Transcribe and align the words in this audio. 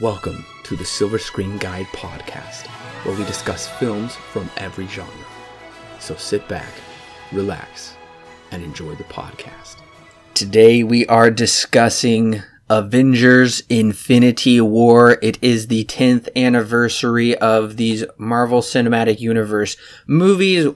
Welcome 0.00 0.46
to 0.62 0.74
the 0.74 0.86
Silver 0.86 1.18
Screen 1.18 1.58
Guide 1.58 1.84
podcast, 1.88 2.66
where 3.04 3.14
we 3.14 3.26
discuss 3.26 3.68
films 3.68 4.16
from 4.16 4.48
every 4.56 4.86
genre. 4.86 5.12
So 6.00 6.16
sit 6.16 6.48
back, 6.48 6.72
relax, 7.30 7.94
and 8.52 8.64
enjoy 8.64 8.94
the 8.94 9.04
podcast. 9.04 9.76
Today 10.32 10.82
we 10.82 11.06
are 11.08 11.30
discussing 11.30 12.42
Avengers 12.70 13.64
Infinity 13.68 14.62
War. 14.62 15.18
It 15.20 15.38
is 15.42 15.66
the 15.66 15.84
10th 15.84 16.26
anniversary 16.34 17.36
of 17.36 17.76
these 17.76 18.02
Marvel 18.16 18.62
Cinematic 18.62 19.20
Universe 19.20 19.76
movies. 20.06 20.68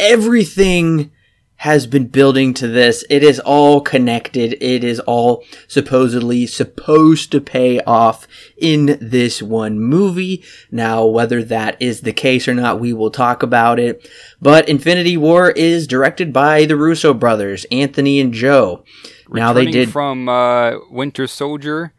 Everything 0.00 1.12
has 1.56 1.86
been 1.86 2.06
building 2.06 2.52
to 2.54 2.68
this. 2.68 3.04
It 3.08 3.22
is 3.22 3.40
all 3.40 3.80
connected. 3.80 4.54
It 4.60 4.84
is 4.84 5.00
all 5.00 5.44
supposedly 5.68 6.46
supposed 6.46 7.32
to 7.32 7.40
pay 7.40 7.80
off 7.80 8.26
in 8.56 8.98
this 9.00 9.42
one 9.42 9.78
movie. 9.78 10.44
Now, 10.70 11.06
whether 11.06 11.42
that 11.44 11.80
is 11.80 12.00
the 12.00 12.12
case 12.12 12.48
or 12.48 12.54
not, 12.54 12.80
we 12.80 12.92
will 12.92 13.10
talk 13.10 13.42
about 13.42 13.78
it. 13.78 14.08
But 14.42 14.68
Infinity 14.68 15.16
War 15.16 15.50
is 15.50 15.86
directed 15.86 16.32
by 16.32 16.64
the 16.64 16.76
Russo 16.76 17.14
brothers, 17.14 17.64
Anthony 17.70 18.20
and 18.20 18.34
Joe. 18.34 18.84
now 19.30 19.52
they 19.52 19.66
did 19.66 19.90
from 19.90 20.28
uh, 20.28 20.72
Winter 20.90 21.26
Soldier, 21.26 21.94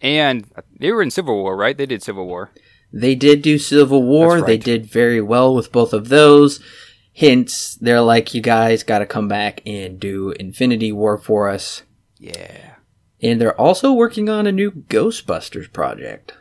and 0.00 0.46
they 0.78 0.90
were 0.90 1.02
in 1.02 1.10
Civil 1.10 1.36
War, 1.36 1.56
right? 1.56 1.76
They 1.76 1.86
did 1.86 2.02
Civil 2.02 2.26
War. 2.26 2.50
They 2.92 3.14
did 3.14 3.42
do 3.42 3.58
Civil 3.58 4.02
War. 4.02 4.36
That's 4.36 4.46
They 4.46 4.58
did 4.58 4.86
very 4.86 5.20
well 5.20 5.54
with 5.54 5.72
both 5.72 5.92
of 5.92 6.08
those. 6.08 6.60
Hence, 7.14 7.74
they're 7.76 8.00
like, 8.00 8.32
you 8.34 8.40
guys 8.40 8.82
gotta 8.82 9.06
come 9.06 9.28
back 9.28 9.60
and 9.66 10.00
do 10.00 10.30
Infinity 10.30 10.92
War 10.92 11.18
for 11.18 11.48
us. 11.48 11.82
Yeah. 12.18 12.76
And 13.20 13.40
they're 13.40 13.60
also 13.60 13.92
working 13.92 14.28
on 14.28 14.46
a 14.46 14.52
new 14.52 14.70
Ghostbusters 14.70 15.72
project. 15.72 16.34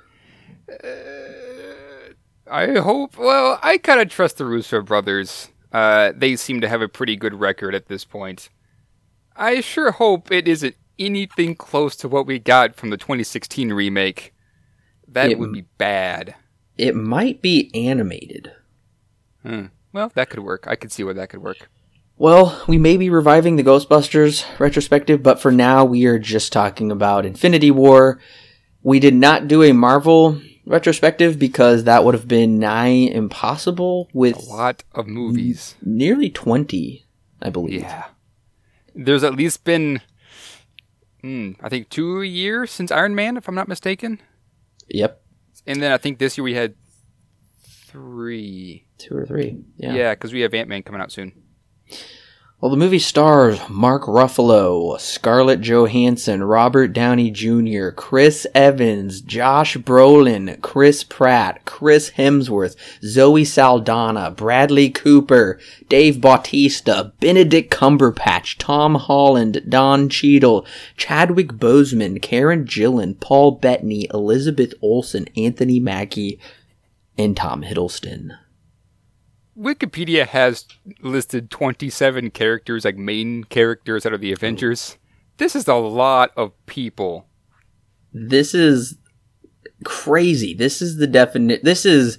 I 2.49 2.79
hope. 2.79 3.18
Well, 3.18 3.59
I 3.62 3.77
kind 3.77 4.01
of 4.01 4.09
trust 4.09 4.37
the 4.37 4.46
Russo 4.46 4.81
brothers. 4.81 5.49
Uh, 5.71 6.12
they 6.15 6.35
seem 6.35 6.62
to 6.62 6.68
have 6.70 6.81
a 6.81 6.87
pretty 6.90 7.15
good 7.15 7.34
record 7.34 7.74
at 7.76 7.87
this 7.87 8.03
point. 8.03 8.49
I 9.35 9.62
sure 9.62 9.91
hope 9.91 10.31
it 10.31 10.48
isn't 10.48 10.76
anything 10.99 11.55
close 11.55 11.96
to 11.98 12.09
what 12.09 12.26
we 12.27 12.40
got 12.40 12.76
from 12.76 12.90
the 12.90 12.98
2016 12.98 13.71
remake. 13.71 14.34
That 15.07 15.31
It- 15.31 15.40
would 15.40 15.53
be 15.53 15.65
bad. 15.77 16.35
It 16.77 16.96
might 16.96 17.41
be 17.41 17.70
animated. 17.76 18.51
Hmm. 19.43 19.65
Well, 19.93 20.11
that 20.15 20.29
could 20.29 20.39
work. 20.39 20.65
I 20.67 20.75
could 20.75 20.91
see 20.91 21.03
where 21.03 21.13
that 21.13 21.29
could 21.29 21.41
work. 21.41 21.70
Well, 22.17 22.61
we 22.67 22.77
may 22.77 22.97
be 22.97 23.09
reviving 23.09 23.55
the 23.55 23.63
Ghostbusters 23.63 24.45
retrospective, 24.59 25.23
but 25.23 25.41
for 25.41 25.51
now 25.51 25.84
we 25.85 26.05
are 26.05 26.20
just 26.20 26.53
talking 26.53 26.91
about 26.91 27.25
Infinity 27.25 27.71
War. 27.71 28.19
We 28.84 28.99
did 28.99 29.15
not 29.15 29.47
do 29.47 29.63
a 29.63 29.71
Marvel 29.73 30.39
retrospective 30.65 31.39
because 31.39 31.85
that 31.85 32.03
would 32.05 32.13
have 32.13 32.27
been 32.27 32.59
nigh 32.59 32.85
impossible 32.87 34.07
with 34.13 34.37
A 34.37 34.49
lot 34.49 34.84
of 34.93 35.07
movies. 35.07 35.75
nearly 35.81 36.29
20, 36.29 37.05
I 37.41 37.49
believe. 37.49 37.81
Yeah. 37.81 38.05
There's 38.93 39.23
at 39.23 39.35
least 39.35 39.63
been, 39.63 40.01
hmm, 41.21 41.53
I 41.62 41.69
think, 41.69 41.89
two 41.89 42.21
years 42.21 42.69
since 42.69 42.91
Iron 42.91 43.15
Man, 43.15 43.35
if 43.37 43.47
I'm 43.47 43.55
not 43.55 43.67
mistaken. 43.67 44.21
Yep, 44.89 45.21
And 45.65 45.81
then 45.81 45.91
I 45.91 45.97
think 45.97 46.19
this 46.19 46.37
year 46.37 46.43
we 46.43 46.53
had 46.53 46.75
three. 47.63 48.85
Two 49.02 49.16
or 49.16 49.26
three. 49.26 49.57
Yeah. 49.77 49.94
Yeah, 49.94 50.13
because 50.13 50.34
we 50.34 50.41
have 50.41 50.54
Ant 50.54 50.70
Man 50.70 50.84
coming 50.84 51.02
out 51.02 51.12
soon. 51.12 51.34
Well, 52.62 52.70
the 52.70 52.77
movie 52.77 52.99
stars 52.99 53.60
Mark 53.70 54.04
Ruffalo, 54.04 54.99
Scarlett 54.99 55.62
Johansson, 55.62 56.43
Robert 56.43 56.90
Downey 56.90 57.32
Jr., 57.32 57.90
Chris 57.90 58.46
Evans, 58.54 59.21
Josh 59.21 59.77
Brolin, 59.77 60.62
Chris 60.62 61.04
Pratt, 61.04 61.66
Chris 61.66 62.12
Hemsworth, 62.12 62.76
Zoe 63.04 63.43
Saldana, 63.43 64.30
Bradley 64.30 64.91
Cooper, 64.91 65.59
Dave 65.90 66.22
Bautista, 66.22 67.14
Benedict 67.20 67.74
Cumberbatch, 67.74 68.59
Tom 68.59 68.94
Holland, 68.94 69.64
Don 69.68 70.08
Cheadle, 70.08 70.64
Chadwick 70.96 71.54
Boseman, 71.54 72.22
Karen 72.22 72.66
Gillan, 72.66 73.20
Paul 73.20 73.54
Bettany, 73.54 74.08
Elizabeth 74.14 74.75
Olsen, 74.84 75.25
Anthony 75.36 75.80
Mackie, 75.80 76.40
and 77.18 77.36
Tom 77.36 77.64
Hiddleston. 77.64 78.38
Wikipedia 79.57 80.25
has 80.28 80.66
listed 81.01 81.51
27 81.51 82.31
characters, 82.31 82.85
like 82.85 82.97
main 82.97 83.44
characters 83.44 84.06
out 84.06 84.13
of 84.13 84.22
the 84.22 84.31
Avengers. 84.31 84.97
This 85.38 85.56
is 85.56 85.67
a 85.67 85.75
lot 85.75 86.31
of 86.38 86.53
people. 86.66 87.28
this 88.13 88.53
is 88.53 88.97
crazy. 89.84 90.53
This 90.53 90.81
is 90.81 90.97
the 90.97 91.07
definite. 91.07 91.63
This 91.63 91.85
is 91.85 92.17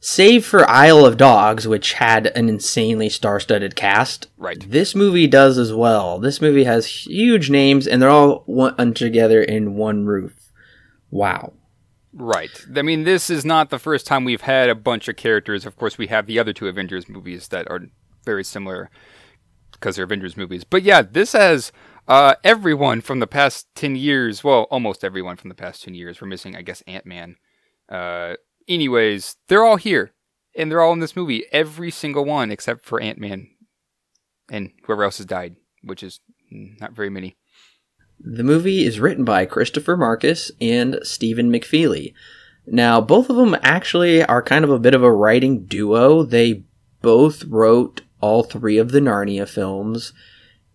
save 0.00 0.44
for 0.44 0.68
Isle 0.68 1.04
of 1.04 1.16
Dogs, 1.16 1.66
which 1.68 1.94
had 1.94 2.28
an 2.28 2.48
insanely 2.48 3.08
star-studded 3.08 3.76
cast. 3.76 4.28
Right. 4.36 4.64
This 4.70 4.94
movie 4.94 5.26
does 5.26 5.58
as 5.58 5.72
well. 5.72 6.18
This 6.18 6.40
movie 6.40 6.64
has 6.64 6.86
huge 7.06 7.50
names, 7.50 7.86
and 7.86 8.00
they're 8.00 8.10
all 8.10 8.42
one 8.46 8.94
together 8.94 9.42
in 9.42 9.74
one 9.74 10.06
roof. 10.06 10.52
Wow. 11.10 11.52
Right. 12.12 12.50
I 12.74 12.82
mean, 12.82 13.04
this 13.04 13.28
is 13.30 13.44
not 13.44 13.70
the 13.70 13.78
first 13.78 14.06
time 14.06 14.24
we've 14.24 14.40
had 14.40 14.70
a 14.70 14.74
bunch 14.74 15.08
of 15.08 15.16
characters. 15.16 15.66
Of 15.66 15.76
course, 15.76 15.98
we 15.98 16.06
have 16.06 16.26
the 16.26 16.38
other 16.38 16.52
two 16.52 16.68
Avengers 16.68 17.08
movies 17.08 17.48
that 17.48 17.70
are 17.70 17.82
very 18.24 18.44
similar 18.44 18.90
because 19.72 19.96
they're 19.96 20.04
Avengers 20.04 20.36
movies. 20.36 20.64
But 20.64 20.82
yeah, 20.82 21.02
this 21.02 21.32
has 21.32 21.70
uh, 22.06 22.34
everyone 22.42 23.00
from 23.02 23.20
the 23.20 23.26
past 23.26 23.66
10 23.74 23.96
years. 23.96 24.42
Well, 24.42 24.62
almost 24.70 25.04
everyone 25.04 25.36
from 25.36 25.48
the 25.48 25.54
past 25.54 25.84
10 25.84 25.94
years. 25.94 26.20
We're 26.20 26.28
missing, 26.28 26.56
I 26.56 26.62
guess, 26.62 26.82
Ant 26.86 27.06
Man. 27.06 27.36
Uh, 27.88 28.34
anyways, 28.66 29.36
they're 29.48 29.64
all 29.64 29.76
here. 29.76 30.12
And 30.56 30.70
they're 30.70 30.80
all 30.80 30.92
in 30.92 31.00
this 31.00 31.14
movie. 31.14 31.44
Every 31.52 31.90
single 31.90 32.24
one 32.24 32.50
except 32.50 32.84
for 32.84 33.00
Ant 33.00 33.18
Man 33.18 33.48
and 34.50 34.70
whoever 34.84 35.04
else 35.04 35.18
has 35.18 35.26
died, 35.26 35.56
which 35.82 36.02
is 36.02 36.20
not 36.50 36.92
very 36.92 37.10
many. 37.10 37.36
The 38.20 38.44
movie 38.44 38.84
is 38.84 39.00
written 39.00 39.24
by 39.24 39.46
Christopher 39.46 39.96
Markus 39.96 40.50
and 40.60 40.98
Stephen 41.02 41.50
McFeely. 41.52 42.14
Now, 42.66 43.00
both 43.00 43.30
of 43.30 43.36
them 43.36 43.56
actually 43.62 44.22
are 44.24 44.42
kind 44.42 44.64
of 44.64 44.70
a 44.70 44.78
bit 44.78 44.94
of 44.94 45.02
a 45.02 45.12
writing 45.12 45.64
duo. 45.64 46.22
They 46.22 46.64
both 47.00 47.44
wrote 47.44 48.02
all 48.20 48.42
three 48.42 48.78
of 48.78 48.90
the 48.90 49.00
Narnia 49.00 49.48
films, 49.48 50.12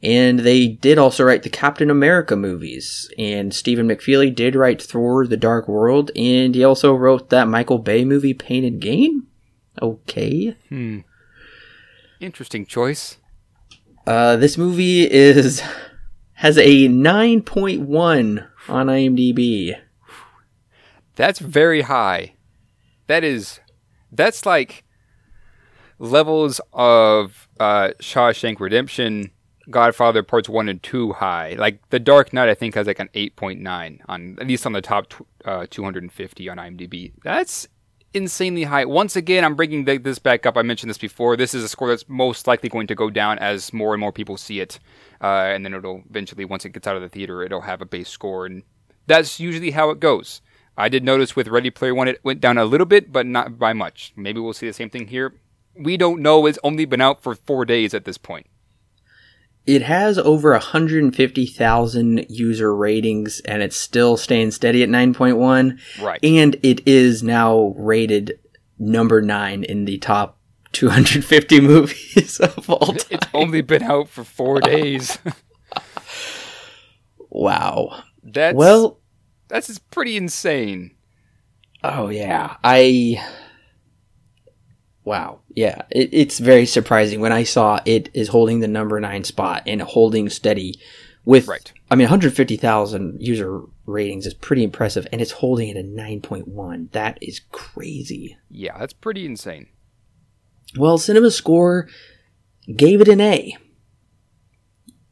and 0.01 0.39
they 0.39 0.67
did 0.67 0.97
also 0.97 1.23
write 1.23 1.43
the 1.43 1.49
Captain 1.49 1.89
America 1.89 2.35
movies. 2.35 3.11
And 3.17 3.53
Stephen 3.53 3.87
McFeely 3.87 4.33
did 4.33 4.55
write 4.55 4.81
Thor: 4.81 5.27
The 5.27 5.37
Dark 5.37 5.67
World, 5.67 6.11
and 6.15 6.55
he 6.55 6.63
also 6.63 6.93
wrote 6.93 7.29
that 7.29 7.47
Michael 7.47 7.79
Bay 7.79 8.05
movie, 8.05 8.33
Pain 8.33 8.63
and 8.63 8.81
Gain. 8.81 9.27
Okay. 9.81 10.55
Hmm. 10.69 10.99
Interesting 12.19 12.65
choice. 12.65 13.17
Uh, 14.07 14.35
this 14.37 14.57
movie 14.57 15.09
is 15.09 15.61
has 16.43 16.57
a 16.57 16.89
9.1 16.89 18.47
on 18.67 18.87
IMDb. 18.87 19.79
That's 21.15 21.39
very 21.39 21.83
high. 21.83 22.33
That 23.07 23.23
is, 23.23 23.61
that's 24.11 24.45
like 24.45 24.83
levels 25.99 26.59
of 26.73 27.47
uh, 27.61 27.91
Shawshank 28.01 28.59
Redemption, 28.59 29.31
Godfather 29.69 30.21
Parts 30.21 30.49
One 30.49 30.67
and 30.67 30.83
Two 30.83 31.13
high. 31.13 31.55
Like 31.57 31.79
The 31.91 31.99
Dark 31.99 32.33
Knight, 32.33 32.49
I 32.49 32.55
think 32.55 32.75
has 32.75 32.87
like 32.87 32.99
an 32.99 33.09
eight 33.13 33.37
point 33.37 33.61
nine 33.61 34.01
on 34.09 34.35
at 34.41 34.45
least 34.45 34.65
on 34.65 34.73
the 34.73 34.81
top 34.81 35.07
tw- 35.07 35.25
uh, 35.45 35.65
two 35.69 35.85
hundred 35.85 36.03
and 36.03 36.11
fifty 36.11 36.49
on 36.49 36.57
IMDb. 36.57 37.13
That's 37.23 37.69
insanely 38.13 38.63
high. 38.63 38.85
Once 38.85 39.15
again, 39.15 39.43
I'm 39.43 39.55
bringing 39.55 39.85
th- 39.85 40.03
this 40.03 40.19
back 40.19 40.45
up. 40.45 40.57
I 40.57 40.61
mentioned 40.61 40.89
this 40.89 40.97
before. 40.97 41.35
This 41.35 41.53
is 41.53 41.63
a 41.63 41.69
score 41.69 41.89
that's 41.89 42.07
most 42.07 42.47
likely 42.47 42.69
going 42.69 42.87
to 42.87 42.95
go 42.95 43.09
down 43.09 43.39
as 43.39 43.73
more 43.73 43.93
and 43.93 43.99
more 43.99 44.11
people 44.11 44.37
see 44.37 44.59
it, 44.59 44.79
uh, 45.21 45.51
and 45.53 45.65
then 45.65 45.73
it'll 45.73 46.03
eventually, 46.09 46.45
once 46.45 46.65
it 46.65 46.73
gets 46.73 46.87
out 46.87 46.95
of 46.95 47.01
the 47.01 47.09
theater, 47.09 47.41
it'll 47.41 47.61
have 47.61 47.81
a 47.81 47.85
base 47.85 48.09
score, 48.09 48.45
and 48.45 48.63
that's 49.07 49.39
usually 49.39 49.71
how 49.71 49.89
it 49.89 49.99
goes. 49.99 50.41
I 50.77 50.89
did 50.89 51.03
notice 51.03 51.35
with 51.35 51.47
Ready 51.47 51.69
Player 51.69 51.93
One, 51.93 52.07
it 52.07 52.23
went 52.23 52.41
down 52.41 52.57
a 52.57 52.65
little 52.65 52.85
bit, 52.85 53.11
but 53.11 53.25
not 53.25 53.59
by 53.59 53.73
much. 53.73 54.13
Maybe 54.15 54.39
we'll 54.39 54.53
see 54.53 54.67
the 54.67 54.73
same 54.73 54.89
thing 54.89 55.07
here. 55.07 55.35
We 55.75 55.97
don't 55.97 56.21
know. 56.21 56.45
It's 56.45 56.59
only 56.63 56.85
been 56.85 57.01
out 57.01 57.21
for 57.21 57.35
four 57.35 57.65
days 57.65 57.93
at 57.93 58.05
this 58.05 58.17
point. 58.17 58.47
It 59.65 59.81
has 59.83 60.17
over 60.17 60.51
150,000 60.51 62.25
user 62.29 62.75
ratings 62.75 63.39
and 63.41 63.61
it's 63.61 63.77
still 63.77 64.17
staying 64.17 64.51
steady 64.51 64.83
at 64.83 64.89
9.1. 64.89 65.79
Right. 66.01 66.19
And 66.21 66.55
it 66.63 66.85
is 66.85 67.23
now 67.23 67.73
rated 67.77 68.39
number 68.77 69.21
9 69.21 69.63
in 69.63 69.85
the 69.85 69.97
top 69.99 70.37
250 70.73 71.61
movies 71.61 72.39
of 72.41 72.69
all 72.69 72.87
time. 72.87 72.97
It's 73.11 73.27
only 73.33 73.61
been 73.61 73.83
out 73.83 74.09
for 74.09 74.23
four 74.25 74.59
days. 74.61 75.17
wow. 77.29 78.03
That's 78.23 78.55
Well, 78.55 78.99
that's 79.47 79.77
pretty 79.79 80.17
insane. 80.17 80.91
oh 81.83 82.09
yeah. 82.09 82.57
I 82.63 83.23
Wow. 85.05 85.39
Yeah. 85.53 85.83
It, 85.89 86.09
it's 86.13 86.39
very 86.39 86.65
surprising 86.65 87.19
when 87.19 87.31
I 87.31 87.43
saw 87.43 87.79
it 87.85 88.09
is 88.13 88.29
holding 88.29 88.59
the 88.59 88.67
number 88.67 88.99
9 88.99 89.23
spot 89.23 89.63
and 89.67 89.81
holding 89.81 90.29
steady 90.29 90.79
with 91.25 91.47
Right. 91.47 91.71
I 91.89 91.95
mean 91.95 92.05
150,000 92.05 93.21
user 93.21 93.61
ratings 93.85 94.25
is 94.25 94.33
pretty 94.33 94.63
impressive, 94.63 95.07
and 95.11 95.21
it's 95.21 95.31
holding 95.31 95.69
at 95.69 95.77
a 95.77 95.83
9.1. 95.83 96.91
That 96.91 97.17
is 97.21 97.41
crazy. 97.51 98.37
Yeah, 98.49 98.77
that's 98.77 98.93
pretty 98.93 99.25
insane. 99.25 99.67
Well, 100.77 100.97
Cinema 100.97 101.31
Score 101.31 101.87
gave 102.75 103.01
it 103.01 103.07
an 103.07 103.21
A. 103.21 103.57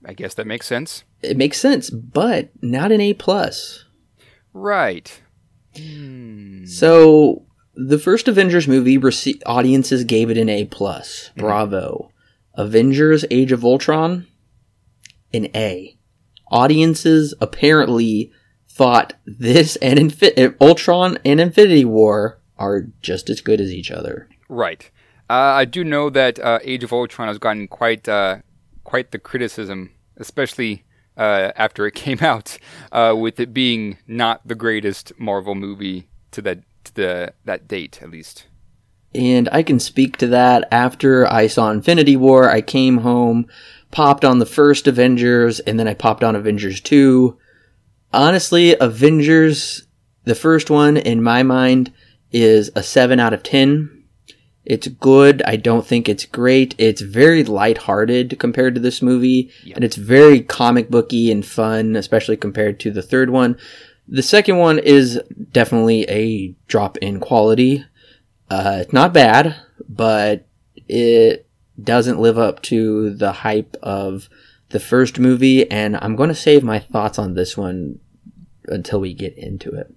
I 0.06 0.14
guess 0.14 0.34
that 0.34 0.48
makes 0.48 0.66
sense. 0.66 1.04
It 1.22 1.38
makes 1.38 1.60
sense, 1.60 1.90
but 1.90 2.50
not 2.62 2.92
an 2.92 3.02
A 3.02 3.14
plus. 3.14 3.86
Right. 4.54 5.22
Hmm. 5.78 6.66
So 6.66 7.46
the 7.76 8.00
first 8.00 8.28
Avengers 8.28 8.68
movie, 8.68 8.98
rece- 8.98 9.42
audiences 9.46 10.04
gave 10.04 10.30
it 10.30 10.38
an 10.38 10.50
A 10.50 10.66
plus. 10.66 11.32
Bravo. 11.36 12.12
Avengers: 12.56 13.26
Age 13.32 13.52
of 13.52 13.64
Ultron, 13.64 14.28
an 15.34 15.48
A. 15.56 15.98
Audiences 16.48 17.34
apparently 17.40 18.32
thought 18.68 19.14
this 19.26 19.76
and 19.78 20.00
Infi- 20.00 20.56
Ultron 20.60 21.18
and 21.24 21.40
Infinity 21.40 21.86
War 21.86 22.40
are 22.58 22.88
just 23.02 23.30
as 23.30 23.42
good 23.42 23.62
as 23.62 23.72
each 23.72 23.90
other. 23.90 24.28
Right. 24.50 24.90
Uh, 25.30 25.34
I 25.34 25.66
do 25.66 25.84
know 25.84 26.10
that 26.10 26.40
uh, 26.40 26.60
Age 26.64 26.84
of 26.84 26.92
Ultron 26.92 27.30
has 27.30 27.38
gotten 27.38 27.68
quite 27.68 28.08
uh, 28.10 28.40
quite 28.84 29.12
the 29.12 29.20
criticism, 29.20 29.92
especially 30.18 30.84
uh, 31.16 31.52
after 31.56 31.88
it 31.88 31.96
came 31.96 32.20
out, 32.20 32.58
uh, 32.92 33.16
with 33.18 33.40
it 33.40 33.54
being 33.54 33.98
not 34.08 34.46
the 34.46 34.56
greatest 34.56 35.14
Marvel 35.18 35.56
movie 35.56 36.10
to 36.32 36.42
that 36.42 36.60
the 36.90 37.34
that 37.46 37.68
date 37.68 38.00
at 38.02 38.10
least. 38.10 38.48
And 39.14 39.50
I 39.52 39.62
can 39.64 39.80
speak 39.80 40.18
to 40.18 40.28
that 40.28 40.68
after 40.72 41.32
I 41.32 41.48
saw 41.48 41.70
Infinity 41.70 42.16
War. 42.16 42.50
I 42.50 42.62
came 42.62 43.00
home, 43.00 43.48
popped 43.92 44.24
on 44.24 44.40
the 44.40 44.46
first 44.46 44.88
Avengers, 44.88 45.60
and 45.60 45.80
then 45.80 45.88
I 45.88 45.94
popped 45.94 46.24
on 46.24 46.36
Avengers 46.36 46.80
2. 46.80 47.38
Honestly, 48.14 48.76
Avengers, 48.80 49.86
the 50.24 50.36
first 50.36 50.70
one, 50.70 50.96
in 50.96 51.22
my 51.22 51.44
mind, 51.44 51.92
is 52.32 52.72
a 52.76 52.84
7 52.84 53.20
out 53.20 53.34
of 53.34 53.44
10. 53.44 54.06
It's 54.64 54.88
good. 54.88 55.42
I 55.46 55.56
don't 55.56 55.86
think 55.86 56.08
it's 56.08 56.26
great. 56.26 56.76
It's 56.78 57.02
very 57.02 57.44
lighthearted 57.44 58.40
compared 58.40 58.76
to 58.76 58.82
this 58.82 59.02
movie, 59.02 59.52
and 59.76 59.84
it's 59.84 59.96
very 59.96 60.40
comic 60.42 60.90
booky 60.90 61.32
and 61.32 61.46
fun, 61.46 61.96
especially 61.96 62.38
compared 62.38 62.80
to 62.82 62.92
the 62.92 63.02
third 63.02 63.32
one. 63.32 63.58
The 64.12 64.22
second 64.22 64.58
one 64.58 64.78
is 64.78 65.22
definitely 65.54 66.04
a 66.10 66.54
drop 66.68 66.98
in 66.98 67.22
quality. 67.22 67.86
Uh, 68.50 68.84
not 68.92 69.14
bad, 69.14 69.56
but 69.88 70.46
it 70.90 71.48
doesn't 71.82 72.20
live 72.20 72.38
up 72.38 72.62
to 72.64 73.12
the 73.12 73.32
hype 73.32 73.78
of 73.82 74.28
the 74.70 74.82
first 74.82 75.18
movie, 75.18 75.70
and 75.72 75.98
I'm 76.02 76.18
going 76.18 76.28
to 76.28 76.36
save 76.36 76.62
my 76.62 76.78
thoughts 76.78 77.18
on 77.18 77.36
this 77.36 77.56
one 77.56 78.00
until 78.66 79.00
we 79.00 79.14
get 79.14 79.38
into 79.38 79.72
it. 79.72 79.94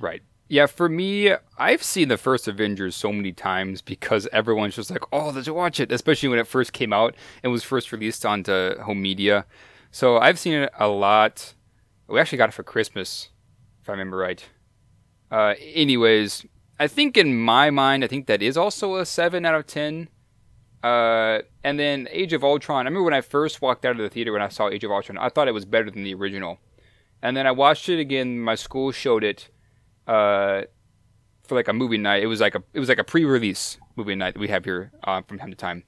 Right. 0.00 0.22
Yeah, 0.48 0.64
for 0.64 0.88
me, 0.88 1.34
I've 1.58 1.82
seen 1.82 2.08
the 2.08 2.16
first 2.16 2.48
Avengers 2.48 2.96
so 2.96 3.12
many 3.12 3.32
times 3.32 3.82
because 3.82 4.26
everyone's 4.32 4.76
just 4.76 4.90
like, 4.90 5.04
"Oh, 5.12 5.28
let's 5.28 5.48
watch 5.50 5.78
it," 5.78 5.92
especially 5.92 6.30
when 6.30 6.38
it 6.38 6.46
first 6.46 6.72
came 6.72 6.94
out 6.94 7.14
and 7.42 7.52
was 7.52 7.64
first 7.64 7.92
released 7.92 8.24
onto 8.24 8.78
home 8.78 9.02
media. 9.02 9.44
So 9.90 10.16
I've 10.16 10.38
seen 10.38 10.54
it 10.54 10.72
a 10.78 10.88
lot. 10.88 11.52
We 12.06 12.18
actually 12.18 12.38
got 12.38 12.48
it 12.48 12.54
for 12.54 12.62
Christmas, 12.62 13.28
if 13.88 13.90
I 13.90 13.92
remember 13.92 14.18
right. 14.18 14.44
Uh, 15.30 15.54
anyways, 15.74 16.44
I 16.78 16.88
think 16.88 17.16
in 17.16 17.34
my 17.34 17.70
mind, 17.70 18.04
I 18.04 18.06
think 18.06 18.26
that 18.26 18.42
is 18.42 18.56
also 18.58 18.96
a 18.96 19.06
seven 19.06 19.46
out 19.46 19.54
of 19.54 19.66
ten. 19.66 20.08
Uh, 20.84 21.40
and 21.64 21.78
then 21.78 22.06
Age 22.10 22.34
of 22.34 22.44
Ultron. 22.44 22.86
I 22.86 22.90
remember 22.90 23.04
when 23.04 23.14
I 23.14 23.22
first 23.22 23.62
walked 23.62 23.86
out 23.86 23.92
of 23.92 23.98
the 23.98 24.10
theater 24.10 24.32
when 24.32 24.42
I 24.42 24.48
saw 24.48 24.68
Age 24.68 24.84
of 24.84 24.90
Ultron, 24.90 25.16
I 25.16 25.30
thought 25.30 25.48
it 25.48 25.52
was 25.52 25.64
better 25.64 25.90
than 25.90 26.04
the 26.04 26.12
original. 26.12 26.58
And 27.22 27.34
then 27.34 27.46
I 27.46 27.50
watched 27.50 27.88
it 27.88 27.98
again. 27.98 28.38
My 28.38 28.56
school 28.56 28.92
showed 28.92 29.24
it 29.24 29.48
uh, 30.06 30.62
for 31.44 31.54
like 31.54 31.68
a 31.68 31.72
movie 31.72 31.96
night. 31.96 32.22
It 32.22 32.26
was 32.26 32.40
like 32.40 32.54
a 32.54 32.62
it 32.74 32.80
was 32.80 32.90
like 32.90 32.98
a 32.98 33.04
pre-release 33.04 33.78
movie 33.96 34.14
night 34.14 34.34
that 34.34 34.40
we 34.40 34.48
have 34.48 34.66
here 34.66 34.92
uh, 35.02 35.22
from 35.22 35.38
time 35.38 35.50
to 35.50 35.56
time. 35.56 35.82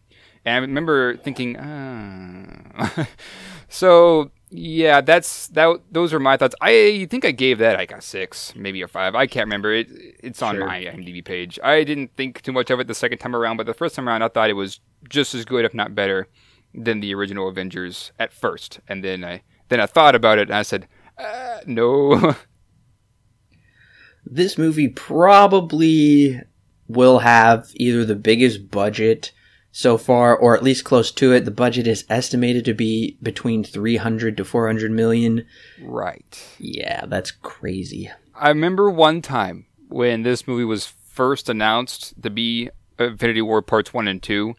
And 0.46 0.55
I 0.55 0.58
remember 0.58 1.19
thinking, 1.19 1.56
ah. 1.61 3.06
so 3.69 4.31
yeah, 4.50 5.00
that's 5.00 5.47
that. 5.49 5.81
Those 5.91 6.12
are 6.12 6.20
my 6.20 6.37
thoughts. 6.37 6.55
I 6.61 7.06
think 7.11 7.25
I 7.25 7.31
gave 7.31 7.58
that 7.58 7.76
like 7.79 7.93
a 7.93 8.00
six, 8.00 8.52
maybe 8.56 8.82
a 8.82 8.88
five. 8.88 9.14
I 9.14 9.26
can't 9.26 9.47
remember. 9.47 9.73
It 9.73 9.88
it's 10.23 10.43
on 10.43 10.56
Sure. 10.56 10.67
my 10.67 10.81
IMDb 10.81 11.25
page. 11.25 11.58
I 11.62 11.85
didn't 11.85 12.17
think 12.17 12.43
too 12.43 12.52
much 12.52 12.70
of 12.70 12.81
it 12.81 12.87
the 12.88 12.94
second 12.94 13.19
time 13.19 13.37
around, 13.37 13.56
but 13.56 13.67
the 13.67 13.75
first 13.75 13.94
time 13.94 14.08
around, 14.08 14.23
I 14.23 14.29
thought 14.29 14.50
it 14.50 14.55
was 14.55 14.81
just 15.08 15.35
as 15.35 15.44
good, 15.44 15.64
if 15.64 15.73
not 15.75 15.94
better, 15.94 16.29
than 16.75 17.00
the 17.00 17.14
original 17.14 17.49
Avengers 17.49 18.12
at 18.19 18.32
first. 18.32 18.81
And 18.88 19.05
then 19.05 19.25
I 19.25 19.43
then 19.69 19.81
I 19.81 19.87
thought 19.87 20.14
about 20.17 20.38
it, 20.38 20.49
and 20.49 20.56
I 20.56 20.62
said, 20.62 20.88
uh, 21.19 21.61
no. 21.67 22.35
This 24.26 24.58
movie 24.58 24.88
probably 24.88 26.41
will 26.88 27.20
have 27.20 27.70
either 27.76 28.05
the 28.05 28.14
biggest 28.14 28.70
budget 28.70 29.32
so 29.72 29.96
far, 29.96 30.37
or 30.37 30.56
at 30.56 30.62
least 30.62 30.84
close 30.84 31.11
to 31.12 31.32
it. 31.32 31.44
The 31.44 31.50
budget 31.50 31.87
is 31.87 32.05
estimated 32.08 32.64
to 32.64 32.75
be 32.75 33.17
between 33.22 33.64
300 33.64 34.37
to 34.37 34.44
400 34.44 34.90
million. 34.90 35.46
right. 35.82 36.56
Yeah, 36.58 37.06
that's 37.06 37.31
crazy. 37.31 38.11
I 38.34 38.49
remember 38.49 38.90
one 38.90 39.22
time 39.22 39.67
when 39.88 40.22
this 40.22 40.46
movie 40.46 40.64
was 40.64 40.87
first 40.87 41.49
announced 41.49 42.20
to 42.22 42.31
be 42.31 42.70
Infinity 42.99 43.43
War 43.43 43.62
Parts 43.62 43.93
1 43.93 44.08
and 44.08 44.22
2. 44.22 44.55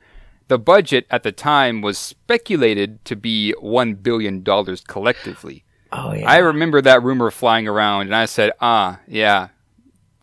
The 0.48 0.60
budget 0.60 1.08
at 1.10 1.24
the 1.24 1.32
time 1.32 1.82
was 1.82 1.98
speculated 1.98 3.04
to 3.06 3.16
be 3.16 3.56
$1 3.62 4.04
billion 4.04 4.44
collectively. 4.88 5.64
Oh 5.94 6.14
yeah. 6.14 6.30
I 6.30 6.38
remember 6.38 6.82
that 6.82 7.04
rumor 7.04 7.32
flying 7.32 7.68
around, 7.68 8.04
and 8.04 8.16
I 8.16 8.26
said, 8.26 8.52
ah, 8.62 9.00
yeah, 9.08 9.50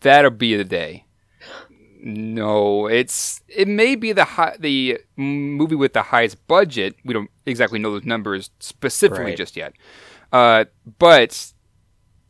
that'll 0.01 0.31
be 0.31 0.55
the 0.55 0.63
day. 0.63 1.05
No, 2.01 2.87
it's 2.87 3.41
it 3.49 3.67
may 3.67 3.95
be 3.95 4.13
the 4.13 4.23
high, 4.23 4.55
the 4.59 4.99
movie 5.17 5.75
with 5.75 5.93
the 5.93 6.01
highest 6.03 6.47
budget. 6.47 6.95
We 7.03 7.13
don't 7.13 7.29
exactly 7.45 7.77
know 7.79 7.91
those 7.91 8.05
numbers 8.05 8.51
specifically 8.59 9.25
Right. 9.25 9.37
just 9.37 9.57
yet, 9.57 9.73
uh, 10.31 10.65
but 10.97 11.51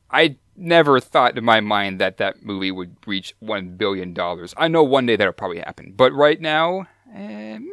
I 0.09 0.37
never 0.55 0.99
thought 0.99 1.37
in 1.37 1.45
my 1.45 1.59
mind 1.59 1.99
that 2.01 2.17
that 2.17 2.41
movie 2.43 2.71
would 2.71 2.95
reach 3.05 3.35
one 3.39 3.77
billion 3.77 4.13
dollars. 4.13 4.53
I 4.57 4.67
know 4.69 4.83
one 4.83 5.05
day 5.05 5.15
that'll 5.15 5.33
probably 5.33 5.59
happen, 5.59 5.93
but 5.95 6.13
right 6.13 6.41
now, 6.41 6.87
um, 7.15 7.69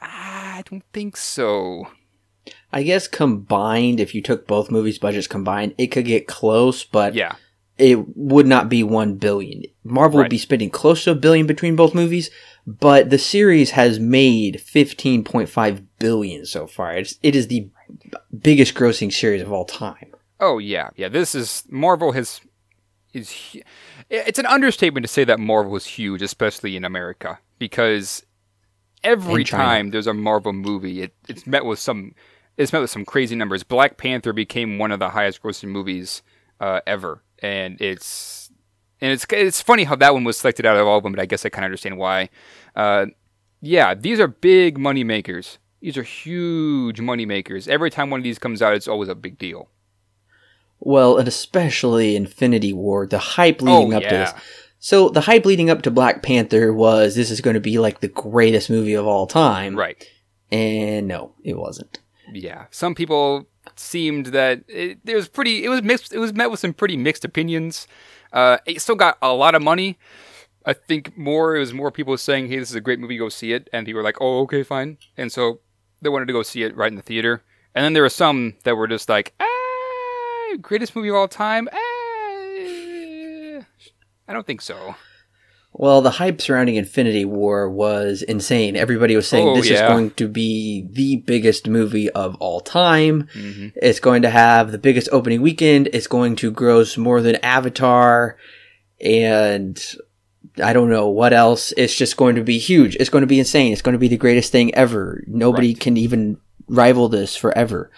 I 0.00 0.62
don't 0.70 0.84
think 0.92 1.16
so. 1.16 1.88
I 2.72 2.84
guess 2.84 3.08
combined, 3.08 3.98
if 4.00 4.14
you 4.14 4.22
took 4.22 4.46
both 4.46 4.70
movies' 4.70 4.98
budgets 4.98 5.26
combined, 5.26 5.74
it 5.76 5.88
could 5.88 6.04
get 6.06 6.26
close, 6.28 6.84
but 6.84 7.14
Yeah, 7.14 7.34
it 7.78 8.16
would 8.16 8.46
not 8.46 8.68
be 8.68 8.82
one 8.84 9.16
billion. 9.16 9.64
Marvel 9.84 10.18
would 10.18 10.30
be 10.30 10.38
spending 10.38 10.70
close 10.70 11.04
to 11.04 11.10
a 11.10 11.14
billion 11.14 11.46
between 11.46 11.76
both 11.76 11.94
movies, 11.94 12.30
but 12.66 13.10
the 13.10 13.18
series 13.18 13.72
has 13.72 13.98
made 13.98 14.60
fifteen 14.60 15.24
point 15.24 15.48
five 15.48 15.98
billion 15.98 16.46
so 16.46 16.66
far. 16.66 16.94
It's, 16.94 17.18
it 17.22 17.34
is 17.34 17.48
the 17.48 17.68
biggest 18.38 18.74
grossing 18.74 19.12
series 19.12 19.42
of 19.42 19.52
all 19.52 19.64
time. 19.64 20.14
Oh 20.40 20.58
yeah, 20.58 20.90
yeah. 20.96 21.08
This 21.08 21.34
is 21.34 21.64
Marvel 21.68 22.12
has 22.12 22.40
is 23.12 23.56
it's 24.08 24.38
an 24.38 24.46
understatement 24.46 25.04
to 25.04 25.12
say 25.12 25.24
that 25.24 25.40
Marvel 25.40 25.76
is 25.76 25.86
huge, 25.86 26.22
especially 26.22 26.76
in 26.76 26.84
America, 26.84 27.38
because 27.58 28.24
every 29.04 29.44
time 29.44 29.90
there's 29.90 30.06
a 30.06 30.14
Marvel 30.14 30.52
movie, 30.52 31.02
it, 31.02 31.14
it's 31.28 31.46
met 31.46 31.64
with 31.64 31.78
some 31.78 32.14
it's 32.56 32.72
met 32.72 32.80
with 32.80 32.90
some 32.90 33.04
crazy 33.04 33.34
numbers. 33.34 33.62
Black 33.62 33.96
Panther 33.96 34.32
became 34.32 34.78
one 34.78 34.92
of 34.92 34.98
the 34.98 35.10
highest 35.10 35.42
grossing 35.42 35.68
movies 35.68 36.22
uh, 36.60 36.80
ever, 36.86 37.22
and 37.40 37.80
it's 37.80 38.41
and 39.02 39.12
it's 39.12 39.26
it's 39.30 39.60
funny 39.60 39.84
how 39.84 39.96
that 39.96 40.14
one 40.14 40.24
was 40.24 40.38
selected 40.38 40.64
out 40.64 40.78
of 40.78 40.86
all 40.86 40.96
of 40.96 41.02
them, 41.02 41.12
but 41.12 41.20
I 41.20 41.26
guess 41.26 41.44
I 41.44 41.50
kind 41.50 41.64
of 41.64 41.68
understand 41.68 41.98
why. 41.98 42.30
Uh, 42.74 43.06
yeah, 43.60 43.94
these 43.94 44.18
are 44.18 44.28
big 44.28 44.78
money 44.78 45.04
makers. 45.04 45.58
These 45.82 45.98
are 45.98 46.02
huge 46.02 47.00
money 47.00 47.26
makers. 47.26 47.68
Every 47.68 47.90
time 47.90 48.08
one 48.08 48.20
of 48.20 48.24
these 48.24 48.38
comes 48.38 48.62
out, 48.62 48.74
it's 48.74 48.88
always 48.88 49.08
a 49.10 49.14
big 49.14 49.36
deal. 49.36 49.68
Well, 50.80 51.18
and 51.18 51.28
especially 51.28 52.16
Infinity 52.16 52.72
War, 52.72 53.06
the 53.06 53.18
hype 53.18 53.60
leading 53.62 53.94
Oh, 53.94 53.98
up 53.98 54.02
to 54.04 54.08
this. 54.08 54.32
So 54.78 55.08
the 55.08 55.20
hype 55.20 55.44
leading 55.44 55.70
up 55.70 55.82
to 55.82 55.90
Black 55.92 56.22
Panther 56.22 56.72
was 56.72 57.14
this 57.14 57.30
is 57.30 57.40
going 57.40 57.54
to 57.54 57.60
be 57.60 57.78
like 57.78 58.00
the 58.00 58.08
greatest 58.08 58.68
movie 58.70 58.94
of 58.94 59.06
all 59.06 59.26
time, 59.26 59.76
Right. 59.76 60.04
And 60.50 61.06
no, 61.08 61.34
it 61.44 61.56
wasn't. 61.56 62.00
Yeah. 62.32 62.66
Some 62.70 62.94
people 62.94 63.46
seemed 63.76 64.26
that 64.26 64.64
it, 64.68 64.98
it 65.06 65.14
was 65.14 65.28
pretty. 65.28 65.64
It 65.64 65.68
was 65.68 65.82
mixed. 65.82 66.12
It 66.12 66.18
was 66.18 66.34
met 66.34 66.50
with 66.50 66.60
some 66.60 66.74
pretty 66.74 66.96
mixed 66.96 67.24
opinions. 67.24 67.86
Uh, 68.32 68.58
it 68.66 68.80
still 68.80 68.94
got 68.94 69.18
a 69.22 69.32
lot 69.32 69.54
of 69.54 69.62
money. 69.62 69.98
I 70.64 70.72
think 70.72 71.16
more 71.18 71.56
it 71.56 71.58
was 71.58 71.72
more 71.74 71.90
people 71.90 72.16
saying, 72.16 72.48
"Hey, 72.48 72.58
this 72.58 72.70
is 72.70 72.76
a 72.76 72.80
great 72.80 72.98
movie. 72.98 73.16
Go 73.18 73.28
see 73.28 73.52
it," 73.52 73.68
and 73.72 73.84
people 73.84 73.98
were 73.98 74.04
like, 74.04 74.18
"Oh, 74.20 74.40
okay, 74.42 74.62
fine." 74.62 74.98
And 75.16 75.30
so 75.32 75.60
they 76.00 76.08
wanted 76.08 76.26
to 76.26 76.32
go 76.32 76.42
see 76.42 76.62
it 76.62 76.76
right 76.76 76.90
in 76.90 76.96
the 76.96 77.02
theater. 77.02 77.42
And 77.74 77.84
then 77.84 77.92
there 77.94 78.02
were 78.02 78.08
some 78.08 78.54
that 78.64 78.76
were 78.76 78.88
just 78.88 79.08
like, 79.08 79.34
"Ah, 79.40 80.56
greatest 80.60 80.94
movie 80.94 81.08
of 81.08 81.16
all 81.16 81.28
time." 81.28 81.68
Ah, 81.72 81.78
I 84.28 84.32
don't 84.32 84.46
think 84.46 84.62
so. 84.62 84.94
Well, 85.74 86.02
the 86.02 86.10
hype 86.10 86.40
surrounding 86.42 86.76
Infinity 86.76 87.24
War 87.24 87.68
was 87.70 88.20
insane. 88.22 88.76
Everybody 88.76 89.16
was 89.16 89.26
saying 89.26 89.48
Oh, 89.48 89.54
this 89.56 89.70
is 89.70 89.80
going 89.80 90.10
to 90.12 90.28
be 90.28 90.86
the 90.90 91.16
biggest 91.16 91.66
movie 91.66 92.10
of 92.10 92.34
all 92.36 92.60
time. 92.60 93.26
hmm 93.32 93.68
It's 93.76 93.98
going 94.00 94.22
to 94.22 94.30
have 94.30 94.70
the 94.70 94.78
biggest 94.78 95.08
opening 95.12 95.40
weekend. 95.40 95.88
It's 95.92 96.06
going 96.06 96.36
to 96.36 96.50
gross 96.50 96.96
more 96.98 97.22
than 97.22 97.36
Avatar. 97.36 98.36
And 99.00 99.82
I 100.62 100.72
don't 100.72 100.90
know 100.90 101.08
what 101.08 101.32
else. 101.32 101.72
It's 101.76 101.96
just 101.96 102.16
going 102.16 102.36
to 102.36 102.44
be 102.44 102.58
huge. 102.58 102.96
It's 102.96 103.10
going 103.10 103.22
to 103.22 103.26
be 103.26 103.38
insane. 103.38 103.72
It's 103.72 103.82
going 103.82 103.94
to 103.94 103.98
be 103.98 104.08
the 104.08 104.16
greatest 104.16 104.52
thing 104.52 104.74
ever. 104.74 105.24
Nobody 105.26 105.68
Right. 105.68 105.80
can 105.80 105.96
even 105.96 106.36
rival 106.68 107.08
this 107.08 107.34
forever. 107.36 107.90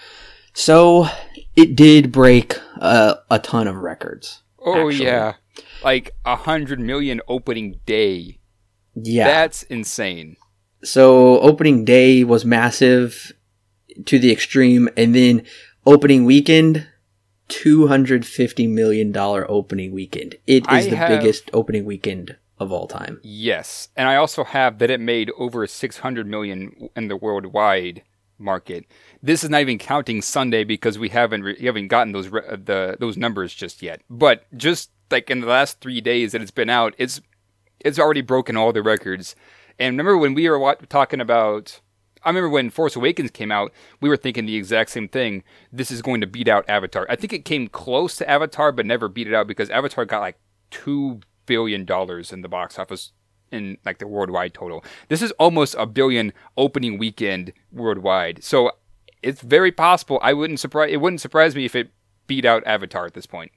So 0.53 1.09
it 1.57 1.75
did 1.75 2.13
break 2.13 2.59
uh, 2.81 3.17
a 3.31 3.39
ton 3.41 3.67
of 3.67 3.77
records. 3.77 4.43
Oh 4.65 4.89
Actually. 4.89 5.05
yeah, 5.07 5.35
like 5.85 6.13
a 6.25 6.37
hundred 6.37 6.81
million 6.81 7.21
opening 7.29 7.81
day. 7.87 8.39
Yeah. 8.95 9.27
That's 9.27 9.63
insane. 9.65 10.37
So 10.83 11.41
opening 11.41 11.85
day 11.85 12.25
was 12.25 12.45
massive 12.45 13.33
to 14.07 14.19
the 14.19 14.33
extreme, 14.33 14.89
and 14.97 15.15
then 15.15 15.43
opening 15.87 16.25
weekend, 16.25 16.87
two 17.49 17.87
hundred 17.87 18.27
fifty 18.27 18.67
million 18.67 19.13
dollar 19.13 19.51
opening 19.51 19.93
weekend. 19.93 20.37
It 20.47 20.65
is 20.65 20.87
I 20.87 20.91
the 20.91 20.97
have- 20.97 21.09
biggest 21.21 21.51
opening 21.53 21.85
weekend 21.85 22.37
of 22.59 22.71
all 22.71 22.87
time. 22.87 23.21
Yes, 23.23 23.89
and 23.97 24.09
I 24.09 24.17
also 24.17 24.45
have 24.45 24.79
that 24.79 24.91
it 24.91 25.01
made 25.01 25.31
over 25.37 25.67
600 25.67 26.25
million 26.27 26.89
in 26.95 27.09
the 27.09 27.17
worldwide 27.17 28.03
market. 28.39 28.85
This 29.23 29.43
is 29.43 29.51
not 29.51 29.61
even 29.61 29.79
counting 29.79 30.23
Sunday 30.23 30.63
because 30.65 30.97
we 30.99 31.09
haven't 31.09 31.43
re- 31.43 31.57
we 31.59 31.67
haven't 31.67 31.89
gotten 31.89 32.13
those 32.13 32.29
re- 32.29 32.43
uh, 32.49 32.57
the 32.63 32.97
those 33.01 33.17
numbers 33.17 33.53
just 33.55 33.83
yet. 33.83 34.03
But 34.09 34.45
just 34.57 34.91
like 35.11 35.31
in 35.31 35.41
the 35.41 35.47
last 35.47 35.81
three 35.81 36.01
days 36.01 36.33
that 36.33 36.43
it's 36.43 36.51
been 36.51 36.71
out, 36.71 36.95
it's 36.99 37.21
it's 37.81 37.99
already 37.99 38.23
broken 38.23 38.57
all 38.57 38.73
the 38.73 38.83
records. 38.83 39.35
And 39.79 39.93
remember 39.93 40.17
when 40.17 40.35
we 40.35 40.49
were 40.49 40.59
wa- 40.59 40.75
talking 40.89 41.21
about. 41.21 41.81
I 42.27 42.31
remember 42.31 42.49
when 42.49 42.71
Force 42.71 42.97
Awakens 42.97 43.31
came 43.31 43.53
out, 43.53 43.71
we 44.01 44.09
were 44.09 44.17
thinking 44.17 44.47
the 44.47 44.57
exact 44.57 44.89
same 44.89 45.09
thing. 45.09 45.45
This 45.71 45.91
is 45.91 46.01
going 46.01 46.23
to 46.23 46.27
beat 46.27 46.49
out 46.49 46.65
Avatar. 46.67 47.07
I 47.11 47.17
think 47.17 47.35
it 47.35 47.45
came 47.45 47.69
close 47.69 48.17
to 48.17 48.31
Avatar, 48.31 48.73
but 48.73 48.87
never 48.87 49.11
beat 49.11 49.29
it 49.29 49.35
out 49.35 49.47
because 49.47 49.69
Avatar 49.69 50.07
got 50.07 50.21
like 50.21 50.39
two 50.71 51.21
billion 51.45 51.85
dollars 51.85 52.33
in 52.33 52.41
the 52.41 52.49
box 52.49 52.79
office 52.79 53.13
in 53.51 53.79
like 53.85 53.99
the 53.99 54.07
worldwide 54.07 54.55
total. 54.55 54.85
This 55.09 55.21
is 55.21 55.33
almost 55.33 55.75
a 55.79 55.85
billion 55.85 56.33
opening 56.57 56.99
weekend 56.99 57.53
worldwide. 57.71 58.43
So 58.43 58.73
it's 59.23 59.41
very 59.41 59.73
possible. 59.73 60.19
I 60.23 60.33
wouldn't 60.33 60.61
surprise. 60.61 60.91
It 60.93 61.03
wouldn't 61.03 61.21
surprise 61.21 61.55
me 61.55 61.65
if 61.65 61.75
it 61.75 61.91
beat 62.27 62.45
out 62.45 62.67
Avatar 62.67 63.07
at 63.07 63.15
this 63.15 63.27
point. 63.27 63.53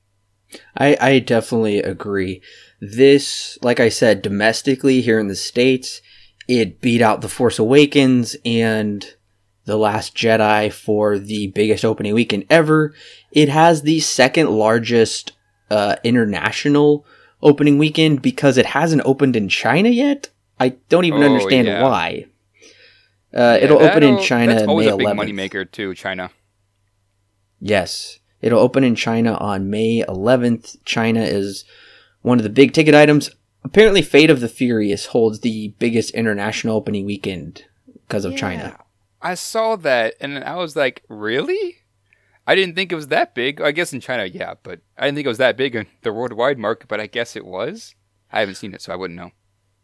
I, 0.77 0.97
I 0.99 1.19
definitely 1.19 1.79
agree. 1.79 2.41
This, 2.79 3.57
like 3.61 3.79
I 3.79 3.89
said, 3.89 4.21
domestically 4.21 5.01
here 5.01 5.19
in 5.19 5.27
the 5.27 5.35
States, 5.35 6.01
it 6.47 6.79
beat 6.81 7.01
out 7.01 7.21
The 7.21 7.27
Force 7.29 7.59
Awakens 7.59 8.35
and 8.45 9.05
The 9.65 9.77
Last 9.77 10.15
Jedi 10.15 10.71
for 10.71 11.17
the 11.19 11.47
biggest 11.47 11.83
opening 11.83 12.13
weekend 12.13 12.45
ever. 12.49 12.93
It 13.31 13.49
has 13.49 13.81
the 13.81 13.99
second 13.99 14.49
largest 14.51 15.33
uh, 15.69 15.97
international 16.03 17.05
opening 17.41 17.77
weekend 17.77 18.21
because 18.21 18.57
it 18.57 18.67
hasn't 18.67 19.01
opened 19.05 19.35
in 19.35 19.49
China 19.49 19.89
yet. 19.89 20.29
I 20.59 20.69
don't 20.89 21.05
even 21.05 21.21
Oh, 21.23 21.25
understand 21.25 21.67
yeah. 21.67 21.83
why. 21.83 22.25
Uh, 23.33 23.57
Yeah, 23.59 23.65
it'll 23.65 23.81
open 23.83 24.03
in 24.03 24.19
China 24.21 24.55
That's 24.55 24.67
always 24.67 24.87
May 24.87 24.93
a 24.93 24.97
big 24.97 25.07
11th. 25.07 25.29
moneymaker 25.51 25.69
too. 25.71 25.93
China. 25.93 26.31
Yes. 27.59 28.19
It'll 28.41 28.59
open 28.59 28.83
in 28.83 28.95
China 28.95 29.35
on 29.35 29.69
May 29.69 30.03
11th. 30.03 30.77
China 30.85 31.21
is 31.21 31.65
one 32.21 32.39
of 32.39 32.43
the 32.43 32.49
big 32.49 32.73
ticket 32.73 32.95
items. 32.95 33.31
Apparently, 33.63 34.01
Fate 34.01 34.29
of 34.29 34.39
the 34.39 34.49
Furious 34.49 35.07
holds 35.07 35.39
the 35.39 35.73
biggest 35.79 36.11
international 36.11 36.75
opening 36.75 37.05
weekend 37.05 37.65
because 38.07 38.25
of 38.25 38.37
China. 38.37 38.77
I 39.21 39.33
saw 39.33 39.75
that 39.77 40.13
and 40.21 40.43
I 40.43 40.55
was 40.55 40.75
like, 40.75 41.03
really? 41.09 41.77
I 42.45 42.55
didn't 42.55 42.75
think 42.75 42.91
it 42.91 42.95
was 42.95 43.07
that 43.07 43.35
big. 43.35 43.59
I 43.59 43.71
guess 43.71 43.91
in 43.91 43.99
China, 43.99 44.25
yeah, 44.25 44.53
but 44.63 44.79
I 44.97 45.05
didn't 45.05 45.17
think 45.17 45.25
it 45.25 45.29
was 45.29 45.37
that 45.39 45.57
big 45.57 45.75
in 45.75 45.87
the 46.03 46.13
worldwide 46.13 46.57
market. 46.57 46.87
But 46.87 47.01
I 47.01 47.07
guess 47.07 47.35
it 47.35 47.45
was. 47.45 47.93
I 48.31 48.39
haven't 48.39 48.55
seen 48.55 48.73
it, 48.73 48.81
so 48.81 48.93
I 48.93 48.95
wouldn't 48.95 49.17
know. 49.17 49.31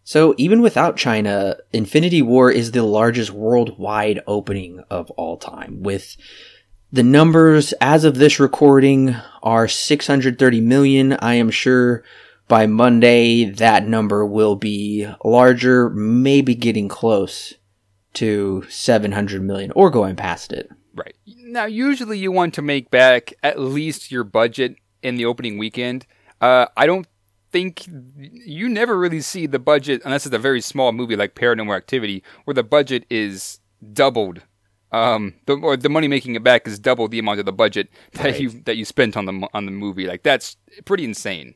So, 0.05 0.35
even 0.37 0.61
without 0.61 0.97
China, 0.97 1.55
Infinity 1.71 2.21
War 2.21 2.51
is 2.51 2.71
the 2.71 2.83
largest 2.83 3.31
worldwide 3.31 4.21
opening 4.27 4.83
of 4.89 5.09
all 5.11 5.37
time, 5.37 5.81
with 5.81 6.17
the 6.93 7.03
numbers 7.03 7.73
as 7.81 8.03
of 8.03 8.15
this 8.19 8.39
recording 8.39 9.15
are 9.41 9.67
630 9.67 10.61
million. 10.61 11.13
I 11.13 11.33
am 11.33 11.49
sure 11.49 12.03
by 12.47 12.67
Monday 12.67 13.45
that 13.45 13.87
number 13.87 14.23
will 14.23 14.55
be 14.55 15.07
larger, 15.25 15.89
maybe 15.89 16.53
getting 16.53 16.87
close 16.87 17.55
to 18.13 18.63
700 18.69 19.41
million 19.41 19.71
or 19.75 19.89
going 19.89 20.15
past 20.15 20.53
it. 20.53 20.69
Right. 20.93 21.15
Now, 21.25 21.65
usually 21.65 22.19
you 22.19 22.31
want 22.31 22.53
to 22.53 22.61
make 22.61 22.91
back 22.91 23.33
at 23.41 23.59
least 23.59 24.11
your 24.11 24.23
budget 24.23 24.75
in 25.01 25.15
the 25.15 25.25
opening 25.25 25.57
weekend. 25.57 26.05
Uh, 26.39 26.67
I 26.77 26.85
don't 26.85 27.07
think 27.51 27.87
you 27.87 28.69
never 28.69 28.99
really 28.99 29.21
see 29.21 29.47
the 29.47 29.57
budget, 29.57 30.03
unless 30.05 30.27
it's 30.27 30.35
a 30.35 30.39
very 30.39 30.61
small 30.61 30.91
movie 30.91 31.15
like 31.15 31.33
Paranormal 31.33 31.75
Activity, 31.75 32.23
where 32.45 32.53
the 32.53 32.61
budget 32.61 33.05
is 33.09 33.61
doubled. 33.93 34.43
Um, 34.93 35.33
the, 35.47 35.53
or 35.53 35.75
the 35.75 35.89
money 35.89 36.07
making 36.07 36.35
it 36.35 36.43
back 36.43 36.67
is 36.67 36.77
double 36.77 37.07
the 37.07 37.17
amount 37.19 37.39
of 37.39 37.45
the 37.45 37.51
budget 37.51 37.89
that 38.13 38.23
Right. 38.23 38.39
you 38.39 38.49
that 38.65 38.77
you 38.77 38.85
spent 38.85 39.17
on 39.17 39.25
the 39.25 39.47
on 39.53 39.65
the 39.65 39.71
movie. 39.71 40.05
Like 40.05 40.21
that's 40.23 40.55
pretty 40.85 41.03
insane. 41.03 41.55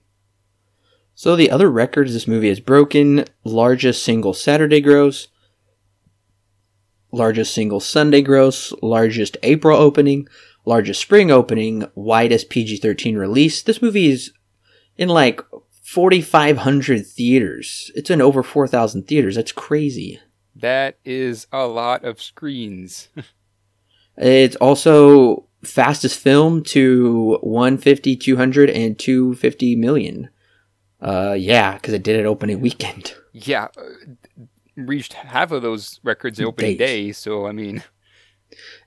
So 1.13 1.35
the 1.35 1.49
other 1.51 1.69
records 1.69 2.13
this 2.13 2.27
movie 2.27 2.49
has 2.49 2.59
broken 2.59 3.25
largest 3.43 4.03
single 4.03 4.33
Saturday 4.33 4.81
gross, 4.81 5.27
largest 7.11 7.53
single 7.53 7.79
Sunday 7.79 8.21
gross, 8.21 8.73
largest 8.81 9.37
April 9.43 9.77
opening, 9.77 10.27
largest 10.65 11.01
spring 11.01 11.31
opening, 11.31 11.85
widest 11.95 12.49
PG 12.49 12.77
13 12.77 13.17
release. 13.17 13.61
This 13.61 13.81
movie 13.81 14.09
is 14.09 14.31
in 14.97 15.09
like 15.09 15.41
4,500 15.83 17.05
theaters. 17.05 17.91
It's 17.95 18.09
in 18.09 18.21
over 18.21 18.43
4,000 18.43 19.07
theaters. 19.07 19.35
That's 19.35 19.51
crazy. 19.51 20.19
That 20.59 20.97
is 21.05 21.47
a 21.51 21.65
lot 21.67 22.03
of 22.03 22.21
screens. 22.21 23.09
It's 24.19 24.55
also 24.55 25.47
fastest 25.63 26.19
film 26.19 26.63
to 26.63 27.37
150, 27.41 28.15
200, 28.15 28.67
and 28.71 28.97
250 28.97 29.75
million. 29.75 30.29
Uh, 30.99 31.35
yeah, 31.37 31.73
because 31.73 31.93
it 31.93 32.01
did 32.01 32.19
it 32.19 32.25
opening 32.25 32.59
weekend. 32.59 33.13
yeah, 33.33 33.67
uh, 33.77 34.43
reached 34.75 35.13
half 35.13 35.51
of 35.51 35.61
those 35.61 35.99
records 36.03 36.39
the 36.39 36.45
opening 36.45 36.77
Days. 36.77 36.79
day. 36.79 37.11
So 37.11 37.45
I 37.45 37.51
mean, 37.51 37.83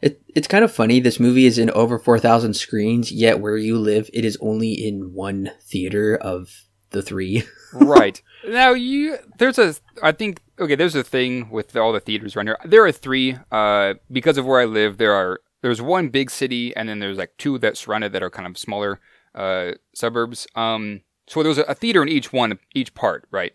It, 0.03 0.23
it's 0.35 0.49
kind 0.49 0.65
of 0.65 0.73
funny. 0.73 1.01
This 1.01 1.21
movie 1.21 1.45
is 1.47 1.59
in 1.59 1.71
over 1.71 1.99
4,000 1.99 2.55
screens, 2.55 3.13
yet 3.13 3.41
where 3.41 3.57
you 3.57 3.79
live, 3.79 4.09
it 4.13 4.25
is 4.25 4.39
only 4.41 4.73
in 4.73 5.13
one 5.13 5.51
theater 5.63 6.17
of 6.17 6.65
the 6.91 7.03
three. 7.03 7.45
right. 7.73 8.21
Now 8.47 8.73
you 8.73 9.19
there's 9.39 9.59
a 9.59 9.75
i 10.03 10.13
think 10.13 10.41
okay 10.59 10.75
there's 10.75 10.95
a 10.95 11.03
thing 11.05 11.51
with 11.51 11.77
all 11.77 11.93
the 11.93 12.01
theaters 12.01 12.37
around 12.37 12.47
here. 12.49 12.59
There 12.65 12.85
are 12.85 12.93
three 12.93 13.37
uh 13.51 13.95
because 14.11 14.39
of 14.39 14.47
where 14.47 14.61
i 14.61 14.65
live 14.65 14.99
there 14.99 15.13
are 15.13 15.41
there's 15.63 15.83
one 15.83 16.09
big 16.09 16.31
city 16.31 16.75
and 16.77 16.89
then 16.89 16.99
there's 16.99 17.19
like 17.19 17.33
two 17.39 17.59
that 17.59 17.77
surround 17.77 18.05
it 18.05 18.13
that 18.13 18.23
are 18.23 18.31
kind 18.31 18.47
of 18.49 18.59
smaller 18.59 19.01
uh 19.35 19.73
suburbs. 19.95 20.47
Um 20.55 21.03
so 21.29 21.43
there's 21.43 21.59
a, 21.59 21.63
a 21.63 21.75
theater 21.75 22.03
in 22.03 22.09
each 22.09 22.33
one 22.33 22.59
each 22.75 22.95
part 22.95 23.27
right? 23.31 23.53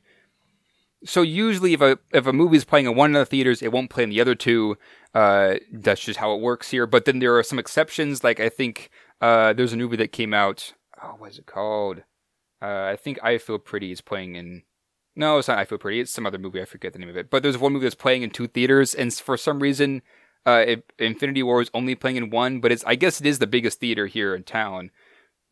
So 1.03 1.21
usually 1.21 1.73
if 1.73 1.81
a 1.81 1.99
if 2.13 2.25
a 2.25 2.33
movie 2.33 2.57
is 2.57 2.65
playing 2.65 2.85
in 2.85 2.95
one 2.95 3.15
of 3.15 3.19
the 3.19 3.25
theaters 3.25 3.61
it 3.61 3.71
won't 3.71 3.89
play 3.89 4.03
in 4.03 4.09
the 4.09 4.21
other 4.21 4.35
two. 4.35 4.77
Uh 5.13 5.55
that's 5.73 6.03
just 6.03 6.19
how 6.19 6.33
it 6.35 6.41
works 6.41 6.71
here. 6.71 6.85
But 6.87 7.05
then 7.05 7.19
there 7.19 7.37
are 7.37 7.43
some 7.43 7.59
exceptions 7.59 8.23
like 8.23 8.39
i 8.39 8.49
think 8.49 8.89
uh 9.21 9.53
there's 9.53 9.73
a 9.73 9.77
movie 9.77 9.97
that 9.97 10.11
came 10.11 10.33
out 10.33 10.73
oh 11.03 11.15
what 11.17 11.31
is 11.31 11.39
it 11.39 11.45
called 11.45 12.03
uh, 12.65 12.89
I 12.91 12.95
think 12.95 13.19
I 13.23 13.37
Feel 13.37 13.59
Pretty 13.59 13.91
is 13.91 14.01
playing 14.01 14.35
in. 14.35 14.63
No, 15.15 15.37
it's 15.37 15.47
not 15.47 15.59
I 15.59 15.65
Feel 15.65 15.77
Pretty. 15.77 15.99
It's 15.99 16.11
some 16.11 16.25
other 16.25 16.39
movie. 16.39 16.61
I 16.61 16.65
forget 16.65 16.93
the 16.93 16.99
name 16.99 17.09
of 17.09 17.17
it. 17.17 17.29
But 17.29 17.43
there's 17.43 17.57
one 17.57 17.73
movie 17.73 17.85
that's 17.85 17.95
playing 17.95 18.23
in 18.23 18.31
two 18.31 18.47
theaters, 18.47 18.95
and 18.95 19.13
for 19.13 19.37
some 19.37 19.59
reason, 19.59 20.01
uh, 20.47 20.63
it, 20.67 20.93
Infinity 20.97 21.43
War 21.43 21.61
is 21.61 21.69
only 21.75 21.93
playing 21.93 22.17
in 22.17 22.31
one. 22.31 22.59
But 22.59 22.71
it's 22.71 22.83
I 22.85 22.95
guess 22.95 23.21
it 23.21 23.27
is 23.27 23.39
the 23.39 23.47
biggest 23.47 23.79
theater 23.79 24.07
here 24.07 24.33
in 24.33 24.43
town. 24.43 24.89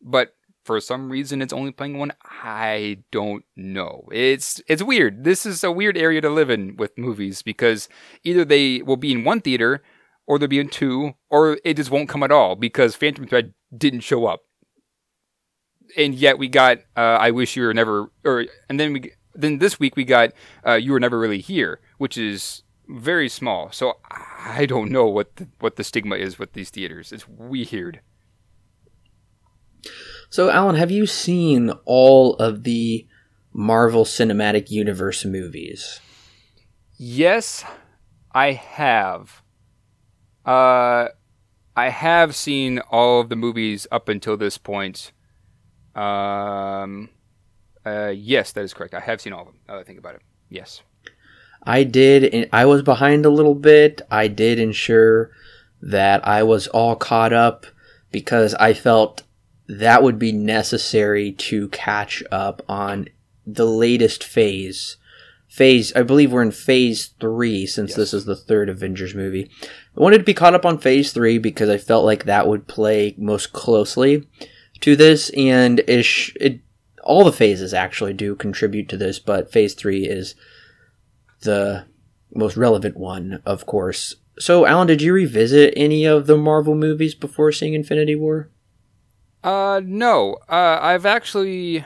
But 0.02 0.34
for 0.64 0.80
some 0.80 1.08
reason, 1.08 1.40
it's 1.40 1.52
only 1.52 1.70
playing 1.70 1.98
one. 1.98 2.12
I 2.42 2.98
don't 3.12 3.44
know. 3.54 4.08
It's 4.10 4.60
it's 4.66 4.82
weird. 4.82 5.22
This 5.22 5.46
is 5.46 5.62
a 5.62 5.70
weird 5.70 5.96
area 5.96 6.20
to 6.20 6.30
live 6.30 6.50
in 6.50 6.76
with 6.76 6.98
movies 6.98 7.42
because 7.42 7.88
either 8.24 8.44
they 8.44 8.82
will 8.82 8.96
be 8.96 9.12
in 9.12 9.22
one 9.22 9.40
theater, 9.40 9.84
or 10.26 10.38
they'll 10.38 10.48
be 10.48 10.58
in 10.58 10.68
two, 10.68 11.14
or 11.30 11.58
it 11.64 11.74
just 11.74 11.92
won't 11.92 12.08
come 12.08 12.24
at 12.24 12.32
all 12.32 12.56
because 12.56 12.96
Phantom 12.96 13.26
Thread 13.26 13.54
didn't 13.76 14.00
show 14.00 14.26
up 14.26 14.42
and 15.96 16.14
yet 16.14 16.38
we 16.38 16.48
got 16.48 16.78
uh, 16.96 17.18
I 17.20 17.30
wish 17.30 17.56
you 17.56 17.64
were 17.64 17.74
never 17.74 18.10
or 18.24 18.46
and 18.68 18.78
then 18.78 18.92
we 18.92 19.12
then 19.34 19.58
this 19.58 19.78
week 19.80 19.96
we 19.96 20.04
got 20.04 20.32
uh, 20.66 20.74
you 20.74 20.92
were 20.92 21.00
never 21.00 21.18
really 21.18 21.40
here, 21.40 21.80
which 21.98 22.16
is 22.16 22.62
very 22.88 23.28
small. 23.28 23.70
So 23.72 23.94
I 24.10 24.66
don't 24.66 24.90
know 24.90 25.06
what 25.06 25.36
the, 25.36 25.48
what 25.60 25.76
the 25.76 25.84
stigma 25.84 26.16
is 26.16 26.38
with 26.38 26.52
these 26.52 26.70
theaters. 26.70 27.12
It's 27.12 27.28
weird. 27.28 28.00
So, 30.30 30.50
Alan, 30.50 30.76
have 30.76 30.90
you 30.90 31.06
seen 31.06 31.70
all 31.84 32.34
of 32.36 32.64
the 32.64 33.06
Marvel 33.52 34.04
Cinematic 34.04 34.70
Universe 34.70 35.24
movies? 35.24 36.00
Yes, 36.96 37.64
I 38.32 38.52
have. 38.52 39.42
Uh, 40.44 41.08
I 41.76 41.88
have 41.90 42.34
seen 42.34 42.80
all 42.90 43.20
of 43.20 43.28
the 43.28 43.36
movies 43.36 43.86
up 43.92 44.08
until 44.08 44.36
this 44.36 44.58
point. 44.58 45.12
Um, 45.94 47.10
uh, 47.84 48.12
yes, 48.14 48.52
that 48.52 48.64
is 48.64 48.74
correct. 48.74 48.94
I 48.94 49.00
have 49.00 49.20
seen 49.20 49.32
all 49.32 49.40
of 49.42 49.46
them. 49.46 49.56
Now 49.68 49.74
that 49.74 49.80
I 49.80 49.84
think 49.84 49.98
about 49.98 50.14
it. 50.16 50.22
Yes. 50.48 50.82
I 51.62 51.84
did, 51.84 52.48
I 52.52 52.66
was 52.66 52.82
behind 52.82 53.24
a 53.24 53.30
little 53.30 53.54
bit. 53.54 54.02
I 54.10 54.28
did 54.28 54.58
ensure 54.58 55.30
that 55.80 56.26
I 56.26 56.42
was 56.42 56.66
all 56.68 56.96
caught 56.96 57.32
up 57.32 57.66
because 58.10 58.54
I 58.54 58.74
felt 58.74 59.22
that 59.66 60.02
would 60.02 60.18
be 60.18 60.32
necessary 60.32 61.32
to 61.32 61.68
catch 61.68 62.22
up 62.30 62.62
on 62.68 63.08
the 63.46 63.66
latest 63.66 64.24
phase. 64.24 64.96
Phase, 65.48 65.94
I 65.94 66.02
believe 66.02 66.32
we're 66.32 66.42
in 66.42 66.50
phase 66.50 67.14
three 67.20 67.64
since 67.64 67.90
Yes. 67.90 67.96
this 67.96 68.14
is 68.14 68.24
the 68.24 68.36
third 68.36 68.68
Avengers 68.68 69.14
movie. 69.14 69.50
I 69.62 70.00
wanted 70.00 70.18
to 70.18 70.24
be 70.24 70.34
caught 70.34 70.54
up 70.54 70.66
on 70.66 70.78
phase 70.78 71.12
three 71.12 71.38
because 71.38 71.68
I 71.68 71.78
felt 71.78 72.04
like 72.04 72.24
that 72.24 72.48
would 72.48 72.66
play 72.66 73.14
most 73.16 73.52
closely 73.52 74.26
to 74.84 74.94
this, 74.94 75.30
and 75.30 75.82
ish, 75.88 76.36
it, 76.38 76.60
all 77.02 77.24
the 77.24 77.32
phases 77.32 77.72
actually 77.72 78.12
do 78.12 78.34
contribute 78.34 78.86
to 78.90 78.98
this, 78.98 79.18
but 79.18 79.50
phase 79.50 79.72
three 79.72 80.06
is 80.06 80.34
the 81.40 81.86
most 82.34 82.54
relevant 82.58 82.94
one, 82.94 83.40
of 83.46 83.64
course. 83.64 84.16
So, 84.38 84.66
Alan, 84.66 84.86
did 84.86 85.00
you 85.00 85.14
revisit 85.14 85.72
any 85.74 86.04
of 86.04 86.26
the 86.26 86.36
Marvel 86.36 86.74
movies 86.74 87.14
before 87.14 87.50
seeing 87.50 87.72
Infinity 87.72 88.14
War? 88.14 88.50
Uh, 89.42 89.80
no. 89.82 90.36
Uh, 90.50 90.78
I've 90.80 91.06
actually. 91.06 91.84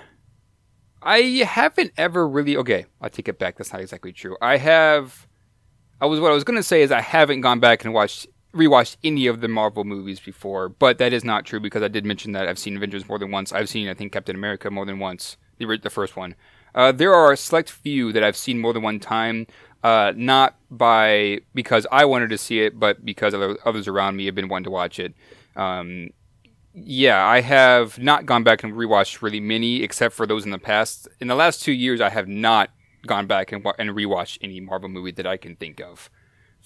I 1.00 1.18
haven't 1.46 1.92
ever 1.96 2.26
really. 2.26 2.56
Okay, 2.56 2.86
I 3.00 3.08
take 3.10 3.28
it 3.28 3.38
back. 3.38 3.58
That's 3.58 3.72
not 3.72 3.80
exactly 3.80 4.12
true. 4.12 4.36
I 4.42 4.56
have. 4.56 5.28
I 6.00 6.06
was 6.06 6.18
what 6.18 6.32
I 6.32 6.34
was 6.34 6.44
gonna 6.44 6.64
say 6.64 6.82
is 6.82 6.90
I 6.90 7.00
haven't 7.00 7.42
gone 7.42 7.60
back 7.60 7.84
and 7.84 7.94
watched 7.94 8.26
rewatched 8.54 8.96
any 9.04 9.26
of 9.26 9.40
the 9.40 9.48
Marvel 9.48 9.84
movies 9.84 10.20
before, 10.20 10.68
but 10.68 10.98
that 10.98 11.12
is 11.12 11.24
not 11.24 11.44
true 11.44 11.60
because 11.60 11.82
I 11.82 11.88
did 11.88 12.04
mention 12.04 12.32
that 12.32 12.48
I've 12.48 12.58
seen 12.58 12.76
Avengers 12.76 13.08
more 13.08 13.18
than 13.18 13.30
once. 13.30 13.52
I've 13.52 13.68
seen 13.68 13.88
I 13.88 13.94
think 13.94 14.12
Captain 14.12 14.36
America 14.36 14.70
more 14.70 14.86
than 14.86 14.98
once. 14.98 15.36
The 15.58 15.78
the 15.82 15.90
first 15.90 16.16
one. 16.16 16.34
Uh, 16.74 16.92
there 16.92 17.14
are 17.14 17.32
a 17.32 17.36
select 17.36 17.70
few 17.70 18.12
that 18.12 18.22
I've 18.22 18.36
seen 18.36 18.58
more 18.58 18.72
than 18.72 18.82
one 18.82 19.00
time. 19.00 19.46
Uh, 19.82 20.12
not 20.16 20.56
by 20.70 21.38
because 21.54 21.86
I 21.92 22.04
wanted 22.04 22.30
to 22.30 22.38
see 22.38 22.60
it, 22.60 22.78
but 22.78 23.04
because 23.04 23.32
other, 23.32 23.56
others 23.64 23.86
around 23.86 24.16
me 24.16 24.26
have 24.26 24.34
been 24.34 24.48
wanting 24.48 24.64
to 24.64 24.70
watch 24.70 24.98
it. 24.98 25.14
Um, 25.54 26.10
yeah, 26.74 27.24
I 27.24 27.40
have 27.40 27.98
not 27.98 28.26
gone 28.26 28.42
back 28.42 28.64
and 28.64 28.74
rewatched 28.74 29.22
really 29.22 29.40
many, 29.40 29.82
except 29.82 30.14
for 30.14 30.26
those 30.26 30.44
in 30.44 30.50
the 30.50 30.58
past. 30.58 31.08
In 31.20 31.28
the 31.28 31.34
last 31.34 31.62
two 31.62 31.72
years, 31.72 32.00
I 32.00 32.08
have 32.10 32.28
not 32.28 32.70
gone 33.06 33.26
back 33.26 33.52
and, 33.52 33.64
and 33.78 33.90
rewatched 33.90 34.38
any 34.40 34.60
Marvel 34.60 34.88
movie 34.88 35.12
that 35.12 35.26
I 35.26 35.36
can 35.36 35.54
think 35.56 35.80
of 35.80 36.10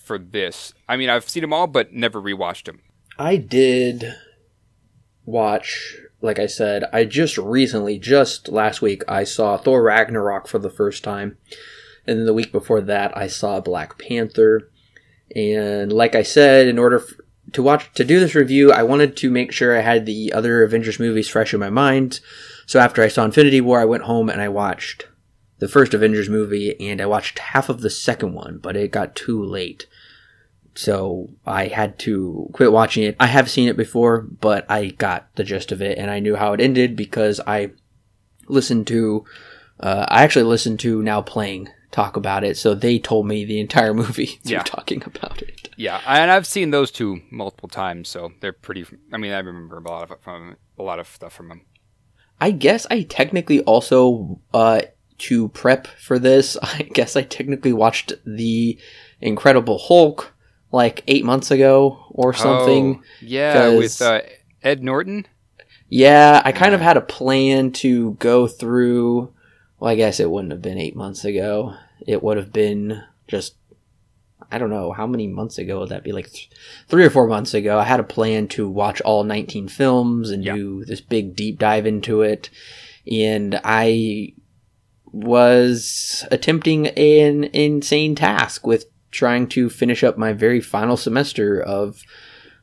for 0.02 0.18
this. 0.18 0.74
I 0.88 0.96
mean, 0.96 1.08
I've 1.08 1.28
seen 1.28 1.42
them 1.42 1.52
all, 1.52 1.66
but 1.66 1.92
never 1.92 2.20
rewatched 2.20 2.64
them. 2.64 2.80
I 3.18 3.36
did 3.36 4.14
watch, 5.24 5.96
like 6.20 6.38
I 6.38 6.46
said, 6.46 6.84
I 6.92 7.04
just 7.04 7.38
recently, 7.38 7.98
just 7.98 8.48
last 8.48 8.82
week, 8.82 9.02
I 9.08 9.24
saw 9.24 9.56
Thor 9.56 9.82
Ragnarok 9.82 10.48
for 10.48 10.58
the 10.58 10.70
first 10.70 11.04
time. 11.04 11.38
And 12.06 12.18
then 12.18 12.26
the 12.26 12.34
week 12.34 12.52
before 12.52 12.80
that, 12.80 13.16
I 13.16 13.28
saw 13.28 13.60
Black 13.60 13.98
Panther. 13.98 14.70
And 15.34 15.92
like 15.92 16.14
I 16.14 16.22
said, 16.22 16.66
in 16.66 16.78
order 16.78 17.02
to 17.52 17.62
watch, 17.62 17.92
to 17.94 18.04
do 18.04 18.18
this 18.18 18.34
review, 18.34 18.72
I 18.72 18.82
wanted 18.82 19.16
to 19.18 19.30
make 19.30 19.52
sure 19.52 19.76
I 19.76 19.82
had 19.82 20.04
the 20.04 20.32
other 20.32 20.62
Avengers 20.62 20.98
movies 20.98 21.28
fresh 21.28 21.54
in 21.54 21.60
my 21.60 21.70
mind. 21.70 22.20
So 22.66 22.80
after 22.80 23.02
I 23.02 23.08
saw 23.08 23.24
Infinity 23.24 23.60
War, 23.60 23.80
I 23.80 23.84
went 23.84 24.04
home 24.04 24.28
and 24.28 24.40
I 24.40 24.48
watched 24.48 25.06
the 25.58 25.68
first 25.68 25.94
Avengers 25.94 26.28
movie 26.28 26.74
and 26.80 27.00
I 27.00 27.06
watched 27.06 27.38
half 27.38 27.68
of 27.68 27.82
the 27.82 27.90
second 27.90 28.32
one, 28.34 28.58
but 28.58 28.76
it 28.76 28.90
got 28.90 29.14
too 29.14 29.42
late 29.42 29.86
so 30.74 31.28
I 31.46 31.66
had 31.68 31.98
to 32.00 32.48
quit 32.52 32.72
watching 32.72 33.04
it. 33.04 33.16
I 33.20 33.26
have 33.26 33.50
seen 33.50 33.68
it 33.68 33.76
before, 33.76 34.22
but 34.22 34.64
I 34.70 34.88
got 34.88 35.34
the 35.36 35.44
gist 35.44 35.72
of 35.72 35.82
it 35.82 35.98
and 35.98 36.10
I 36.10 36.18
knew 36.20 36.36
how 36.36 36.52
it 36.52 36.60
ended 36.60 36.96
because 36.96 37.40
I 37.46 37.70
listened 38.48 38.86
to, 38.88 39.24
uh, 39.80 40.06
I 40.08 40.22
actually 40.24 40.44
listened 40.44 40.80
to 40.80 41.02
Now 41.02 41.22
Playing 41.22 41.68
talk 41.90 42.16
about 42.16 42.42
it, 42.42 42.56
so 42.56 42.74
they 42.74 42.98
told 42.98 43.26
me 43.26 43.44
the 43.44 43.60
entire 43.60 43.92
movie 44.02 44.26
through 44.26 44.52
Yeah. 44.52 44.62
talking 44.62 45.02
about 45.04 45.42
it. 45.42 45.68
Yeah, 45.76 46.00
and 46.06 46.30
I've 46.30 46.46
seen 46.46 46.70
those 46.70 46.90
two 46.90 47.20
multiple 47.30 47.68
times, 47.68 48.08
so 48.08 48.32
they're 48.40 48.52
pretty. 48.52 48.86
I 49.12 49.18
mean, 49.18 49.32
I 49.32 49.38
remember 49.38 49.76
a 49.78 49.90
lot 49.90 50.04
of 50.04 50.10
it 50.10 50.22
from 50.22 50.56
a 50.78 50.82
lot 50.82 50.98
of 50.98 51.06
stuff 51.08 51.32
from 51.34 51.48
them. 51.48 51.62
I 52.40 52.50
guess 52.50 52.86
I 52.90 53.02
technically 53.02 53.60
also, 53.62 54.40
uh, 54.54 54.82
to 55.18 55.48
prep 55.48 55.86
for 55.86 56.18
this, 56.18 56.56
I 56.62 56.88
guess 56.94 57.14
I 57.14 57.22
technically 57.22 57.72
watched 57.72 58.12
the 58.26 58.78
Incredible 59.20 59.78
Hulk 59.78 60.31
like 60.72 61.04
eight 61.06 61.24
months 61.24 61.50
ago 61.50 62.06
or 62.10 62.32
something. 62.32 63.00
Oh, 63.00 63.04
yeah, 63.20 63.68
with 63.76 64.00
uh, 64.02 64.22
Ed 64.62 64.82
Norton. 64.82 65.26
Yeah, 65.88 66.40
I 66.44 66.52
kind 66.52 66.74
of 66.74 66.80
had 66.80 66.96
a 66.96 67.02
plan 67.02 67.70
to 67.72 68.12
go 68.14 68.46
through. 68.48 69.32
Well, 69.78 69.90
I 69.90 69.94
guess 69.94 70.18
it 70.20 70.30
wouldn't 70.30 70.52
have 70.52 70.62
been 70.62 70.78
eight 70.78 70.96
months 70.96 71.24
ago. 71.24 71.74
It 72.06 72.22
would 72.22 72.38
have 72.38 72.52
been 72.52 73.02
just, 73.28 73.56
I 74.50 74.56
don't 74.58 74.70
know, 74.70 74.92
how 74.92 75.06
many 75.06 75.26
months 75.26 75.58
ago 75.58 75.80
would 75.80 75.90
that 75.90 76.02
be? 76.04 76.12
Like 76.12 76.30
th- 76.32 76.50
three 76.88 77.04
or 77.04 77.10
four 77.10 77.26
months 77.26 77.52
ago. 77.52 77.78
I 77.78 77.84
had 77.84 78.00
a 78.00 78.04
plan 78.04 78.48
to 78.48 78.68
watch 78.68 79.00
all 79.02 79.22
19 79.24 79.68
films 79.68 80.30
and 80.30 80.42
Yeah. 80.44 80.54
do 80.54 80.84
this 80.86 81.00
big 81.02 81.36
deep 81.36 81.58
dive 81.58 81.84
into 81.84 82.22
it. 82.22 82.48
And 83.10 83.60
I 83.64 84.32
was 85.12 86.24
attempting 86.30 86.86
an 86.88 87.44
insane 87.44 88.14
task 88.14 88.66
with 88.66 88.86
trying 89.12 89.46
to 89.46 89.70
finish 89.70 90.02
up 90.02 90.18
my 90.18 90.32
very 90.32 90.60
final 90.60 90.96
semester 90.96 91.60
of 91.62 92.02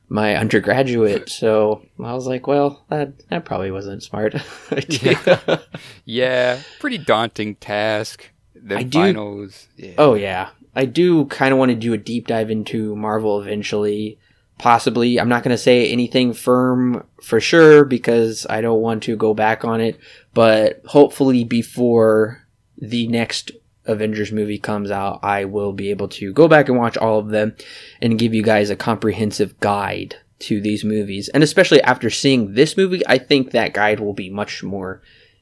my 0.10 0.36
undergraduate. 0.36 1.30
So 1.40 1.86
I 2.04 2.14
was 2.14 2.26
like, 2.28 2.48
well, 2.48 2.84
that 2.90 3.30
that 3.30 3.46
probably 3.46 3.72
wasn't 3.72 4.04
smart. 4.04 4.36
idea. 4.72 5.62
Yeah, 6.06 6.62
pretty 6.80 6.98
daunting 6.98 7.56
task. 7.56 8.32
The 8.56 8.90
finals. 8.92 9.68
Yeah. 9.78 9.94
oh 9.98 10.16
yeah, 10.16 10.50
I 10.76 10.86
do 10.86 11.26
kind 11.26 11.54
of 11.54 11.60
want 11.60 11.70
to 11.70 11.76
do 11.76 11.94
a 11.94 11.98
deep 11.98 12.28
dive 12.28 12.52
into 12.52 12.96
Marvel 12.96 13.42
eventually. 13.42 14.20
Possibly, 14.58 15.18
I'm 15.20 15.30
not 15.30 15.44
going 15.44 15.56
to 15.56 15.58
say 15.58 15.90
anything 15.90 16.34
firm 16.34 17.06
for 17.24 17.40
sure 17.40 17.86
because 17.86 18.46
I 18.50 18.60
don't 18.60 18.82
want 18.82 19.04
to 19.04 19.16
go 19.16 19.34
back 19.34 19.64
on 19.64 19.80
it. 19.80 19.98
But 20.34 20.82
hopefully, 20.86 21.46
before 21.46 22.44
the 22.78 23.08
next 23.08 23.52
Avengers 23.90 24.32
movie 24.32 24.60
comes 24.60 24.92
out, 24.92 25.20
I 25.24 25.46
will 25.46 25.74
be 25.74 25.90
able 25.90 26.08
to 26.10 26.32
go 26.32 26.48
back 26.48 26.70
and 26.70 26.78
watch 26.78 26.98
all 26.98 27.20
of 27.20 27.30
them 27.30 27.56
and 28.02 28.20
give 28.20 28.34
you 28.34 28.44
guys 28.44 28.70
a 28.70 28.76
comprehensive 28.76 29.60
guide 29.60 30.16
to 30.40 30.62
these 30.62 30.84
movies. 30.86 31.30
And 31.30 31.44
especially 31.44 31.82
after 31.82 32.10
seeing 32.10 32.54
this 32.54 32.78
movie, 32.78 33.06
I 33.08 33.18
think 33.18 33.52
that 33.52 33.74
guide 33.74 34.00
will 34.00 34.14
be 34.14 34.30
much 34.30 34.64
more 34.64 35.02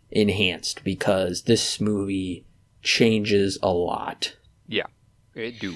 enhanced 0.10 0.84
because 0.84 1.44
this 1.44 1.80
movie 1.80 2.46
changes 2.82 3.58
a 3.62 3.72
lot. 3.72 4.36
Yeah, 4.68 4.88
it 5.36 5.60
do. 5.60 5.76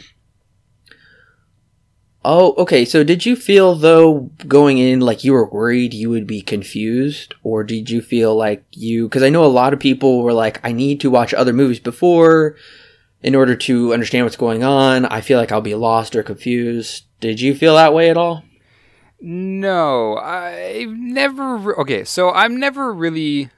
Oh, 2.23 2.53
okay. 2.59 2.85
So 2.85 3.03
did 3.03 3.25
you 3.25 3.35
feel 3.35 3.73
though 3.73 4.29
going 4.47 4.77
in 4.77 4.99
like 4.99 5.23
you 5.23 5.33
were 5.33 5.49
worried 5.49 5.93
you 5.93 6.09
would 6.09 6.27
be 6.27 6.41
confused 6.41 7.33
or 7.43 7.63
did 7.63 7.89
you 7.89 8.01
feel 8.01 8.35
like 8.35 8.63
you 8.71 9.09
cuz 9.09 9.23
I 9.23 9.29
know 9.29 9.43
a 9.43 9.47
lot 9.47 9.73
of 9.73 9.79
people 9.79 10.21
were 10.21 10.33
like 10.33 10.59
I 10.63 10.71
need 10.71 10.99
to 11.01 11.09
watch 11.09 11.33
other 11.33 11.51
movies 11.53 11.79
before 11.79 12.55
in 13.23 13.33
order 13.35 13.55
to 13.55 13.93
understand 13.93 14.25
what's 14.25 14.35
going 14.35 14.63
on. 14.63 15.05
I 15.05 15.21
feel 15.21 15.39
like 15.39 15.51
I'll 15.51 15.61
be 15.61 15.75
lost 15.75 16.15
or 16.15 16.23
confused. 16.23 17.05
Did 17.19 17.39
you 17.41 17.55
feel 17.55 17.75
that 17.75 17.93
way 17.93 18.09
at 18.09 18.17
all? 18.17 18.43
No, 19.19 20.17
I've 20.17 20.89
never. 20.89 21.57
re- 21.57 21.75
Okay, 21.77 22.03
so 22.03 22.31
I'm 22.31 22.59
never 22.59 22.91
really 22.91 23.51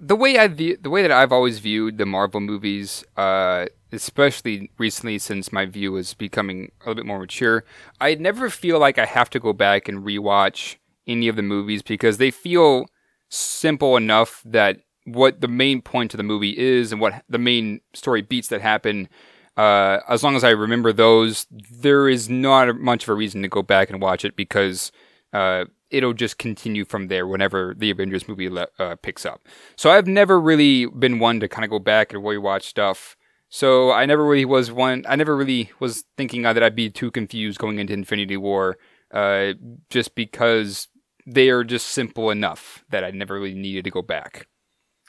the 0.00 0.16
way 0.16 0.38
I 0.38 0.48
view 0.48 0.76
the 0.80 0.90
way 0.90 1.02
that 1.02 1.12
I've 1.12 1.32
always 1.32 1.58
viewed 1.58 1.98
the 1.98 2.06
Marvel 2.06 2.40
movies, 2.40 3.04
uh, 3.16 3.66
especially 3.92 4.70
recently 4.78 5.18
since 5.18 5.52
my 5.52 5.66
view 5.66 5.96
is 5.96 6.14
becoming 6.14 6.70
a 6.80 6.88
little 6.88 6.94
bit 6.96 7.06
more 7.06 7.18
mature. 7.18 7.64
I 8.00 8.14
never 8.14 8.50
feel 8.50 8.78
like 8.78 8.98
I 8.98 9.06
have 9.06 9.30
to 9.30 9.40
go 9.40 9.52
back 9.52 9.88
and 9.88 10.04
rewatch 10.04 10.76
any 11.06 11.28
of 11.28 11.36
the 11.36 11.42
movies 11.42 11.82
because 11.82 12.18
they 12.18 12.30
feel 12.30 12.86
simple 13.28 13.96
enough 13.96 14.42
that 14.44 14.78
what 15.04 15.40
the 15.40 15.48
main 15.48 15.80
point 15.80 16.12
of 16.12 16.18
the 16.18 16.24
movie 16.24 16.56
is 16.56 16.92
and 16.92 17.00
what 17.00 17.22
the 17.28 17.38
main 17.38 17.80
story 17.94 18.22
beats 18.22 18.48
that 18.48 18.60
happen. 18.60 19.08
Uh, 19.56 20.00
as 20.08 20.22
long 20.22 20.36
as 20.36 20.44
I 20.44 20.50
remember 20.50 20.92
those, 20.92 21.46
there 21.50 22.08
is 22.08 22.28
not 22.28 22.76
much 22.78 23.04
of 23.04 23.08
a 23.08 23.14
reason 23.14 23.40
to 23.42 23.48
go 23.48 23.62
back 23.62 23.88
and 23.88 24.02
watch 24.02 24.24
it 24.24 24.36
because 24.36 24.92
uh, 25.32 25.64
it'll 25.90 26.12
just 26.12 26.38
continue 26.38 26.84
from 26.84 27.08
there 27.08 27.26
whenever 27.26 27.74
the 27.76 27.90
Avengers 27.90 28.28
movie 28.28 28.50
uh, 28.78 28.96
picks 28.96 29.24
up. 29.24 29.46
So 29.76 29.90
I've 29.90 30.06
never 30.06 30.40
really 30.40 30.86
been 30.86 31.18
one 31.18 31.40
to 31.40 31.48
kind 31.48 31.64
of 31.64 31.70
go 31.70 31.78
back 31.78 32.12
and 32.12 32.22
rewatch 32.22 32.62
stuff. 32.62 33.16
So 33.48 33.92
I 33.92 34.06
never 34.06 34.24
really 34.24 34.44
was 34.44 34.72
one. 34.72 35.04
I 35.08 35.16
never 35.16 35.36
really 35.36 35.70
was 35.78 36.04
thinking 36.16 36.42
that 36.42 36.62
I'd 36.62 36.74
be 36.74 36.90
too 36.90 37.10
confused 37.10 37.58
going 37.58 37.78
into 37.78 37.92
Infinity 37.92 38.36
War, 38.36 38.76
uh, 39.12 39.52
just 39.88 40.14
because 40.14 40.88
they 41.26 41.48
are 41.50 41.64
just 41.64 41.86
simple 41.88 42.30
enough 42.30 42.84
that 42.90 43.04
I 43.04 43.10
never 43.10 43.34
really 43.34 43.54
needed 43.54 43.84
to 43.84 43.90
go 43.90 44.02
back. 44.02 44.48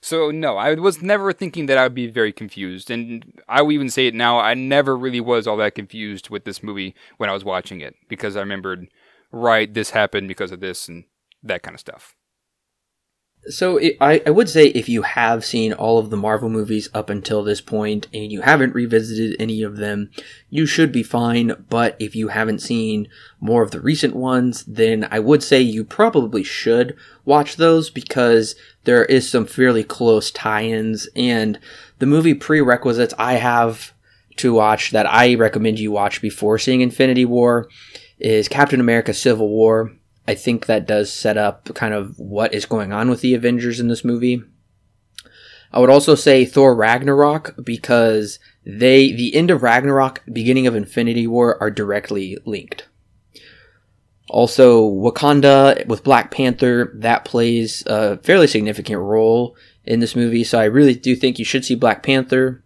So 0.02 0.30
no, 0.30 0.58
I 0.58 0.76
was 0.76 1.02
never 1.02 1.34
thinking 1.34 1.66
that 1.66 1.78
I 1.78 1.84
would 1.84 1.96
be 1.96 2.08
very 2.08 2.32
confused, 2.32 2.92
and 2.92 3.42
I 3.50 3.64
will 3.64 3.72
even 3.72 3.90
say 3.90 4.08
it 4.08 4.14
now. 4.14 4.40
I 4.40 4.54
never 4.54 4.96
really 4.96 5.20
was 5.20 5.48
all 5.48 5.58
that 5.58 5.76
confused 5.76 6.30
with 6.30 6.46
this 6.46 6.62
movie 6.62 6.94
when 7.18 7.30
I 7.30 7.34
was 7.34 7.44
watching 7.44 7.82
it 7.82 7.96
because 8.08 8.38
I 8.38 8.42
remembered, 8.42 8.88
right, 9.32 9.74
this 9.74 9.92
happened 9.92 10.28
because 10.28 10.52
of 10.52 10.60
this 10.60 10.88
and 10.88 11.06
that 11.44 11.64
kind 11.64 11.76
of 11.76 11.80
stuff. 11.80 12.16
So 13.50 13.80
I, 14.02 14.22
I 14.26 14.30
would 14.30 14.50
say 14.50 14.68
if 14.68 14.90
you 14.90 15.04
have 15.04 15.46
seen 15.46 15.72
all 15.72 16.00
of 16.00 16.10
the 16.10 16.18
Marvel 16.18 16.50
movies 16.50 16.90
up 16.94 17.10
until 17.10 17.44
this 17.44 17.62
point 17.62 18.08
and 18.14 18.30
you 18.30 18.42
haven't 18.42 18.76
revisited 18.76 19.38
any 19.40 19.64
of 19.64 19.78
them, 19.78 20.10
you 20.50 20.66
should 20.66 20.92
be 20.92 21.04
fine. 21.04 21.66
But 21.70 21.96
if 21.98 22.14
you 22.14 22.28
haven't 22.28 22.60
seen 22.60 23.08
more 23.40 23.64
of 23.64 23.72
the 23.72 23.80
recent 23.80 24.16
ones, 24.16 24.66
then 24.66 25.08
I 25.12 25.20
would 25.20 25.44
say 25.44 25.62
you 25.62 25.86
probably 25.86 26.44
should 26.44 26.98
watch 27.24 27.56
those 27.56 27.90
because 27.90 28.56
there 28.84 29.06
is 29.06 29.30
some 29.30 29.46
fairly 29.46 29.84
close 29.84 30.30
tie-ins 30.30 31.08
and 31.16 31.58
the 32.00 32.06
movie 32.06 32.34
prerequisites 32.34 33.14
I 33.18 33.36
have 33.36 33.94
to 34.38 34.54
watch 34.54 34.92
that 34.92 35.12
I 35.12 35.36
recommend 35.36 35.80
you 35.80 35.92
watch 35.92 36.22
before 36.22 36.60
seeing 36.60 36.82
Infinity 36.82 37.24
War 37.26 37.70
is 38.20 38.48
Captain 38.48 38.80
America 38.80 39.14
Civil 39.14 39.50
War. 39.50 39.92
I 40.28 40.36
think 40.36 40.66
that 40.66 40.88
does 40.88 41.12
set 41.12 41.38
up 41.38 41.74
kind 41.74 41.94
of 41.94 42.20
what 42.20 42.54
is 42.54 42.66
going 42.66 42.92
on 42.92 43.10
with 43.10 43.22
the 43.22 43.34
Avengers 43.34 43.80
in 43.80 43.88
this 43.88 44.04
movie. 44.04 44.42
I 45.72 45.80
would 45.80 45.90
also 45.90 46.16
say 46.16 46.46
Thor 46.46 46.76
Ragnarok 46.76 47.56
because 47.64 48.40
they 48.66 49.12
the 49.12 49.36
end 49.36 49.52
of 49.52 49.64
Ragnarok, 49.64 50.24
beginning 50.32 50.68
of 50.68 50.76
Infinity 50.76 51.28
War 51.28 51.62
are 51.62 51.72
directly 51.72 52.38
linked. 52.46 52.88
Also, 54.30 54.82
Wakanda 54.90 55.86
with 55.88 56.04
Black 56.04 56.32
Panther 56.32 56.92
that 56.96 57.24
plays 57.24 57.84
a 57.86 58.18
fairly 58.18 58.48
significant 58.48 59.00
role 59.00 59.56
in 59.86 60.02
this 60.02 60.18
movie, 60.18 60.44
so 60.44 60.60
I 60.60 60.66
really 60.66 60.96
do 60.96 61.16
think 61.16 61.40
you 61.40 61.46
should 61.46 61.64
see 61.64 61.76
Black 61.76 62.04
Panther. 62.04 62.62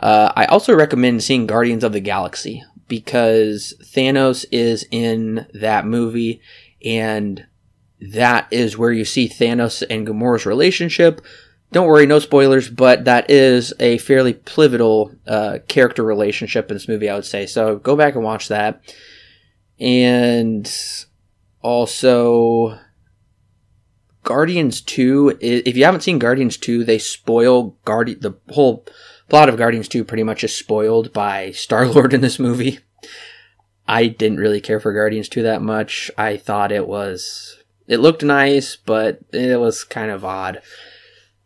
Uh, 0.00 0.32
I 0.34 0.46
also 0.46 0.74
recommend 0.74 1.22
seeing 1.22 1.46
Guardians 1.46 1.84
of 1.84 1.92
the 1.92 2.00
Galaxy 2.00 2.64
because 2.88 3.74
Thanos 3.82 4.44
is 4.50 4.86
in 4.90 5.46
that 5.54 5.86
movie 5.86 6.40
and 6.84 7.46
that 8.00 8.46
is 8.50 8.76
where 8.76 8.92
you 8.92 9.04
see 9.04 9.28
Thanos 9.28 9.82
and 9.88 10.06
Gamora's 10.06 10.46
relationship. 10.46 11.20
Don't 11.72 11.88
worry, 11.88 12.06
no 12.06 12.18
spoilers, 12.18 12.68
but 12.68 13.04
that 13.06 13.30
is 13.30 13.72
a 13.80 13.98
fairly 13.98 14.34
pivotal 14.34 15.12
uh, 15.26 15.58
character 15.66 16.04
relationship 16.04 16.70
in 16.70 16.76
this 16.76 16.88
movie, 16.88 17.08
I 17.08 17.14
would 17.14 17.24
say. 17.24 17.46
So 17.46 17.76
go 17.76 17.96
back 17.96 18.14
and 18.14 18.22
watch 18.22 18.48
that. 18.48 18.82
And 19.80 20.70
also, 21.62 22.78
Guardians 24.22 24.80
2, 24.80 25.38
if 25.40 25.76
you 25.76 25.84
haven't 25.84 26.02
seen 26.02 26.18
Guardians 26.18 26.56
2, 26.56 26.84
they 26.84 26.98
spoil 26.98 27.76
Guardi- 27.84 28.20
the 28.20 28.34
whole 28.52 28.86
plot 29.28 29.48
of 29.48 29.56
Guardians 29.56 29.88
2 29.88 30.04
pretty 30.04 30.22
much 30.22 30.44
is 30.44 30.54
spoiled 30.54 31.12
by 31.12 31.50
Star 31.52 31.86
Lord 31.86 32.12
in 32.12 32.20
this 32.20 32.38
movie. 32.38 32.80
I 33.88 34.08
didn't 34.08 34.40
really 34.40 34.60
care 34.60 34.80
for 34.80 34.92
Guardians 34.92 35.28
2 35.28 35.42
that 35.42 35.62
much. 35.62 36.10
I 36.18 36.36
thought 36.36 36.72
it 36.72 36.88
was. 36.88 37.58
It 37.86 37.98
looked 37.98 38.22
nice, 38.22 38.76
but 38.76 39.20
it 39.32 39.60
was 39.60 39.84
kind 39.84 40.10
of 40.10 40.24
odd. 40.24 40.60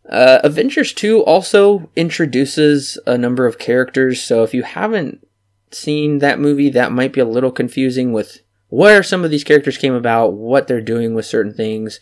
Uh, 0.09 0.39
Avengers 0.43 0.93
2 0.93 1.23
also 1.23 1.89
introduces 1.95 2.97
a 3.05 3.17
number 3.17 3.45
of 3.45 3.59
characters, 3.59 4.21
so 4.21 4.43
if 4.43 4.53
you 4.53 4.63
haven't 4.63 5.25
seen 5.69 6.19
that 6.19 6.39
movie, 6.39 6.69
that 6.69 6.91
might 6.91 7.13
be 7.13 7.21
a 7.21 7.25
little 7.25 7.51
confusing 7.51 8.11
with 8.11 8.39
where 8.69 9.03
some 9.03 9.23
of 9.23 9.29
these 9.31 9.43
characters 9.43 9.77
came 9.77 9.93
about, 9.93 10.33
what 10.33 10.67
they're 10.67 10.81
doing 10.81 11.13
with 11.13 11.25
certain 11.25 11.53
things. 11.53 11.99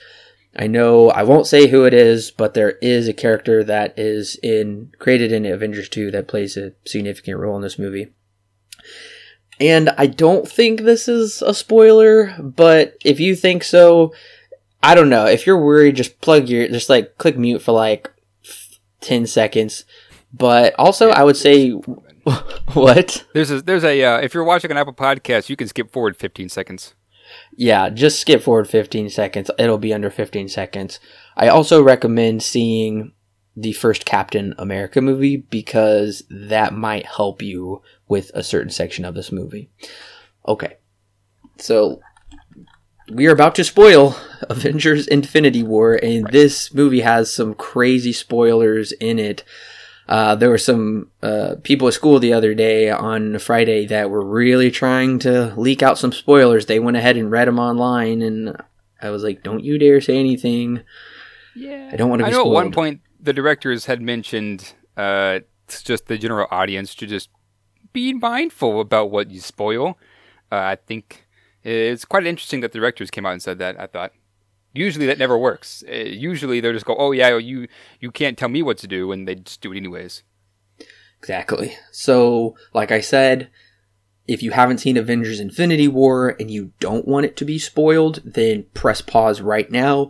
I 0.56 0.68
know 0.68 1.10
I 1.12 1.24
won't 1.24 1.48
say 1.48 1.68
who 1.68 1.86
it 1.86 1.94
is, 1.94 2.32
but 2.32 2.54
there 2.54 2.72
is 2.82 3.08
a 3.08 3.14
character 3.14 3.64
that 3.64 3.98
is 3.98 4.36
in 4.42 4.92
created 4.98 5.32
in 5.32 5.46
Avengers 5.46 5.90
2 5.90 6.12
that 6.12 6.28
plays 6.28 6.58
a 6.58 6.74
significant 6.86 7.38
role 7.38 7.56
in 7.56 7.62
this 7.62 7.80
movie. 7.80 8.12
And 9.60 9.90
I 9.98 10.08
don't 10.08 10.50
think 10.50 10.82
this 10.82 11.08
is 11.08 11.42
a 11.42 11.54
spoiler, 11.54 12.36
but 12.40 12.98
if 13.04 13.20
you 13.20 13.36
think 13.36 13.64
so, 13.64 14.14
I 14.82 14.96
don't 14.96 15.10
know. 15.10 15.26
If 15.26 15.46
you're 15.46 15.62
worried, 15.62 15.98
just 15.98 16.22
plug 16.22 16.48
your, 16.48 16.68
just 16.70 16.90
like 16.90 17.18
click 17.18 17.38
mute 17.38 17.62
for 17.62 17.74
like 17.74 18.10
10 19.02 19.28
seconds. 19.28 19.84
But 20.32 20.74
also, 20.80 21.10
I 21.10 21.24
would 21.24 21.38
say, 21.38 21.70
what? 22.74 23.26
There's 23.34 23.52
a, 23.52 23.62
there's 23.62 23.84
a, 23.84 24.04
uh, 24.04 24.18
if 24.20 24.34
you're 24.34 24.44
watching 24.44 24.72
an 24.72 24.78
Apple 24.78 24.94
podcast, 24.94 25.50
you 25.50 25.58
can 25.58 25.68
skip 25.68 25.92
forward 25.92 26.16
15 26.16 26.48
seconds. 26.50 26.96
Yeah, 27.56 27.90
just 27.90 28.20
skip 28.20 28.42
forward 28.42 28.68
15 28.68 29.10
seconds. 29.10 29.52
It'll 29.58 29.78
be 29.78 29.94
under 29.94 30.10
15 30.10 30.50
seconds. 30.50 31.00
I 31.36 31.48
also 31.48 31.82
recommend 31.82 32.44
seeing 32.44 33.14
the 33.56 33.74
first 33.74 34.06
Captain 34.06 34.54
America 34.58 35.02
movie 35.02 35.38
because 35.38 36.24
that 36.30 36.74
might 36.74 37.06
help 37.06 37.42
you 37.42 37.82
with 38.08 38.32
a 38.34 38.44
certain 38.44 38.70
section 38.70 39.06
of 39.06 39.16
this 39.16 39.32
movie. 39.32 39.70
Okay. 40.48 40.78
So 41.58 42.02
we 43.12 43.28
are 43.28 43.34
about 43.34 43.56
to 43.56 43.64
spoil 43.64 44.16
Avengers 44.50 45.08
Infinity 45.08 45.64
War 45.64 46.00
and 46.02 46.28
this 46.28 46.74
movie 46.74 47.02
has 47.02 47.34
some 47.34 47.54
crazy 47.54 48.14
spoilers 48.14 48.92
in 48.94 49.20
it. 49.20 49.44
Uh, 50.10 50.34
there 50.34 50.50
were 50.50 50.58
some 50.58 51.12
uh, 51.22 51.54
people 51.62 51.88
at 51.88 51.94
school 51.94 52.20
the 52.20 52.34
other 52.34 52.56
day 52.56 52.90
on 52.90 53.38
Friday 53.38 53.86
that 53.86 54.10
were 54.10 54.26
really 54.26 54.72
trying 54.72 55.20
to 55.20 55.54
leak 55.56 55.84
out 55.84 56.00
some 56.00 56.12
spoilers. 56.12 56.66
They 56.66 56.80
went 56.80 56.98
ahead 56.98 57.16
and 57.16 57.30
read 57.30 57.48
them 57.48 57.60
online, 57.60 58.24
and 58.24 58.58
I 59.04 59.12
was 59.12 59.24
like, 59.24 59.44
"Don't 59.44 59.64
you 59.64 59.78
dare 59.78 60.02
say 60.02 60.18
anything." 60.18 60.82
Yeah, 61.56 61.92
I 61.94 61.96
don't 61.96 62.10
want 62.10 62.22
to. 62.22 62.26
I 62.26 62.32
know 62.32 62.40
spoiled. 62.40 62.58
at 62.58 62.64
one 62.64 62.72
point 62.72 63.02
the 63.22 63.34
directors 63.34 63.86
had 63.86 64.02
mentioned 64.02 64.74
uh, 64.98 65.42
just 65.68 66.08
the 66.08 66.18
general 66.18 66.48
audience 66.50 66.96
to 66.96 67.06
just 67.06 67.30
be 67.94 68.12
mindful 68.12 68.82
about 68.82 69.12
what 69.12 69.30
you 69.30 69.40
spoil. 69.40 70.00
Uh, 70.52 70.56
I 70.56 70.76
think 70.76 71.28
it's 71.64 72.06
quite 72.06 72.26
interesting 72.26 72.62
that 72.62 72.72
the 72.72 72.80
directors 72.80 73.12
came 73.12 73.28
out 73.28 73.34
and 73.34 73.44
said 73.44 73.60
that. 73.60 73.80
I 73.80 73.86
thought 73.86 74.14
usually 74.74 75.06
that 75.06 75.18
never 75.18 75.38
works. 75.38 75.84
Uh, 75.88 75.94
usually 75.94 76.60
they 76.60 76.72
just 76.72 76.86
go, 76.86 76.96
"Oh 76.98 77.12
yeah, 77.12 77.38
you 77.38 77.68
you 78.00 78.12
can't 78.12 78.38
tell 78.38 78.50
me 78.50 78.62
what 78.62 78.78
to 78.80 78.88
do," 78.88 79.12
and 79.12 79.28
they 79.28 79.36
just 79.36 79.62
do 79.62 79.74
it 79.74 79.78
anyways. 79.78 80.24
Exactly. 81.20 81.76
So, 81.92 82.56
like 82.74 82.92
I 82.92 83.02
said, 83.02 83.50
if 84.28 84.42
you 84.42 84.52
haven't 84.52 84.78
seen 84.78 84.96
Avengers 84.96 85.40
Infinity 85.40 85.88
War 85.88 86.36
and 86.40 86.50
you 86.50 86.72
don't 86.80 87.08
want 87.08 87.26
it 87.26 87.36
to 87.38 87.46
be 87.46 87.60
spoiled, 87.60 88.22
then 88.24 88.66
press 88.74 89.02
pause 89.02 89.42
right 89.42 89.70
now 89.70 90.10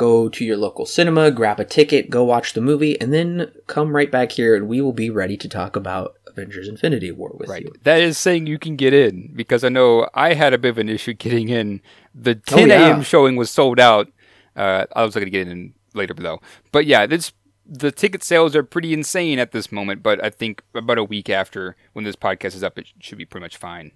go 0.00 0.30
to 0.30 0.46
your 0.46 0.56
local 0.56 0.86
cinema, 0.86 1.30
grab 1.30 1.60
a 1.60 1.64
ticket, 1.64 2.08
go 2.08 2.24
watch 2.24 2.54
the 2.54 2.60
movie, 2.62 2.98
and 3.02 3.12
then 3.12 3.52
come 3.66 3.94
right 3.94 4.10
back 4.10 4.32
here 4.32 4.56
and 4.56 4.66
we 4.66 4.80
will 4.80 4.94
be 4.94 5.10
ready 5.10 5.36
to 5.36 5.46
talk 5.46 5.76
about 5.76 6.14
Avengers 6.26 6.68
Infinity 6.68 7.12
War 7.12 7.32
with 7.34 7.50
right. 7.50 7.64
you. 7.64 7.74
That 7.82 8.00
is 8.00 8.16
saying 8.16 8.46
you 8.46 8.58
can 8.58 8.76
get 8.76 8.94
in 8.94 9.30
because 9.36 9.62
I 9.62 9.68
know 9.68 10.08
I 10.14 10.32
had 10.32 10.54
a 10.54 10.58
bit 10.58 10.70
of 10.70 10.78
an 10.78 10.88
issue 10.88 11.12
getting 11.18 11.50
in. 11.50 11.82
The 12.14 12.34
10 12.34 12.70
a.m. 12.70 12.98
yeah. 12.98 13.02
showing 13.02 13.36
was 13.36 13.50
sold 13.50 13.78
out. 13.78 14.08
Uh, 14.56 14.86
I 14.94 15.04
was 15.04 15.14
looking 15.14 15.26
to 15.26 15.30
get 15.30 15.48
in 15.48 15.74
later 15.94 16.14
though. 16.14 16.40
But 16.72 16.86
yeah, 16.86 17.06
this 17.06 17.32
the 17.66 17.92
ticket 17.92 18.24
sales 18.24 18.56
are 18.56 18.64
pretty 18.64 18.92
insane 18.92 19.38
at 19.38 19.52
this 19.52 19.70
moment, 19.70 20.02
but 20.02 20.22
I 20.24 20.30
think 20.30 20.62
about 20.74 20.98
a 20.98 21.04
week 21.04 21.30
after 21.30 21.76
when 21.92 22.04
this 22.04 22.16
podcast 22.16 22.56
is 22.56 22.64
up, 22.64 22.76
it 22.78 22.88
should 22.98 23.18
be 23.18 23.24
pretty 23.24 23.44
much 23.44 23.56
fine. 23.56 23.92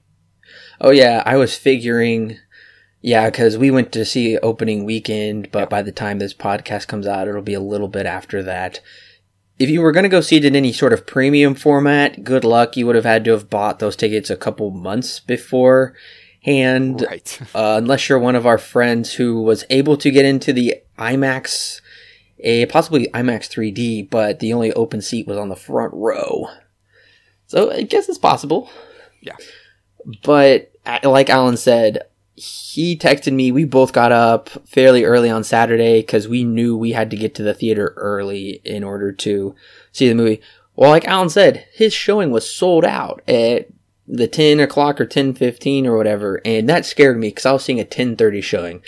Oh 0.80 0.90
yeah, 0.90 1.22
I 1.26 1.36
was 1.36 1.56
figuring 1.56 2.38
yeah, 3.06 3.28
because 3.28 3.58
we 3.58 3.70
went 3.70 3.92
to 3.92 4.04
see 4.06 4.38
opening 4.38 4.86
weekend, 4.86 5.50
but 5.52 5.68
by 5.68 5.82
the 5.82 5.92
time 5.92 6.18
this 6.18 6.32
podcast 6.32 6.86
comes 6.86 7.06
out, 7.06 7.28
it'll 7.28 7.42
be 7.42 7.52
a 7.52 7.60
little 7.60 7.88
bit 7.88 8.06
after 8.06 8.42
that. 8.44 8.80
If 9.58 9.68
you 9.68 9.82
were 9.82 9.92
going 9.92 10.04
to 10.04 10.08
go 10.08 10.22
see 10.22 10.36
it 10.36 10.44
in 10.46 10.56
any 10.56 10.72
sort 10.72 10.94
of 10.94 11.06
premium 11.06 11.54
format, 11.54 12.24
good 12.24 12.44
luck. 12.44 12.78
You 12.78 12.86
would 12.86 12.96
have 12.96 13.04
had 13.04 13.22
to 13.26 13.32
have 13.32 13.50
bought 13.50 13.78
those 13.78 13.94
tickets 13.94 14.30
a 14.30 14.38
couple 14.38 14.70
months 14.70 15.20
beforehand. 16.44 17.04
Right. 17.08 17.40
uh, 17.54 17.76
unless 17.78 18.08
you're 18.08 18.18
one 18.18 18.36
of 18.36 18.46
our 18.46 18.58
friends 18.58 19.14
who 19.14 19.42
was 19.42 19.64
able 19.70 19.96
to 19.98 20.10
get 20.10 20.24
into 20.24 20.52
the 20.52 20.76
IMAX, 20.98 21.80
a 22.38 22.66
possibly 22.66 23.08
IMAX 23.08 23.48
3D, 23.48 24.10
but 24.10 24.40
the 24.40 24.52
only 24.52 24.72
open 24.72 25.00
seat 25.00 25.26
was 25.26 25.38
on 25.38 25.48
the 25.48 25.56
front 25.56 25.92
row. 25.94 26.48
So 27.46 27.70
I 27.70 27.82
guess 27.82 28.08
it's 28.08 28.18
possible. 28.18 28.70
Yeah. 29.20 29.36
But 30.22 30.72
like 31.02 31.30
Alan 31.30 31.56
said, 31.56 32.02
he 32.36 32.98
texted 32.98 33.32
me. 33.32 33.52
We 33.52 33.64
both 33.64 33.92
got 33.92 34.10
up 34.12 34.50
fairly 34.66 35.04
early 35.04 35.30
on 35.30 35.44
Saturday 35.44 36.00
because 36.00 36.26
we 36.26 36.42
knew 36.42 36.76
we 36.76 36.92
had 36.92 37.10
to 37.10 37.16
get 37.16 37.34
to 37.36 37.42
the 37.42 37.54
theater 37.54 37.94
early 37.96 38.60
in 38.64 38.82
order 38.82 39.12
to 39.12 39.54
see 39.92 40.08
the 40.08 40.14
movie. 40.14 40.40
Well, 40.74 40.90
like 40.90 41.06
Alan 41.06 41.28
said, 41.28 41.66
his 41.72 41.94
showing 41.94 42.32
was 42.32 42.50
sold 42.52 42.84
out 42.84 43.22
at 43.28 43.68
the 44.06 44.28
10 44.28 44.60
o'clock 44.60 45.00
or 45.00 45.06
10.15 45.06 45.86
or 45.86 45.96
whatever. 45.96 46.40
And 46.44 46.68
that 46.68 46.86
scared 46.86 47.18
me 47.18 47.28
because 47.28 47.46
I 47.46 47.52
was 47.52 47.64
seeing 47.64 47.80
a 47.80 47.84
10.30 47.84 48.42
showing. 48.42 48.82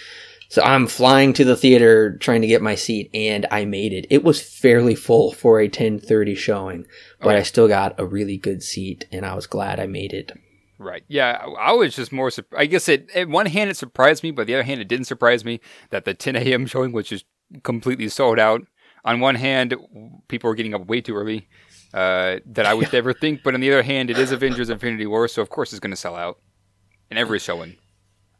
So 0.48 0.62
I'm 0.62 0.86
flying 0.86 1.32
to 1.34 1.44
the 1.44 1.56
theater 1.56 2.16
trying 2.18 2.40
to 2.40 2.46
get 2.46 2.62
my 2.62 2.76
seat 2.76 3.10
and 3.12 3.46
I 3.50 3.64
made 3.64 3.92
it. 3.92 4.06
It 4.10 4.22
was 4.22 4.40
fairly 4.40 4.94
full 4.94 5.32
for 5.32 5.60
a 5.60 5.68
10:30 5.68 6.36
showing, 6.36 6.86
but 7.20 7.30
okay. 7.30 7.38
I 7.38 7.42
still 7.42 7.66
got 7.66 7.98
a 7.98 8.06
really 8.06 8.36
good 8.36 8.62
seat 8.62 9.06
and 9.10 9.26
I 9.26 9.34
was 9.34 9.46
glad 9.46 9.80
I 9.80 9.86
made 9.86 10.12
it. 10.12 10.32
Right. 10.78 11.02
Yeah. 11.08 11.44
I 11.58 11.72
was 11.72 11.96
just 11.96 12.12
more. 12.12 12.30
I 12.56 12.66
guess 12.66 12.88
it. 12.88 13.10
At 13.14 13.28
one 13.28 13.46
hand, 13.46 13.70
it 13.70 13.76
surprised 13.76 14.22
me, 14.22 14.30
but 14.30 14.46
the 14.46 14.54
other 14.54 14.62
hand, 14.62 14.80
it 14.80 14.88
didn't 14.88 15.06
surprise 15.06 15.44
me 15.44 15.60
that 15.90 16.04
the 16.04 16.14
10 16.14 16.36
a.m. 16.36 16.66
showing 16.66 16.92
was 16.92 17.08
just 17.08 17.24
completely 17.62 18.08
sold 18.08 18.38
out. 18.38 18.62
on 19.04 19.20
one 19.20 19.36
hand, 19.36 19.74
people 20.28 20.48
were 20.48 20.54
getting 20.54 20.74
up 20.74 20.86
way 20.86 21.00
too 21.00 21.16
early 21.16 21.48
uh, 21.96 22.40
that 22.46 22.66
I 22.66 22.74
would 22.74 22.92
never 22.98 23.12
think, 23.12 23.42
but 23.42 23.54
on 23.54 23.60
the 23.60 23.72
other 23.72 23.82
hand, 23.82 24.10
it 24.10 24.18
is 24.18 24.30
Avengers 24.30 24.70
Infinity 24.70 25.06
War, 25.06 25.26
so 25.28 25.42
of 25.42 25.48
course 25.48 25.72
it's 25.72 25.80
going 25.80 25.90
to 25.90 25.96
sell 25.96 26.14
out 26.14 26.38
in 27.10 27.16
every 27.18 27.38
showing. 27.38 27.76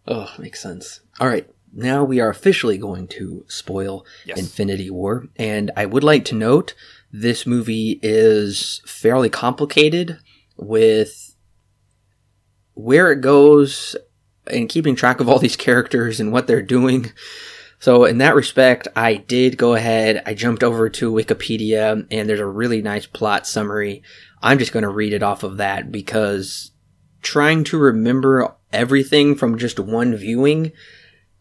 Oh, 0.06 0.30
makes 0.38 0.60
sense. 0.62 1.00
All 1.18 1.26
right. 1.26 1.48
Now 1.72 2.04
we 2.04 2.20
are 2.20 2.28
officially 2.30 2.78
going 2.78 3.08
to 3.08 3.44
spoil 3.48 4.06
Yes. 4.24 4.38
Infinity 4.38 4.88
War. 4.90 5.26
And 5.36 5.70
I 5.76 5.84
would 5.86 6.04
like 6.04 6.24
to 6.26 6.34
note 6.34 6.74
this 7.12 7.46
movie 7.46 7.98
is 8.02 8.80
fairly 8.86 9.28
complicated 9.28 10.18
with 10.56 11.34
where 12.74 13.10
it 13.10 13.20
goes 13.20 13.96
and 14.46 14.68
keeping 14.68 14.94
track 14.94 15.18
of 15.20 15.28
all 15.28 15.38
these 15.38 15.56
characters 15.56 16.20
and 16.20 16.32
what 16.32 16.46
they're 16.46 16.62
doing. 16.62 17.12
So, 17.86 18.04
in 18.04 18.18
that 18.18 18.34
respect, 18.34 18.88
I 18.96 19.14
did 19.14 19.56
go 19.56 19.74
ahead, 19.74 20.20
I 20.26 20.34
jumped 20.34 20.64
over 20.64 20.88
to 20.88 21.12
Wikipedia, 21.12 22.04
and 22.10 22.28
there's 22.28 22.40
a 22.40 22.44
really 22.44 22.82
nice 22.82 23.06
plot 23.06 23.46
summary. 23.46 24.02
I'm 24.42 24.58
just 24.58 24.72
going 24.72 24.82
to 24.82 24.88
read 24.88 25.12
it 25.12 25.22
off 25.22 25.44
of 25.44 25.58
that 25.58 25.92
because 25.92 26.72
trying 27.22 27.62
to 27.62 27.78
remember 27.78 28.56
everything 28.72 29.36
from 29.36 29.56
just 29.56 29.78
one 29.78 30.16
viewing, 30.16 30.72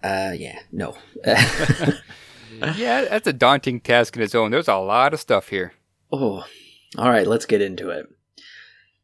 uh, 0.04 0.34
yeah, 0.38 0.60
no. 0.72 0.96
Yeah, 2.76 3.06
that's 3.06 3.26
a 3.26 3.34
daunting 3.34 3.80
task 3.80 4.16
in 4.16 4.22
its 4.22 4.36
own. 4.36 4.52
There's 4.52 4.68
a 4.68 4.76
lot 4.76 5.16
of 5.16 5.20
stuff 5.20 5.50
here. 5.50 5.74
Oh, 6.12 6.46
all 6.96 7.10
right, 7.10 7.26
let's 7.26 7.48
get 7.48 7.60
into 7.60 7.90
it. 7.90 8.06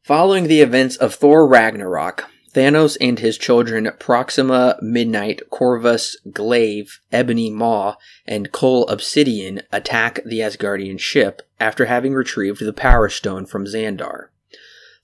Following 0.04 0.46
the 0.46 0.62
events 0.62 0.96
of 0.96 1.16
Thor 1.16 1.48
Ragnarok, 1.48 2.30
Thanos 2.54 2.98
and 3.00 3.20
his 3.20 3.38
children 3.38 3.90
Proxima, 3.98 4.78
Midnight, 4.82 5.50
Corvus, 5.50 6.18
Glaive, 6.32 7.00
Ebony 7.12 7.50
Maw, 7.50 7.96
and 8.26 8.52
Cull 8.52 8.86
Obsidian 8.88 9.62
attack 9.72 10.20
the 10.26 10.40
Asgardian 10.40 11.00
ship 11.00 11.42
after 11.60 11.86
having 11.86 12.14
retrieved 12.14 12.60
the 12.60 12.74
Power 12.74 13.08
Stone 13.08 13.46
from 13.46 13.66
Xandar. 13.66 14.28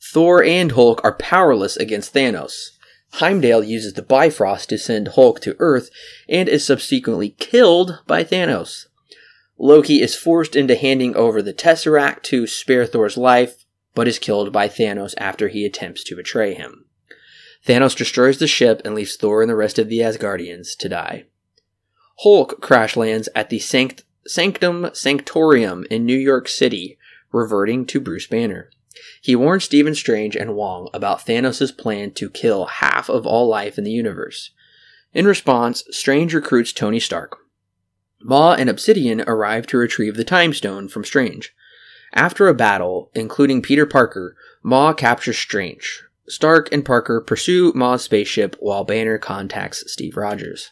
Thor 0.01 0.43
and 0.43 0.73
Hulk 0.73 0.99
are 1.03 1.15
powerless 1.15 1.77
against 1.77 2.13
Thanos. 2.13 2.71
Heimdall 3.13 3.63
uses 3.63 3.93
the 3.93 4.01
Bifrost 4.01 4.67
to 4.69 4.77
send 4.77 5.09
Hulk 5.09 5.39
to 5.41 5.55
Earth 5.59 5.89
and 6.27 6.49
is 6.49 6.65
subsequently 6.65 7.29
killed 7.29 7.99
by 8.05 8.23
Thanos. 8.23 8.87
Loki 9.57 10.01
is 10.01 10.15
forced 10.15 10.55
into 10.55 10.75
handing 10.75 11.15
over 11.15 11.41
the 11.41 11.53
Tesseract 11.53 12.23
to 12.23 12.45
spare 12.45 12.85
Thor's 12.85 13.17
life, 13.17 13.63
but 13.95 14.07
is 14.07 14.19
killed 14.19 14.51
by 14.51 14.67
Thanos 14.67 15.15
after 15.17 15.47
he 15.47 15.65
attempts 15.65 16.03
to 16.03 16.15
betray 16.15 16.53
him. 16.53 16.86
Thanos 17.65 17.95
destroys 17.95 18.37
the 18.37 18.47
ship 18.47 18.81
and 18.85 18.95
leaves 18.95 19.15
Thor 19.15 19.41
and 19.41 19.49
the 19.49 19.55
rest 19.55 19.77
of 19.79 19.89
the 19.89 19.99
Asgardians 19.99 20.75
to 20.77 20.89
die. 20.89 21.25
Hulk 22.19 22.61
crash 22.61 22.95
lands 22.95 23.29
at 23.35 23.49
the 23.49 23.59
Sanct- 23.59 24.03
Sanctum 24.25 24.85
Sanctorium 24.93 25.85
in 25.87 26.05
New 26.05 26.17
York 26.17 26.47
City, 26.47 26.97
reverting 27.31 27.85
to 27.85 27.99
Bruce 27.99 28.27
Banner. 28.27 28.69
He 29.21 29.35
warns 29.35 29.63
Stephen 29.63 29.95
Strange 29.95 30.35
and 30.35 30.55
Wong 30.55 30.89
about 30.93 31.25
Thanos' 31.25 31.75
plan 31.77 32.11
to 32.11 32.29
kill 32.29 32.65
half 32.65 33.09
of 33.09 33.27
all 33.27 33.47
life 33.47 33.77
in 33.77 33.83
the 33.83 33.91
universe. 33.91 34.51
In 35.13 35.27
response, 35.27 35.83
Strange 35.91 36.33
recruits 36.33 36.73
Tony 36.73 36.99
Stark. 36.99 37.37
Maw 38.21 38.53
and 38.53 38.69
Obsidian 38.69 39.21
arrive 39.21 39.67
to 39.67 39.77
retrieve 39.77 40.15
the 40.15 40.23
Time 40.23 40.53
Stone 40.53 40.89
from 40.89 41.03
Strange. 41.03 41.53
After 42.13 42.47
a 42.47 42.53
battle, 42.53 43.11
including 43.13 43.61
Peter 43.61 43.85
Parker, 43.85 44.35
Maw 44.63 44.93
captures 44.93 45.37
Strange. 45.37 46.03
Stark 46.29 46.71
and 46.71 46.83
Parker 46.83 47.21
pursue 47.21 47.71
Maw's 47.73 48.03
spaceship 48.03 48.55
while 48.59 48.83
Banner 48.83 49.17
contacts 49.17 49.89
Steve 49.91 50.17
Rogers. 50.17 50.71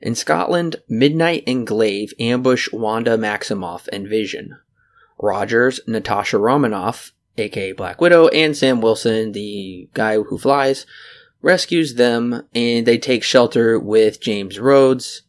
In 0.00 0.14
Scotland, 0.14 0.76
Midnight 0.88 1.44
and 1.46 1.66
Glaive 1.66 2.14
ambush 2.18 2.72
Wanda 2.72 3.18
Maximoff 3.18 3.86
and 3.92 4.08
Vision. 4.08 4.56
Rogers, 5.18 5.80
Natasha 5.86 6.38
Romanoff, 6.38 7.12
aka 7.36 7.72
Black 7.72 8.00
Widow, 8.00 8.28
and 8.28 8.56
Sam 8.56 8.80
Wilson, 8.80 9.32
the 9.32 9.88
guy 9.92 10.16
who 10.16 10.38
flies, 10.38 10.86
rescues 11.42 11.96
them 11.96 12.46
and 12.54 12.86
they 12.86 12.96
take 12.96 13.22
shelter 13.22 13.78
with 13.78 14.20
James 14.20 14.58
Rhodes, 14.58 15.22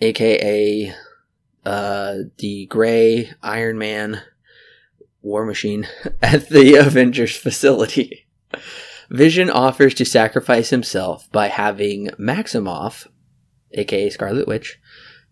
aka 0.00 0.94
uh, 1.66 2.14
the 2.38 2.66
Gray 2.66 3.32
Iron 3.42 3.78
Man 3.78 4.22
War 5.22 5.44
Machine, 5.44 5.88
at 6.22 6.48
the 6.48 6.74
Avengers 6.86 7.36
facility. 7.36 8.27
Vision 9.10 9.48
offers 9.48 9.94
to 9.94 10.04
sacrifice 10.04 10.70
himself 10.70 11.30
by 11.32 11.48
having 11.48 12.08
Maximoff, 12.18 13.06
aka 13.72 14.10
Scarlet 14.10 14.46
Witch, 14.46 14.78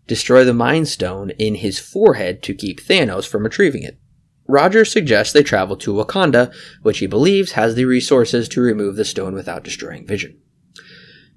destroy 0.07 0.43
the 0.43 0.53
Mind 0.53 0.87
Stone 0.87 1.31
in 1.31 1.55
his 1.55 1.79
forehead 1.79 2.41
to 2.43 2.53
keep 2.53 2.81
Thanos 2.81 3.27
from 3.27 3.43
retrieving 3.43 3.83
it. 3.83 3.99
Rogers 4.47 4.91
suggests 4.91 5.33
they 5.33 5.43
travel 5.43 5.75
to 5.77 5.93
Wakanda, 5.93 6.53
which 6.81 6.99
he 6.99 7.07
believes 7.07 7.51
has 7.51 7.75
the 7.75 7.85
resources 7.85 8.47
to 8.49 8.61
remove 8.61 8.95
the 8.95 9.05
stone 9.05 9.33
without 9.33 9.63
destroying 9.63 10.07
Vision. 10.07 10.39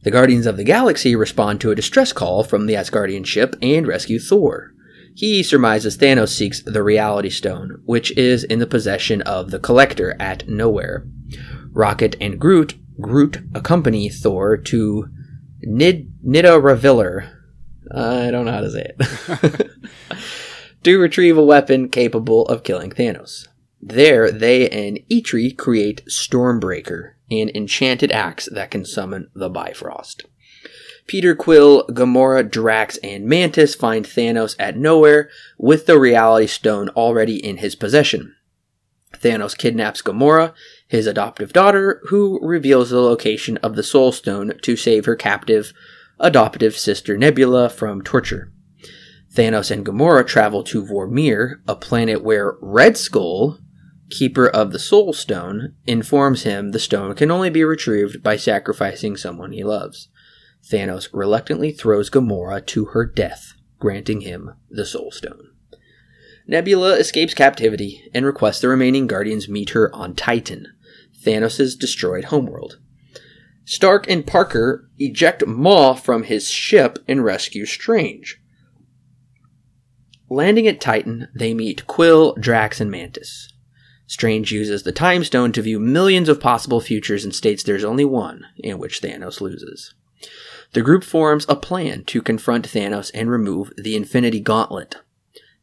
The 0.03 0.11
Guardians 0.11 0.47
of 0.47 0.57
the 0.57 0.65
Galaxy 0.65 1.15
respond 1.15 1.61
to 1.61 1.71
a 1.71 1.75
distress 1.75 2.13
call 2.13 2.45
from 2.45 2.67
the 2.67 2.75
Asgardian 2.75 3.27
ship 3.27 3.57
and 3.61 3.87
rescue 3.87 4.19
Thor. 4.19 4.73
He 5.15 5.43
surmises 5.43 5.99
Thanos 5.99 6.29
seeks 6.29 6.63
the 6.63 6.83
Reality 6.83 7.31
Stone, 7.31 7.83
which 7.85 8.11
is 8.17 8.45
in 8.45 8.59
the 8.59 8.67
possession 8.67 9.23
of 9.23 9.51
the 9.51 9.59
Collector 9.59 10.17
at 10.21 10.47
Knowhere. 10.47 11.11
Rocket 11.73 12.17
and 12.21 12.39
Groot 12.39 12.75
Groot 13.01 13.39
accompany 13.55 14.09
Thor 14.09 14.57
to 14.57 15.09
Nid 15.63 16.13
Nidaraviller. 16.25 17.31
I 17.93 18.31
don't 18.31 18.45
know 18.45 18.53
how 18.53 18.61
to 18.61 18.71
say 18.71 18.93
it. 18.99 19.71
to 20.85 20.99
retrieve 20.99 21.37
a 21.37 21.45
weapon 21.45 21.89
capable 21.89 22.47
of 22.47 22.63
killing 22.63 22.91
Thanos. 22.91 23.49
There, 23.83 24.31
they 24.31 24.69
and 24.69 25.01
Eitri 25.11 25.57
create 25.57 26.05
Stormbreaker, 26.07 27.15
an 27.31 27.51
enchanted 27.55 28.13
axe 28.13 28.49
that 28.53 28.71
can 28.71 28.85
summon 28.85 29.31
the 29.35 29.49
Bifrost. 29.49 30.27
Peter 31.07 31.35
Quill, 31.35 31.87
Gamora, 31.89 32.49
Drax, 32.49 32.97
and 32.99 33.27
Mantis 33.27 33.75
find 33.75 34.05
Thanos 34.05 34.55
at 34.59 34.77
Knowhere 34.77 35.29
with 35.59 35.87
the 35.87 35.99
Reality 35.99 36.47
Stone 36.47 36.89
already 36.91 37.37
in 37.45 37.59
his 37.59 37.75
possession. 37.75 38.35
Thanos 39.15 39.57
kidnaps 39.57 40.03
Gamora, 40.03 40.55
his 40.87 41.07
adoptive 41.07 41.53
daughter, 41.53 42.01
who 42.09 42.39
reveals 42.43 42.91
the 42.91 43.01
location 43.01 43.57
of 43.59 43.77
the 43.77 43.83
Soul 43.83 44.13
Stone 44.13 44.55
to 44.63 44.77
save 44.77 45.05
her 45.05 45.17
captive 45.17 45.73
adoptive 46.19 46.77
sister 46.77 47.17
Nebula 47.17 47.69
from 47.69 48.03
torture. 48.03 48.53
Thanos 49.33 49.71
and 49.71 49.87
Gamora 49.87 50.27
travel 50.27 50.63
to 50.65 50.85
Vormir, 50.85 51.61
a 51.67 51.77
planet 51.77 52.23
where 52.23 52.57
Red 52.61 52.97
Skull, 52.97 53.59
keeper 54.11 54.49
of 54.49 54.73
the 54.73 54.79
Soul 54.79 55.13
Stone, 55.13 55.75
informs 55.87 56.43
him 56.43 56.73
the 56.73 56.79
stone 56.79 57.15
can 57.15 57.31
only 57.31 57.51
be 57.51 57.63
retrieved 57.63 58.23
by 58.23 58.37
sacrificing 58.37 59.17
someone 59.17 59.53
he 59.53 59.63
loves. 59.63 60.09
Thanos 60.65 61.09
reluctantly 61.13 61.73
throws 61.73 62.11
Gamora 62.11 62.65
to 62.67 62.87
her 62.87 63.05
death, 63.05 63.55
granting 63.79 64.23
him 64.23 64.53
the 64.69 64.85
Soul 64.85 65.11
Stone. 65.11 65.51
Nebula 66.47 66.95
escapes 66.97 67.35
captivity 67.35 68.11
and 68.13 68.27
requests 68.27 68.61
the 68.61 68.69
remaining 68.69 69.07
Guardians 69.07 69.49
meet 69.49 69.71
her 69.71 69.95
on 69.95 70.15
Titan, 70.15 70.67
Thanos' 71.25 71.79
destroyed 71.79 72.25
homeworld. 72.25 72.79
Stark 73.65 74.09
and 74.11 74.27
Parker 74.27 74.91
eject 74.99 75.47
Maw 75.47 75.95
from 75.95 76.25
his 76.25 76.51
ship 76.51 76.99
and 77.07 77.25
rescue 77.25 77.67
Strange. 77.67 78.41
Landing 80.29 80.67
at 80.67 80.81
Titan, 80.81 81.29
they 81.35 81.55
meet 81.55 81.87
Quill, 81.87 82.35
Drax, 82.35 82.81
and 82.81 82.91
Mantis. 82.91 83.53
Strange 84.07 84.51
uses 84.51 84.83
the 84.83 84.91
Time 84.91 85.23
Stone 85.23 85.53
to 85.53 85.63
view 85.63 85.79
millions 85.79 86.29
of 86.29 86.41
possible 86.41 86.81
futures 86.81 87.25
and 87.25 87.33
states 87.35 87.63
there's 87.63 87.85
only 87.85 88.05
one 88.05 88.45
in 88.57 88.79
which 88.79 89.01
Thanos 89.01 89.41
loses. 89.41 89.95
The 90.73 90.83
group 90.83 91.03
forms 91.03 91.47
a 91.49 91.57
plan 91.57 92.05
to 92.05 92.23
confront 92.23 92.69
Thanos 92.69 93.11
and 93.13 93.31
remove 93.31 93.73
the 93.77 93.97
Infinity 93.97 94.41
Gauntlet. 94.41 94.97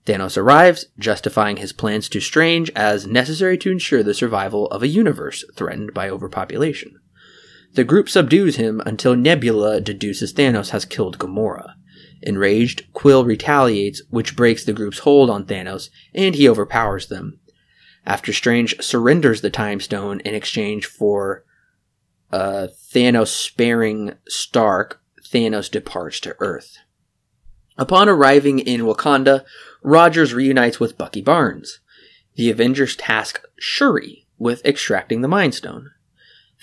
Thanos 0.06 0.38
arrives, 0.38 0.88
justifying 0.98 1.58
his 1.58 1.74
plans 1.74 2.08
to 2.10 2.20
Strange 2.20 2.72
as 2.76 3.06
necessary 3.06 3.58
to 3.60 3.72
ensure 3.72 4.04
the 4.04 4.14
survival 4.14 4.68
of 4.68 4.82
a 4.82 4.88
universe 4.88 5.44
threatened 5.56 5.94
by 5.94 6.10
overpopulation. 6.10 7.00
The 7.74 7.84
group 7.84 8.10
subdues 8.10 8.56
him 8.56 8.82
until 8.86 9.16
Nebula 9.16 9.82
deduces 9.82 10.34
Thanos 10.34 10.70
has 10.70 10.86
killed 10.86 11.20
Gamora. 11.20 11.74
Enraged, 12.24 12.92
Quill 12.94 13.26
retaliates, 13.26 14.02
which 14.10 14.36
breaks 14.36 14.64
the 14.64 14.74
group's 14.74 15.00
hold 15.00 15.30
on 15.30 15.46
Thanos, 15.46 15.90
and 16.16 16.36
he 16.36 16.50
overpowers 16.50 17.08
them. 17.08 17.40
After 18.06 18.32
Strange 18.32 18.82
surrenders 18.82 19.42
the 19.42 19.50
Time 19.50 19.80
Stone 19.82 20.22
in 20.22 20.34
exchange 20.34 20.86
for 20.86 21.44
uh, 22.32 22.68
Thanos 22.92 23.28
sparing 23.28 24.14
Stark, 24.28 25.02
Thanos 25.24 25.70
departs 25.70 26.20
to 26.22 26.36
Earth. 26.40 26.78
Upon 27.78 28.10
arriving 28.10 28.60
in 28.60 28.82
Wakanda, 28.82 29.46
Rogers 29.84 30.34
reunites 30.34 30.80
with 30.80 30.98
Bucky 30.98 31.22
Barnes. 31.22 31.80
The 32.36 32.50
Avengers 32.50 32.96
task 32.96 33.44
Shuri 33.60 34.26
with 34.38 34.66
extracting 34.66 35.22
the 35.22 35.28
Mind 35.28 35.56
Stone. 35.56 35.92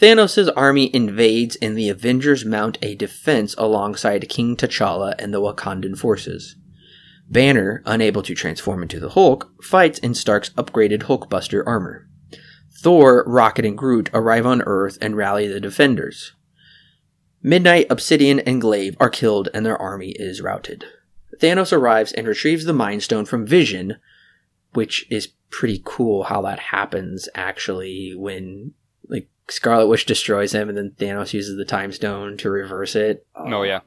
Thanos' 0.00 0.52
army 0.56 0.90
invades 0.94 1.56
and 1.56 1.76
the 1.78 1.88
Avengers 1.88 2.44
mount 2.44 2.78
a 2.82 2.96
defense 2.96 3.54
alongside 3.56 4.28
King 4.28 4.56
T'Challa 4.56 5.14
and 5.18 5.32
the 5.32 5.40
Wakandan 5.40 5.96
forces. 5.96 6.56
Banner, 7.30 7.82
unable 7.86 8.22
to 8.22 8.34
transform 8.34 8.82
into 8.82 9.00
the 9.00 9.10
Hulk, 9.10 9.52
fights 9.62 9.98
in 10.00 10.14
Stark's 10.14 10.50
upgraded 10.50 11.04
Hulkbuster 11.04 11.62
armor. 11.64 12.08
Thor, 12.76 13.24
Rocket, 13.26 13.64
and 13.64 13.78
Groot 13.78 14.10
arrive 14.12 14.46
on 14.46 14.62
Earth 14.62 14.98
and 15.00 15.16
rally 15.16 15.48
the 15.48 15.60
defenders. 15.60 16.32
Midnight, 17.42 17.86
Obsidian, 17.90 18.40
and 18.40 18.60
Glaive 18.60 18.96
are 18.98 19.10
killed 19.10 19.48
and 19.52 19.64
their 19.64 19.80
army 19.80 20.10
is 20.12 20.40
routed. 20.40 20.86
Thanos 21.40 21.72
arrives 21.72 22.12
and 22.12 22.26
retrieves 22.26 22.64
the 22.64 22.72
Mind 22.72 23.02
Stone 23.02 23.26
from 23.26 23.46
Vision, 23.46 23.96
which 24.72 25.06
is 25.10 25.28
pretty 25.50 25.80
cool 25.84 26.24
how 26.24 26.42
that 26.42 26.58
happens 26.58 27.28
actually 27.34 28.14
when 28.16 28.72
like 29.08 29.28
Scarlet 29.48 29.86
Witch 29.86 30.06
destroys 30.06 30.54
him 30.54 30.68
and 30.68 30.76
then 30.76 30.92
Thanos 30.98 31.32
uses 31.32 31.56
the 31.56 31.64
Time 31.64 31.92
Stone 31.92 32.38
to 32.38 32.50
reverse 32.50 32.96
it. 32.96 33.26
Oh 33.36 33.62
yeah. 33.62 33.80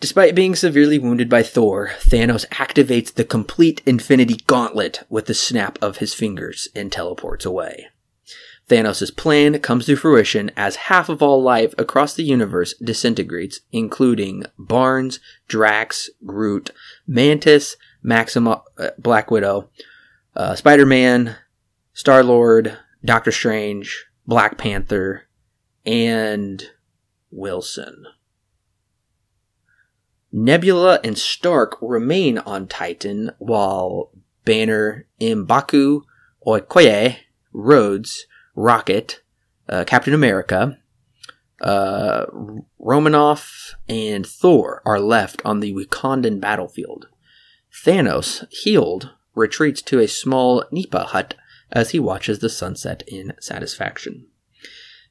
Despite 0.00 0.34
being 0.34 0.54
severely 0.54 0.98
wounded 0.98 1.28
by 1.28 1.42
Thor, 1.42 1.90
Thanos 2.00 2.48
activates 2.48 3.12
the 3.12 3.24
complete 3.24 3.82
Infinity 3.84 4.36
Gauntlet 4.46 5.04
with 5.10 5.26
the 5.26 5.34
snap 5.34 5.78
of 5.82 5.98
his 5.98 6.14
fingers 6.14 6.68
and 6.74 6.90
teleports 6.90 7.44
away. 7.44 7.88
Thanos' 8.70 9.14
plan 9.14 9.58
comes 9.58 9.84
to 9.86 9.96
fruition 9.96 10.52
as 10.56 10.76
half 10.76 11.10
of 11.10 11.22
all 11.22 11.42
life 11.42 11.74
across 11.76 12.14
the 12.14 12.22
universe 12.22 12.72
disintegrates, 12.78 13.60
including 13.72 14.44
Barnes, 14.58 15.20
Drax, 15.48 16.08
Groot, 16.24 16.70
Mantis, 17.06 17.76
Maximoff, 18.02 18.62
uh, 18.78 18.90
Black 18.96 19.30
Widow, 19.30 19.68
uh, 20.34 20.54
Spider 20.54 20.86
Man, 20.86 21.36
Star 21.92 22.22
Lord, 22.22 22.78
Doctor 23.04 23.32
Strange, 23.32 24.06
Black 24.26 24.56
Panther, 24.56 25.24
and 25.84 26.70
Wilson. 27.30 28.06
Nebula 30.32 31.00
and 31.02 31.18
Stark 31.18 31.76
remain 31.80 32.38
on 32.38 32.68
Titan 32.68 33.32
while 33.38 34.10
Banner, 34.44 35.06
M'Baku, 35.20 36.02
Okoye, 36.46 37.16
Rhodes, 37.52 38.26
Rocket, 38.54 39.22
uh, 39.68 39.84
Captain 39.84 40.14
America, 40.14 40.78
uh, 41.60 42.26
Romanoff, 42.78 43.74
and 43.88 44.26
Thor 44.26 44.82
are 44.84 45.00
left 45.00 45.42
on 45.44 45.60
the 45.60 45.74
Wakandan 45.74 46.40
battlefield. 46.40 47.06
Thanos, 47.84 48.46
healed, 48.50 49.10
retreats 49.34 49.82
to 49.82 50.00
a 50.00 50.08
small 50.08 50.64
Nipa 50.70 51.04
hut 51.04 51.34
as 51.70 51.90
he 51.90 51.98
watches 51.98 52.40
the 52.40 52.48
sunset 52.48 53.02
in 53.06 53.32
satisfaction. 53.40 54.26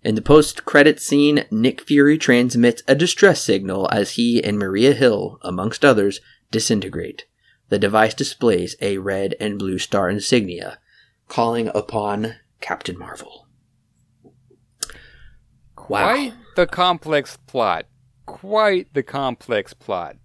In 0.02 0.16
the 0.16 0.22
post 0.22 0.64
credit 0.64 1.02
scene, 1.02 1.46
Nick 1.52 1.82
Fury 1.82 2.18
transmits 2.18 2.82
a 2.88 2.96
distress 2.96 3.42
signal 3.42 3.90
as 3.92 4.12
he 4.12 4.42
and 4.42 4.58
Maria 4.58 4.94
Hill, 4.94 5.40
amongst 5.42 5.84
others, 5.84 6.22
disintegrate. 6.52 7.26
The 7.68 7.80
device 7.80 8.14
displays 8.14 8.76
a 8.82 8.98
red 8.98 9.36
and 9.40 9.60
blue 9.60 9.78
star 9.78 10.10
insignia, 10.10 10.80
calling 11.28 11.70
upon 11.76 12.36
Captain 12.62 12.98
Marvel. 12.98 13.48
Wow. 15.90 16.14
Quite 16.14 16.34
the 16.56 16.68
complex 16.68 17.38
plot. 17.46 17.86
Quite 18.26 18.94
the 18.94 19.04
complex 19.04 19.74
plot. 19.74 20.16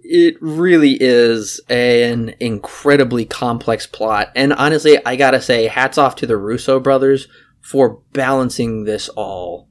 It 0.00 0.36
really 0.42 0.98
is 1.00 1.60
an 1.70 2.34
incredibly 2.40 3.24
complex 3.24 3.86
plot. 3.86 4.30
And 4.36 4.52
honestly, 4.52 4.98
I 5.06 5.16
gotta 5.16 5.40
say, 5.40 5.66
hats 5.66 5.96
off 5.96 6.14
to 6.16 6.26
the 6.26 6.36
Russo 6.36 6.78
brothers 6.78 7.26
for 7.64 8.02
balancing 8.12 8.84
this 8.84 9.08
all 9.08 9.68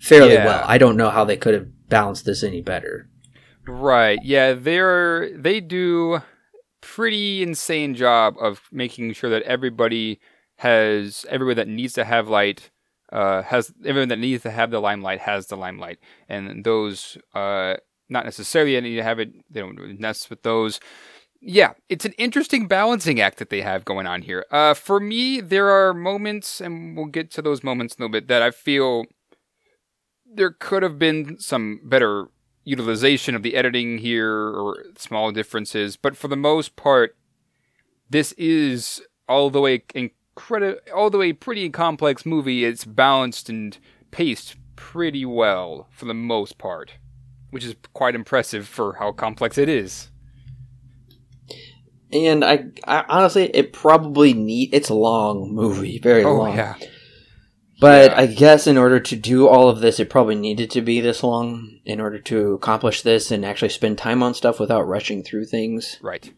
fairly 0.00 0.34
yeah. 0.34 0.44
well. 0.44 0.64
I 0.66 0.78
don't 0.78 0.96
know 0.96 1.10
how 1.10 1.24
they 1.24 1.36
could 1.36 1.54
have 1.54 1.88
balanced 1.88 2.24
this 2.24 2.42
any 2.42 2.60
better. 2.60 3.08
Right. 3.66 4.18
Yeah, 4.22 4.54
they're 4.54 5.30
they 5.38 5.60
do 5.60 6.20
pretty 6.80 7.42
insane 7.42 7.94
job 7.94 8.34
of 8.40 8.62
making 8.72 9.12
sure 9.12 9.30
that 9.30 9.42
everybody 9.42 10.20
has 10.56 11.24
everybody 11.28 11.54
that 11.54 11.68
needs 11.68 11.94
to 11.94 12.04
have 12.04 12.28
light 12.28 12.70
uh, 13.12 13.42
has 13.42 13.72
everyone 13.84 14.08
that 14.08 14.18
needs 14.18 14.42
to 14.42 14.50
have 14.50 14.70
the 14.70 14.80
limelight 14.80 15.20
has 15.20 15.46
the 15.46 15.56
limelight, 15.56 15.98
and 16.28 16.64
those 16.64 17.16
uh, 17.34 17.74
not 18.08 18.24
necessarily 18.24 18.80
need 18.80 18.96
to 18.96 19.02
have 19.02 19.18
it. 19.18 19.32
They 19.50 19.60
don't 19.60 20.00
mess 20.00 20.30
with 20.30 20.42
those 20.42 20.80
yeah, 21.40 21.72
it's 21.88 22.04
an 22.04 22.12
interesting 22.12 22.68
balancing 22.68 23.18
act 23.18 23.38
that 23.38 23.48
they 23.48 23.62
have 23.62 23.84
going 23.84 24.06
on 24.06 24.22
here. 24.22 24.44
Uh, 24.50 24.74
for 24.74 25.00
me, 25.00 25.40
there 25.40 25.70
are 25.70 25.94
moments, 25.94 26.60
and 26.60 26.96
we'll 26.96 27.06
get 27.06 27.30
to 27.32 27.42
those 27.42 27.64
moments 27.64 27.94
in 27.94 28.02
a 28.02 28.04
little 28.04 28.12
bit, 28.12 28.28
that 28.28 28.42
I 28.42 28.50
feel 28.50 29.06
there 30.30 30.50
could 30.50 30.82
have 30.82 30.98
been 30.98 31.38
some 31.38 31.80
better 31.82 32.28
utilization 32.64 33.34
of 33.34 33.42
the 33.42 33.56
editing 33.56 33.98
here 33.98 34.30
or 34.30 34.84
small 34.98 35.32
differences. 35.32 35.96
But 35.96 36.14
for 36.14 36.28
the 36.28 36.36
most 36.36 36.76
part, 36.76 37.16
this 38.10 38.32
is 38.32 39.00
all 39.26 39.48
the 39.48 39.62
way 39.62 39.82
incredible, 39.94 40.80
all 40.94 41.08
the 41.08 41.18
way 41.18 41.32
pretty 41.32 41.70
complex 41.70 42.26
movie. 42.26 42.66
It's 42.66 42.84
balanced 42.84 43.48
and 43.48 43.78
paced 44.10 44.56
pretty 44.76 45.24
well 45.24 45.88
for 45.90 46.04
the 46.04 46.14
most 46.14 46.58
part, 46.58 46.96
which 47.48 47.64
is 47.64 47.76
quite 47.94 48.14
impressive 48.14 48.68
for 48.68 48.94
how 48.94 49.12
complex 49.12 49.56
it 49.56 49.70
is 49.70 50.10
and 52.12 52.44
I, 52.44 52.66
I 52.86 53.04
honestly, 53.08 53.44
it 53.44 53.72
probably 53.72 54.32
need. 54.34 54.74
It's 54.74 54.88
a 54.88 54.94
long 54.94 55.52
movie, 55.52 55.98
very 55.98 56.24
oh, 56.24 56.34
long. 56.34 56.56
Yeah. 56.56 56.74
But 57.80 58.10
yeah. 58.10 58.20
I 58.20 58.26
guess 58.26 58.66
in 58.66 58.76
order 58.76 59.00
to 59.00 59.16
do 59.16 59.48
all 59.48 59.68
of 59.68 59.80
this, 59.80 59.98
it 59.98 60.10
probably 60.10 60.34
needed 60.34 60.70
to 60.72 60.82
be 60.82 61.00
this 61.00 61.22
long 61.22 61.80
in 61.84 62.00
order 62.00 62.18
to 62.18 62.52
accomplish 62.52 63.02
this 63.02 63.30
and 63.30 63.44
actually 63.44 63.70
spend 63.70 63.96
time 63.96 64.22
on 64.22 64.34
stuff 64.34 64.60
without 64.60 64.82
rushing 64.82 65.22
through 65.22 65.46
things. 65.46 65.98
Right. 66.02 66.32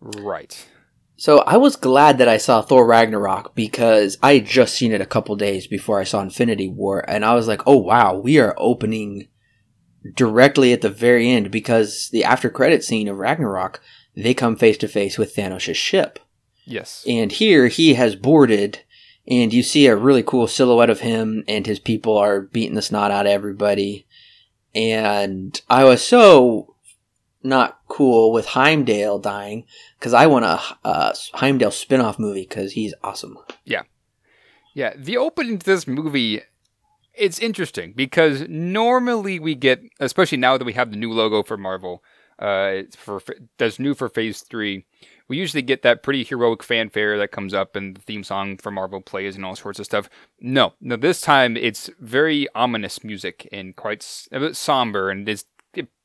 Right. 0.00 0.68
So 1.16 1.38
I 1.40 1.56
was 1.56 1.76
glad 1.76 2.18
that 2.18 2.28
I 2.28 2.36
saw 2.36 2.62
Thor 2.62 2.84
Ragnarok 2.84 3.54
because 3.54 4.18
I 4.24 4.34
had 4.34 4.46
just 4.46 4.74
seen 4.74 4.90
it 4.90 5.00
a 5.00 5.06
couple 5.06 5.36
days 5.36 5.68
before 5.68 6.00
I 6.00 6.04
saw 6.04 6.20
Infinity 6.20 6.66
War, 6.66 7.08
and 7.08 7.24
I 7.24 7.34
was 7.34 7.46
like, 7.46 7.62
"Oh 7.64 7.76
wow, 7.76 8.16
we 8.16 8.40
are 8.40 8.56
opening 8.58 9.28
directly 10.16 10.72
at 10.72 10.80
the 10.80 10.88
very 10.88 11.30
end." 11.30 11.52
Because 11.52 12.08
the 12.10 12.24
after 12.24 12.50
credit 12.50 12.82
scene 12.82 13.06
of 13.06 13.18
Ragnarok 13.18 13.80
they 14.14 14.34
come 14.34 14.56
face 14.56 14.76
to 14.78 14.88
face 14.88 15.18
with 15.18 15.34
Thanos' 15.34 15.74
ship. 15.74 16.18
Yes. 16.64 17.04
And 17.08 17.32
here 17.32 17.68
he 17.68 17.94
has 17.94 18.14
boarded, 18.14 18.80
and 19.26 19.52
you 19.52 19.62
see 19.62 19.86
a 19.86 19.96
really 19.96 20.22
cool 20.22 20.46
silhouette 20.46 20.90
of 20.90 21.00
him, 21.00 21.44
and 21.48 21.66
his 21.66 21.78
people 21.78 22.16
are 22.16 22.40
beating 22.40 22.74
the 22.74 22.82
snot 22.82 23.10
out 23.10 23.26
of 23.26 23.32
everybody. 23.32 24.06
And 24.74 25.60
I 25.68 25.84
was 25.84 26.06
so 26.06 26.76
not 27.42 27.80
cool 27.88 28.32
with 28.32 28.46
Heimdall 28.46 29.18
dying 29.18 29.66
because 29.98 30.14
I 30.14 30.26
want 30.26 30.44
a, 30.44 30.60
a 30.84 31.14
Heimdall 31.34 31.72
spin 31.72 32.00
off 32.00 32.18
movie 32.18 32.46
because 32.48 32.72
he's 32.72 32.94
awesome. 33.02 33.36
Yeah. 33.64 33.82
Yeah. 34.74 34.94
The 34.96 35.16
opening 35.16 35.58
to 35.58 35.66
this 35.66 35.86
movie 35.86 36.42
it's 37.14 37.38
interesting 37.38 37.92
because 37.94 38.46
normally 38.48 39.38
we 39.38 39.54
get, 39.54 39.82
especially 40.00 40.38
now 40.38 40.56
that 40.56 40.64
we 40.64 40.72
have 40.72 40.90
the 40.90 40.96
new 40.96 41.12
logo 41.12 41.42
for 41.42 41.56
Marvel, 41.56 42.02
uh, 42.42 42.82
for 42.96 43.22
that's 43.56 43.78
new 43.78 43.94
for 43.94 44.08
Phase 44.08 44.40
Three. 44.40 44.84
We 45.28 45.38
usually 45.38 45.62
get 45.62 45.82
that 45.82 46.02
pretty 46.02 46.24
heroic 46.24 46.62
fanfare 46.62 47.16
that 47.16 47.30
comes 47.30 47.54
up 47.54 47.76
and 47.76 47.96
the 47.96 48.00
theme 48.00 48.24
song 48.24 48.58
for 48.58 48.70
Marvel 48.70 49.00
plays 49.00 49.36
and 49.36 49.44
all 49.44 49.54
sorts 49.54 49.78
of 49.78 49.86
stuff. 49.86 50.10
No, 50.40 50.74
no, 50.80 50.96
this 50.96 51.20
time 51.20 51.56
it's 51.56 51.88
very 52.00 52.48
ominous 52.54 53.04
music 53.04 53.48
and 53.52 53.76
quite 53.76 54.26
a 54.32 54.40
bit 54.40 54.56
somber, 54.56 55.08
and 55.08 55.28
it 55.28 55.44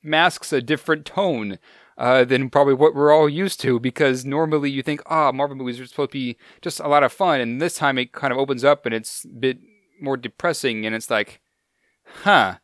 masks 0.04 0.54
a 0.54 0.62
different 0.62 1.06
tone 1.06 1.58
uh, 1.97 2.23
than 2.23 2.52
probably 2.52 2.76
what 2.76 2.93
we're 2.93 3.12
all 3.12 3.28
used 3.28 3.60
to 3.62 3.80
because 3.80 4.23
normally 4.23 4.69
you 4.69 4.84
think, 4.84 5.02
ah, 5.08 5.30
oh, 5.30 5.32
Marvel 5.34 5.58
movies 5.58 5.80
are 5.80 5.88
supposed 5.88 6.12
to 6.12 6.19
be 6.19 6.38
just 6.62 6.80
a 6.80 6.88
lot 6.88 7.04
of 7.04 7.12
fun, 7.12 7.41
and 7.41 7.60
this 7.60 7.76
time 7.76 7.97
it 7.97 8.13
kind 8.13 8.32
of 8.32 8.38
opens 8.38 8.63
up 8.63 8.86
and 8.86 8.93
it's 8.93 9.26
a 9.26 9.28
bit 9.28 9.58
more 10.00 10.17
depressing, 10.17 10.86
and 10.86 10.93
it's 10.93 11.10
like, 11.10 11.41
huh, 12.21 12.58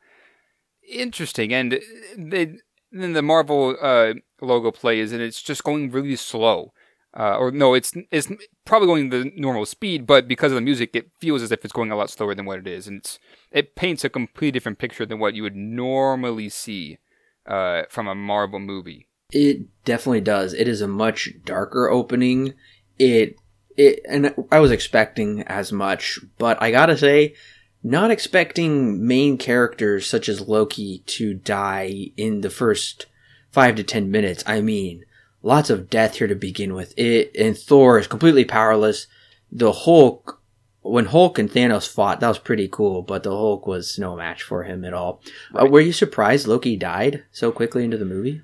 interesting, 0.87 1.51
and 1.51 1.79
they 2.15 2.57
then 3.01 3.13
the 3.13 3.21
Marvel 3.21 3.75
uh, 3.81 4.13
logo 4.41 4.71
plays, 4.71 5.11
and 5.11 5.21
it's 5.21 5.41
just 5.41 5.63
going 5.63 5.91
really 5.91 6.15
slow. 6.15 6.73
Uh, 7.15 7.37
or 7.37 7.51
no, 7.51 7.75
it's 7.75 7.93
it's 8.09 8.27
probably 8.65 8.87
going 8.87 9.09
the 9.09 9.31
normal 9.35 9.65
speed, 9.65 10.07
but 10.07 10.27
because 10.27 10.51
of 10.51 10.55
the 10.55 10.61
music, 10.61 10.95
it 10.95 11.11
feels 11.19 11.43
as 11.43 11.51
if 11.51 11.63
it's 11.63 11.73
going 11.73 11.91
a 11.91 11.95
lot 11.95 12.09
slower 12.09 12.33
than 12.33 12.45
what 12.45 12.59
it 12.59 12.67
is, 12.67 12.87
and 12.87 12.99
it's 12.99 13.19
it 13.51 13.75
paints 13.75 14.03
a 14.03 14.09
completely 14.09 14.51
different 14.51 14.79
picture 14.79 15.05
than 15.05 15.19
what 15.19 15.35
you 15.35 15.43
would 15.43 15.55
normally 15.55 16.49
see 16.49 16.97
uh, 17.45 17.83
from 17.89 18.07
a 18.07 18.15
Marvel 18.15 18.59
movie. 18.59 19.07
It 19.31 19.67
definitely 19.85 20.21
does. 20.21 20.53
It 20.53 20.67
is 20.67 20.81
a 20.81 20.87
much 20.87 21.29
darker 21.45 21.87
opening. 21.87 22.55
It 22.97 23.35
it 23.77 23.99
and 24.09 24.33
I 24.51 24.59
was 24.59 24.71
expecting 24.71 25.43
as 25.43 25.71
much, 25.71 26.19
but 26.39 26.61
I 26.61 26.71
gotta 26.71 26.97
say, 26.97 27.35
not 27.83 28.11
expecting 28.11 29.05
main 29.05 29.37
characters 29.37 30.07
such 30.07 30.29
as 30.29 30.47
Loki 30.47 31.03
to 31.05 31.33
die 31.33 32.11
in 32.15 32.41
the 32.41 32.49
first 32.49 33.07
five 33.51 33.75
to 33.75 33.83
ten 33.83 34.09
minutes. 34.09 34.43
I 34.47 34.61
mean, 34.61 35.05
lots 35.41 35.69
of 35.69 35.89
death 35.89 36.15
here 36.15 36.27
to 36.27 36.35
begin 36.35 36.73
with. 36.73 36.93
It 36.97 37.35
and 37.37 37.57
Thor 37.57 37.99
is 37.99 38.07
completely 38.07 38.45
powerless. 38.45 39.07
The 39.51 39.71
Hulk, 39.71 40.41
when 40.81 41.05
Hulk 41.05 41.37
and 41.37 41.51
Thanos 41.51 41.87
fought, 41.87 42.21
that 42.21 42.27
was 42.27 42.39
pretty 42.39 42.67
cool, 42.67 43.01
but 43.01 43.23
the 43.23 43.31
Hulk 43.31 43.67
was 43.67 43.99
no 43.99 44.15
match 44.15 44.41
for 44.41 44.63
him 44.63 44.83
at 44.83 44.93
all. 44.93 45.21
Uh. 45.53 45.63
Uh, 45.63 45.65
were 45.67 45.81
you 45.81 45.91
surprised 45.93 46.47
Loki 46.47 46.75
died 46.75 47.23
so 47.31 47.51
quickly 47.51 47.83
into 47.83 47.97
the 47.97 48.05
movie? 48.05 48.41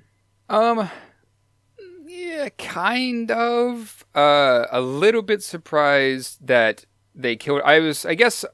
Um, 0.48 0.90
yeah, 2.06 2.48
kind 2.58 3.30
of. 3.30 4.04
Uh, 4.14 4.66
a 4.70 4.80
little 4.80 5.22
bit 5.22 5.42
surprised 5.42 6.46
that 6.46 6.84
they 7.14 7.36
killed. 7.36 7.62
I 7.64 7.78
was, 7.78 8.04
I 8.04 8.14
guess, 8.14 8.44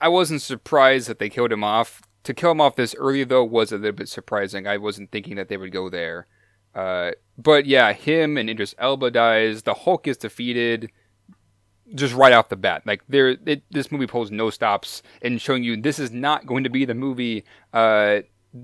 I 0.00 0.08
wasn't 0.08 0.42
surprised 0.42 1.08
that 1.08 1.18
they 1.18 1.28
killed 1.28 1.52
him 1.52 1.64
off. 1.64 2.02
To 2.24 2.34
kill 2.34 2.52
him 2.52 2.60
off 2.60 2.76
this 2.76 2.94
early 2.96 3.24
though 3.24 3.44
was 3.44 3.72
a 3.72 3.76
little 3.76 3.96
bit 3.96 4.08
surprising. 4.08 4.66
I 4.66 4.76
wasn't 4.76 5.10
thinking 5.10 5.36
that 5.36 5.48
they 5.48 5.56
would 5.56 5.72
go 5.72 5.88
there. 5.88 6.26
Uh, 6.74 7.12
but 7.36 7.66
yeah, 7.66 7.92
him 7.92 8.36
and 8.36 8.48
Idris 8.48 8.74
Elba 8.78 9.10
dies. 9.10 9.62
The 9.62 9.74
Hulk 9.74 10.06
is 10.06 10.16
defeated 10.16 10.90
just 11.94 12.14
right 12.14 12.32
off 12.32 12.48
the 12.48 12.56
bat. 12.56 12.82
Like 12.86 13.02
there, 13.08 13.36
this 13.70 13.90
movie 13.90 14.06
pulls 14.06 14.30
no 14.30 14.50
stops 14.50 15.02
in 15.22 15.38
showing 15.38 15.64
you 15.64 15.80
this 15.80 15.98
is 15.98 16.12
not 16.12 16.46
going 16.46 16.64
to 16.64 16.70
be 16.70 16.84
the 16.84 16.94
movie 16.94 17.44
uh, 17.72 18.20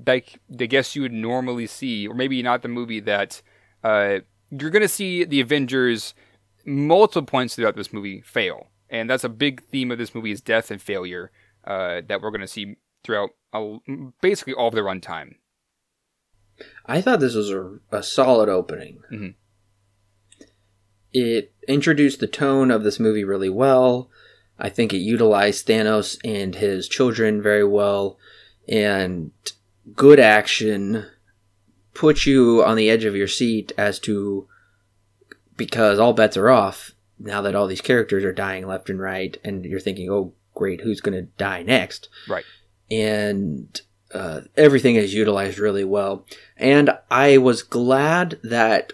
like 0.06 0.40
I 0.60 0.66
guess 0.66 0.96
you 0.96 1.02
would 1.02 1.12
normally 1.12 1.66
see, 1.66 2.06
or 2.06 2.14
maybe 2.14 2.42
not 2.42 2.62
the 2.62 2.68
movie 2.68 3.00
that 3.00 3.42
uh, 3.84 4.18
you're 4.50 4.70
going 4.70 4.82
to 4.82 4.88
see 4.88 5.24
the 5.24 5.40
Avengers 5.40 6.14
multiple 6.64 7.26
points 7.26 7.54
throughout 7.54 7.76
this 7.76 7.92
movie 7.92 8.20
fail, 8.22 8.68
and 8.90 9.10
that's 9.10 9.24
a 9.24 9.28
big 9.28 9.64
theme 9.64 9.90
of 9.90 9.98
this 9.98 10.14
movie 10.14 10.30
is 10.30 10.40
death 10.40 10.70
and 10.70 10.80
failure 10.80 11.30
uh, 11.64 12.02
that 12.06 12.20
we're 12.20 12.30
going 12.30 12.40
to 12.40 12.46
see 12.46 12.76
throughout 13.02 13.30
a, 13.52 13.76
basically 14.20 14.54
all 14.54 14.68
of 14.68 14.74
the 14.74 14.80
runtime. 14.80 15.34
I 16.86 17.00
thought 17.00 17.20
this 17.20 17.34
was 17.34 17.50
a, 17.50 17.78
a 17.90 18.02
solid 18.02 18.48
opening. 18.48 19.00
Mm-hmm. 19.12 19.28
It 21.12 21.52
introduced 21.66 22.20
the 22.20 22.26
tone 22.26 22.70
of 22.70 22.84
this 22.84 23.00
movie 23.00 23.24
really 23.24 23.48
well. 23.48 24.10
I 24.58 24.68
think 24.70 24.92
it 24.92 24.98
utilized 24.98 25.66
Thanos 25.66 26.18
and 26.24 26.54
his 26.54 26.88
children 26.88 27.42
very 27.42 27.64
well, 27.64 28.18
and 28.68 29.32
good 29.94 30.18
action 30.18 31.06
put 31.94 32.26
you 32.26 32.62
on 32.64 32.76
the 32.76 32.90
edge 32.90 33.04
of 33.04 33.16
your 33.16 33.28
seat 33.28 33.72
as 33.78 33.98
to 34.00 34.46
because 35.56 35.98
all 35.98 36.12
bets 36.12 36.36
are 36.36 36.50
off 36.50 36.92
now 37.18 37.42
that 37.42 37.54
all 37.54 37.66
these 37.66 37.80
characters 37.80 38.24
are 38.24 38.32
dying 38.32 38.66
left 38.66 38.90
and 38.90 39.00
right, 39.00 39.36
and 39.44 39.64
you're 39.64 39.80
thinking, 39.80 40.10
oh, 40.10 40.32
great, 40.54 40.80
who's 40.80 41.00
going 41.00 41.16
to 41.16 41.30
die 41.38 41.62
next? 41.62 42.08
Right. 42.28 42.44
And 42.90 43.80
uh, 44.12 44.42
everything 44.56 44.96
is 44.96 45.14
utilized 45.14 45.58
really 45.58 45.84
well. 45.84 46.26
And 46.56 46.90
I 47.10 47.38
was 47.38 47.62
glad 47.62 48.38
that 48.42 48.92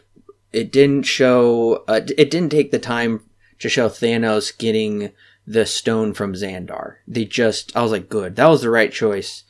it 0.53 0.73
didn't 0.73 1.05
show, 1.05 1.85
uh, 1.89 2.01
it 2.19 2.31
didn't 2.31 2.51
take 2.51 2.71
the 2.71 2.79
time 2.79 3.23
to 3.59 3.69
show 3.69 3.89
Thanos 3.89 4.57
getting 4.57 5.13
the 5.47 5.67
stone 5.67 6.15
from 6.15 6.35
Xandar. 6.35 6.97
They 7.07 7.25
just, 7.25 7.75
I 7.77 7.83
was 7.83 7.93
like, 7.93 8.09
good. 8.09 8.37
That 8.37 8.47
was 8.47 8.63
the 8.63 8.71
right 8.71 8.93
choice 8.93 9.45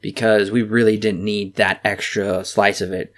because 0.00 0.50
we 0.50 0.62
really 0.62 0.96
didn't 0.96 1.24
need 1.24 1.56
that 1.56 1.80
extra 1.84 2.44
slice 2.44 2.80
of 2.80 2.92
it. 2.92 3.12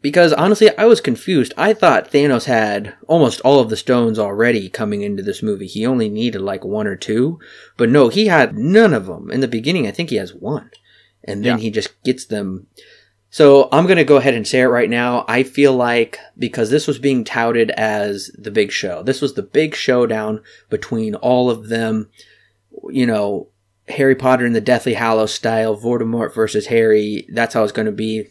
Because 0.00 0.32
honestly, 0.32 0.76
I 0.78 0.84
was 0.84 1.00
confused. 1.00 1.52
I 1.56 1.74
thought 1.74 2.10
Thanos 2.10 2.44
had 2.44 2.94
almost 3.08 3.40
all 3.40 3.58
of 3.58 3.68
the 3.68 3.76
stones 3.76 4.18
already 4.18 4.68
coming 4.68 5.02
into 5.02 5.22
this 5.22 5.42
movie. 5.42 5.66
He 5.66 5.84
only 5.84 6.08
needed 6.08 6.40
like 6.40 6.64
one 6.64 6.86
or 6.86 6.96
two. 6.96 7.40
But 7.76 7.88
no, 7.88 8.08
he 8.08 8.26
had 8.26 8.56
none 8.56 8.94
of 8.94 9.06
them. 9.06 9.30
In 9.30 9.40
the 9.40 9.48
beginning, 9.48 9.86
I 9.86 9.90
think 9.90 10.10
he 10.10 10.16
has 10.16 10.32
one. 10.32 10.70
And 11.24 11.44
then 11.44 11.58
yeah. 11.58 11.62
he 11.62 11.70
just 11.70 12.00
gets 12.04 12.26
them. 12.26 12.68
So 13.30 13.68
I'm 13.72 13.84
going 13.84 13.98
to 13.98 14.04
go 14.04 14.16
ahead 14.16 14.34
and 14.34 14.46
say 14.46 14.60
it 14.60 14.66
right 14.66 14.88
now. 14.88 15.24
I 15.28 15.42
feel 15.42 15.74
like 15.74 16.18
because 16.38 16.70
this 16.70 16.86
was 16.86 16.98
being 16.98 17.24
touted 17.24 17.70
as 17.72 18.30
the 18.38 18.50
big 18.50 18.70
show, 18.70 19.02
this 19.02 19.20
was 19.20 19.34
the 19.34 19.42
big 19.42 19.74
showdown 19.74 20.42
between 20.70 21.14
all 21.16 21.50
of 21.50 21.68
them. 21.68 22.08
You 22.88 23.06
know, 23.06 23.48
Harry 23.88 24.14
Potter 24.14 24.46
in 24.46 24.52
the 24.52 24.60
Deathly 24.60 24.94
Hallows 24.94 25.34
style, 25.34 25.76
Voldemort 25.76 26.34
versus 26.34 26.66
Harry. 26.66 27.26
That's 27.32 27.54
how 27.54 27.64
it's 27.64 27.72
going 27.72 27.86
to 27.86 27.92
be. 27.92 28.28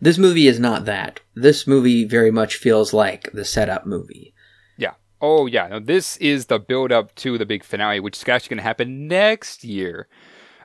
This 0.00 0.18
movie 0.18 0.46
is 0.46 0.60
not 0.60 0.84
that. 0.84 1.20
This 1.34 1.66
movie 1.66 2.04
very 2.04 2.30
much 2.30 2.56
feels 2.56 2.92
like 2.92 3.30
the 3.32 3.44
setup 3.44 3.86
movie. 3.86 4.34
Yeah. 4.76 4.94
Oh 5.20 5.46
yeah. 5.46 5.68
No, 5.68 5.80
this 5.80 6.16
is 6.18 6.46
the 6.46 6.58
build 6.58 6.92
up 6.92 7.14
to 7.16 7.38
the 7.38 7.46
big 7.46 7.64
finale, 7.64 8.00
which 8.00 8.16
is 8.16 8.28
actually 8.28 8.50
going 8.50 8.58
to 8.58 8.62
happen 8.62 9.08
next 9.08 9.64
year. 9.64 10.08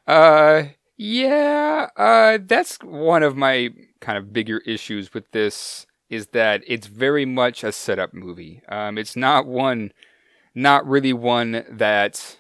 Uh, 0.07 0.63
yeah. 0.97 1.89
Uh, 1.97 2.38
that's 2.45 2.77
one 2.77 3.23
of 3.23 3.36
my 3.36 3.69
kind 4.01 4.17
of 4.17 4.34
bigger 4.34 4.59
issues 4.59 5.13
with 5.13 5.31
this 5.31 5.86
is 6.09 6.27
that 6.27 6.61
it's 6.67 6.88
very 6.88 7.25
much 7.25 7.63
a 7.63 7.71
setup 7.71 8.13
movie. 8.13 8.61
Um, 8.69 8.97
it's 8.97 9.15
not 9.15 9.47
one, 9.47 9.91
not 10.53 10.88
really 10.88 11.13
one 11.13 11.65
that 11.69 12.38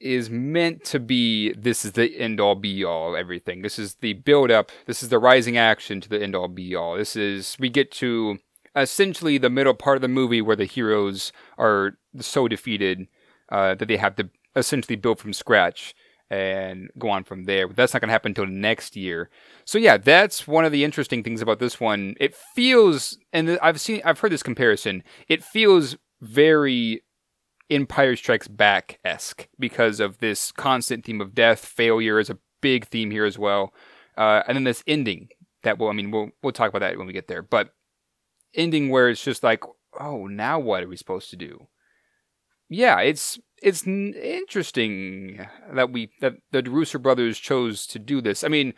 is 0.00 0.30
meant 0.30 0.84
to 0.84 0.98
be 0.98 1.52
this 1.52 1.84
is 1.84 1.92
the 1.92 2.18
end 2.18 2.40
all 2.40 2.54
be 2.54 2.84
all 2.84 3.16
everything. 3.16 3.62
This 3.62 3.78
is 3.78 3.94
the 3.96 4.14
build 4.14 4.50
up, 4.50 4.70
this 4.86 5.02
is 5.02 5.08
the 5.08 5.18
rising 5.18 5.56
action 5.56 6.00
to 6.00 6.08
the 6.08 6.22
end 6.22 6.34
all 6.34 6.48
be 6.48 6.74
all. 6.74 6.96
This 6.96 7.16
is 7.16 7.56
we 7.60 7.68
get 7.68 7.90
to 7.92 8.38
essentially 8.74 9.38
the 9.38 9.50
middle 9.50 9.74
part 9.74 9.96
of 9.96 10.02
the 10.02 10.08
movie 10.08 10.40
where 10.40 10.56
the 10.56 10.64
heroes 10.64 11.32
are 11.58 11.98
so 12.18 12.48
defeated 12.48 13.06
uh, 13.50 13.74
that 13.74 13.88
they 13.88 13.96
have 13.96 14.16
to 14.16 14.30
essentially 14.56 14.96
build 14.96 15.18
from 15.18 15.32
scratch 15.32 15.94
and 16.30 16.90
go 16.98 17.08
on 17.08 17.24
from 17.24 17.44
there. 17.44 17.66
But 17.66 17.76
that's 17.76 17.92
not 17.92 18.00
going 18.00 18.08
to 18.08 18.12
happen 18.12 18.30
until 18.30 18.46
next 18.46 18.96
year. 18.96 19.28
So 19.64 19.78
yeah, 19.78 19.96
that's 19.96 20.46
one 20.46 20.64
of 20.64 20.72
the 20.72 20.84
interesting 20.84 21.24
things 21.24 21.42
about 21.42 21.58
this 21.58 21.80
one. 21.80 22.14
It 22.20 22.34
feels, 22.54 23.18
and 23.32 23.58
I've 23.60 23.80
seen, 23.80 24.00
I've 24.04 24.20
heard 24.20 24.32
this 24.32 24.42
comparison. 24.42 25.02
It 25.28 25.42
feels 25.42 25.96
very 26.20 27.02
Empire 27.70 28.16
Strikes 28.16 28.48
Back 28.48 28.98
esque 29.04 29.48
because 29.58 30.00
of 30.00 30.18
this 30.18 30.52
constant 30.52 31.04
theme 31.04 31.20
of 31.20 31.34
death, 31.34 31.64
failure 31.64 32.18
is 32.18 32.30
a 32.30 32.38
big 32.60 32.86
theme 32.86 33.10
here 33.10 33.24
as 33.24 33.38
well, 33.38 33.72
uh, 34.16 34.42
and 34.46 34.56
then 34.56 34.64
this 34.64 34.82
ending 34.86 35.28
that 35.62 35.78
will 35.78 35.88
I 35.88 35.92
mean 35.92 36.10
we'll 36.10 36.30
we'll 36.42 36.52
talk 36.52 36.68
about 36.68 36.80
that 36.80 36.98
when 36.98 37.06
we 37.06 37.12
get 37.12 37.28
there, 37.28 37.42
but 37.42 37.70
ending 38.54 38.88
where 38.88 39.08
it's 39.08 39.22
just 39.22 39.42
like 39.42 39.62
oh 39.98 40.26
now 40.26 40.58
what 40.58 40.82
are 40.82 40.88
we 40.88 40.96
supposed 40.96 41.30
to 41.30 41.36
do? 41.36 41.68
Yeah, 42.68 43.00
it's 43.00 43.38
it's 43.62 43.86
interesting 43.86 45.46
that 45.72 45.90
we 45.92 46.10
that 46.20 46.34
the 46.50 46.62
Russo 46.62 46.98
brothers 46.98 47.38
chose 47.38 47.86
to 47.88 47.98
do 47.98 48.20
this. 48.20 48.44
I 48.44 48.48
mean, 48.48 48.74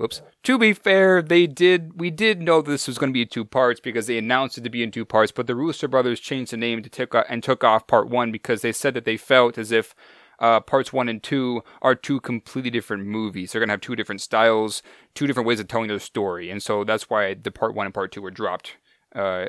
Whoops. 0.00 0.22
To 0.44 0.58
be 0.58 0.72
fair, 0.72 1.20
they 1.20 1.46
did. 1.46 2.00
We 2.00 2.10
did 2.10 2.40
know 2.40 2.62
this 2.62 2.88
was 2.88 2.96
going 2.96 3.10
to 3.10 3.14
be 3.14 3.26
two 3.26 3.44
parts 3.44 3.80
because 3.80 4.06
they 4.06 4.16
announced 4.16 4.56
it 4.56 4.64
to 4.64 4.70
be 4.70 4.82
in 4.82 4.90
two 4.90 5.04
parts. 5.04 5.30
But 5.30 5.46
the 5.46 5.54
Russo 5.54 5.88
brothers 5.88 6.20
changed 6.20 6.52
the 6.52 6.56
name 6.56 6.82
to 6.82 6.88
take 6.88 7.12
and 7.28 7.42
took 7.42 7.62
off 7.62 7.86
part 7.86 8.08
one 8.08 8.32
because 8.32 8.62
they 8.62 8.72
said 8.72 8.94
that 8.94 9.04
they 9.04 9.18
felt 9.18 9.58
as 9.58 9.70
if 9.70 9.94
uh, 10.38 10.60
parts 10.60 10.90
one 10.90 11.10
and 11.10 11.22
two 11.22 11.62
are 11.82 11.94
two 11.94 12.18
completely 12.18 12.70
different 12.70 13.04
movies. 13.04 13.52
They're 13.52 13.60
going 13.60 13.68
to 13.68 13.74
have 13.74 13.82
two 13.82 13.94
different 13.94 14.22
styles, 14.22 14.82
two 15.14 15.26
different 15.26 15.46
ways 15.46 15.60
of 15.60 15.68
telling 15.68 15.88
their 15.88 15.98
story, 15.98 16.48
and 16.48 16.62
so 16.62 16.82
that's 16.82 17.10
why 17.10 17.34
the 17.34 17.50
part 17.50 17.74
one 17.74 17.84
and 17.84 17.94
part 17.94 18.10
two 18.10 18.22
were 18.22 18.30
dropped. 18.30 18.78
Uh, 19.14 19.48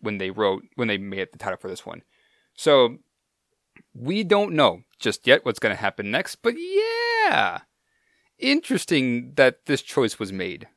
when 0.00 0.18
they 0.18 0.30
wrote 0.30 0.62
when 0.74 0.88
they 0.88 0.98
made 0.98 1.28
the 1.32 1.38
title 1.38 1.58
for 1.58 1.68
this 1.68 1.86
one. 1.86 2.02
So 2.54 2.98
we 3.94 4.24
don't 4.24 4.52
know 4.52 4.82
just 4.98 5.26
yet 5.26 5.46
what's 5.46 5.58
going 5.58 5.74
to 5.74 5.80
happen 5.80 6.10
next, 6.10 6.36
but 6.42 6.54
yeah 6.58 7.60
interesting 8.40 9.32
that 9.36 9.66
this 9.66 9.82
choice 9.82 10.18
was 10.18 10.32
made. 10.32 10.68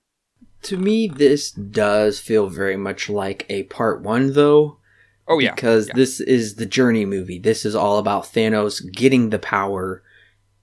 To 0.64 0.78
me, 0.78 1.08
this 1.08 1.52
does 1.52 2.20
feel 2.20 2.48
very 2.48 2.78
much 2.78 3.10
like 3.10 3.46
a 3.50 3.64
part 3.64 4.02
one, 4.02 4.34
though. 4.34 4.78
Oh, 5.28 5.40
yeah. 5.40 5.54
Because 5.54 5.88
yeah. 5.88 5.94
this 5.96 6.20
is 6.20 6.56
the 6.56 6.66
journey 6.66 7.06
movie. 7.06 7.40
This 7.40 7.66
is 7.66 7.76
all 7.76 7.98
about 7.98 8.26
Thanos 8.26 8.82
getting 8.92 9.30
the 9.30 9.40
power. 9.40 10.04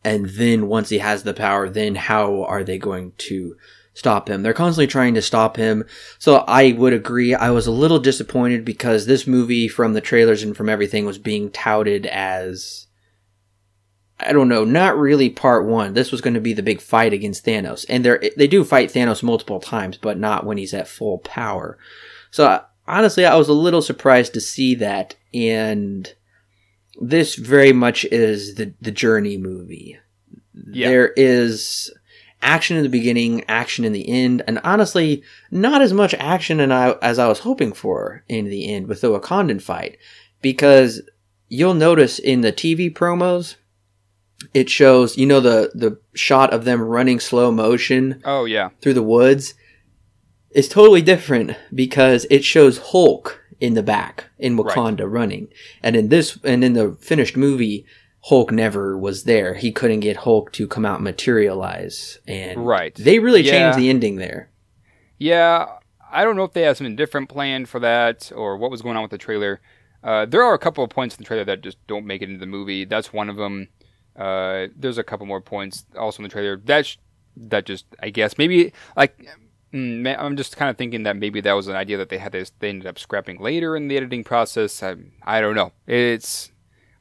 And 0.04 0.26
then 0.30 0.68
once 0.68 0.88
he 0.88 0.98
has 0.98 1.22
the 1.22 1.34
power, 1.34 1.68
then 1.68 1.94
how 1.94 2.44
are 2.44 2.64
they 2.64 2.78
going 2.78 3.12
to 3.18 3.56
stop 3.92 4.28
him? 4.28 4.42
They're 4.42 4.54
constantly 4.54 4.86
trying 4.86 5.14
to 5.14 5.22
stop 5.22 5.56
him. 5.56 5.84
So 6.18 6.36
I 6.48 6.72
would 6.72 6.92
agree. 6.92 7.34
I 7.34 7.50
was 7.50 7.66
a 7.66 7.72
little 7.72 7.98
disappointed 7.98 8.64
because 8.64 9.04
this 9.04 9.26
movie, 9.26 9.68
from 9.68 9.92
the 9.92 10.00
trailers 10.00 10.42
and 10.42 10.56
from 10.56 10.68
everything, 10.68 11.04
was 11.04 11.18
being 11.18 11.50
touted 11.50 12.06
as 12.06 12.86
I 14.26 14.32
don't 14.32 14.48
know, 14.48 14.64
not 14.64 14.98
really 14.98 15.30
part 15.30 15.66
one. 15.66 15.94
This 15.94 16.12
was 16.12 16.20
going 16.20 16.34
to 16.34 16.40
be 16.40 16.52
the 16.52 16.62
big 16.62 16.80
fight 16.80 17.12
against 17.12 17.44
Thanos, 17.44 17.86
and 17.88 18.04
they 18.04 18.30
they 18.36 18.46
do 18.46 18.64
fight 18.64 18.92
Thanos 18.92 19.22
multiple 19.22 19.60
times, 19.60 19.96
but 19.96 20.18
not 20.18 20.44
when 20.44 20.58
he's 20.58 20.74
at 20.74 20.88
full 20.88 21.18
power. 21.18 21.78
So 22.30 22.62
honestly, 22.86 23.24
I 23.24 23.36
was 23.36 23.48
a 23.48 23.54
little 23.54 23.82
surprised 23.82 24.34
to 24.34 24.40
see 24.40 24.74
that, 24.76 25.16
and 25.32 26.12
this 27.00 27.34
very 27.34 27.72
much 27.72 28.04
is 28.06 28.56
the 28.56 28.74
the 28.80 28.90
journey 28.90 29.36
movie. 29.36 29.98
Yeah. 30.72 30.88
There 30.88 31.08
is 31.16 31.92
action 32.42 32.76
in 32.76 32.82
the 32.82 32.88
beginning, 32.88 33.44
action 33.48 33.84
in 33.84 33.92
the 33.92 34.08
end, 34.08 34.42
and 34.46 34.60
honestly, 34.64 35.22
not 35.50 35.82
as 35.82 35.92
much 35.92 36.14
action 36.14 36.60
as 36.60 37.18
I 37.18 37.28
was 37.28 37.40
hoping 37.40 37.72
for 37.72 38.24
in 38.28 38.46
the 38.46 38.72
end 38.72 38.86
with 38.86 39.00
the 39.00 39.08
Wakandan 39.08 39.60
fight, 39.60 39.98
because 40.40 41.02
you'll 41.48 41.74
notice 41.74 42.18
in 42.18 42.40
the 42.40 42.52
TV 42.52 42.92
promos 42.92 43.56
it 44.54 44.68
shows 44.68 45.16
you 45.16 45.26
know 45.26 45.40
the 45.40 45.70
the 45.74 45.98
shot 46.14 46.52
of 46.52 46.64
them 46.64 46.80
running 46.80 47.20
slow 47.20 47.50
motion 47.50 48.20
oh 48.24 48.44
yeah 48.44 48.70
through 48.80 48.94
the 48.94 49.02
woods 49.02 49.54
it's 50.50 50.68
totally 50.68 51.02
different 51.02 51.56
because 51.74 52.26
it 52.30 52.44
shows 52.44 52.78
hulk 52.78 53.40
in 53.60 53.74
the 53.74 53.82
back 53.82 54.26
in 54.38 54.56
wakanda 54.56 55.00
right. 55.00 55.10
running 55.10 55.48
and 55.82 55.94
in 55.96 56.08
this 56.08 56.38
and 56.44 56.64
in 56.64 56.72
the 56.72 56.92
finished 57.00 57.36
movie 57.36 57.84
hulk 58.24 58.50
never 58.50 58.96
was 58.96 59.24
there 59.24 59.54
he 59.54 59.70
couldn't 59.70 60.00
get 60.00 60.18
hulk 60.18 60.52
to 60.52 60.66
come 60.66 60.84
out 60.84 60.96
and 60.96 61.04
materialize 61.04 62.18
and 62.26 62.66
right 62.66 62.94
they 62.96 63.18
really 63.18 63.42
yeah. 63.42 63.50
changed 63.50 63.78
the 63.78 63.88
ending 63.88 64.16
there 64.16 64.50
Yeah, 65.20 65.66
I 66.10 66.24
don't 66.24 66.34
know 66.34 66.44
if 66.44 66.54
they 66.54 66.62
had 66.62 66.78
something 66.78 66.96
different 66.96 67.28
planned 67.28 67.68
for 67.68 67.78
that 67.78 68.32
or 68.34 68.56
what 68.56 68.70
was 68.70 68.82
going 68.82 68.96
on 68.96 69.02
with 69.02 69.12
the 69.12 69.18
trailer. 69.18 69.60
Uh, 70.02 70.24
there 70.24 70.42
are 70.42 70.54
a 70.54 70.58
couple 70.58 70.82
of 70.82 70.88
points 70.88 71.14
in 71.14 71.22
the 71.22 71.26
trailer 71.26 71.44
that 71.44 71.60
just 71.60 71.76
don't 71.86 72.06
make 72.06 72.22
it 72.22 72.30
into 72.30 72.40
the 72.40 72.46
movie. 72.46 72.86
That's 72.86 73.12
one 73.12 73.28
of 73.28 73.36
them. 73.36 73.68
Uh, 74.20 74.68
there's 74.76 74.98
a 74.98 75.02
couple 75.02 75.24
more 75.24 75.40
points 75.40 75.86
also 75.96 76.18
in 76.18 76.24
the 76.24 76.28
trailer 76.28 76.58
that 76.66 76.84
sh- 76.84 76.98
that 77.36 77.64
just 77.64 77.86
I 78.00 78.10
guess 78.10 78.36
maybe 78.36 78.72
like 78.94 79.18
mm, 79.72 80.14
I'm 80.18 80.36
just 80.36 80.58
kind 80.58 80.68
of 80.68 80.76
thinking 80.76 81.04
that 81.04 81.16
maybe 81.16 81.40
that 81.40 81.52
was 81.54 81.68
an 81.68 81.76
idea 81.76 81.96
that 81.96 82.10
they 82.10 82.18
had 82.18 82.32
this 82.32 82.52
they 82.58 82.68
ended 82.68 82.86
up 82.86 82.98
scrapping 82.98 83.40
later 83.40 83.76
in 83.76 83.88
the 83.88 83.96
editing 83.96 84.22
process. 84.22 84.82
I, 84.82 84.96
I 85.22 85.40
don't 85.40 85.54
know. 85.54 85.72
It's 85.86 86.52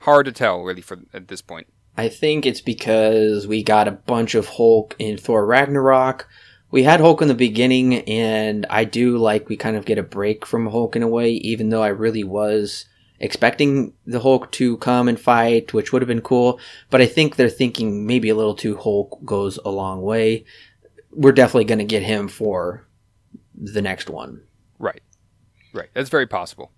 hard 0.01 0.27
to 0.27 0.31
tell 0.31 0.63
really 0.63 0.81
for 0.81 0.99
at 1.13 1.27
this 1.27 1.41
point. 1.41 1.67
I 1.97 2.07
think 2.07 2.45
it's 2.45 2.61
because 2.61 3.45
we 3.47 3.63
got 3.63 3.89
a 3.89 3.91
bunch 3.91 4.33
of 4.33 4.47
Hulk 4.47 4.95
in 4.97 5.17
Thor 5.17 5.45
Ragnarok. 5.45 6.29
We 6.71 6.83
had 6.83 7.01
Hulk 7.01 7.21
in 7.21 7.27
the 7.27 7.33
beginning, 7.33 7.95
and 8.07 8.65
I 8.69 8.85
do 8.85 9.17
like 9.17 9.49
we 9.49 9.57
kind 9.57 9.75
of 9.75 9.83
get 9.83 9.97
a 9.97 10.03
break 10.03 10.45
from 10.45 10.67
Hulk 10.67 10.95
in 10.95 11.03
a 11.03 11.07
way, 11.09 11.31
even 11.31 11.67
though 11.67 11.83
I 11.83 11.89
really 11.89 12.23
was 12.23 12.85
expecting 13.19 13.93
the 14.05 14.19
Hulk 14.19 14.51
to 14.53 14.77
come 14.77 15.07
and 15.07 15.19
fight, 15.19 15.73
which 15.73 15.91
would 15.91 16.01
have 16.01 16.07
been 16.07 16.21
cool. 16.21 16.59
But 16.89 17.01
I 17.01 17.05
think 17.05 17.35
they're 17.35 17.49
thinking 17.49 18.05
maybe 18.05 18.29
a 18.29 18.35
little 18.35 18.55
too 18.55 18.77
Hulk 18.77 19.19
goes 19.25 19.59
a 19.63 19.69
long 19.69 20.01
way. 20.01 20.45
We're 21.11 21.31
definitely 21.31 21.65
going 21.65 21.79
to 21.79 21.85
get 21.85 22.03
him 22.03 22.27
for 22.27 22.87
the 23.55 23.81
next 23.81 24.09
one. 24.09 24.41
Right. 24.77 25.01
Right. 25.73 25.89
That's 25.93 26.09
very 26.09 26.27
possible. 26.27 26.71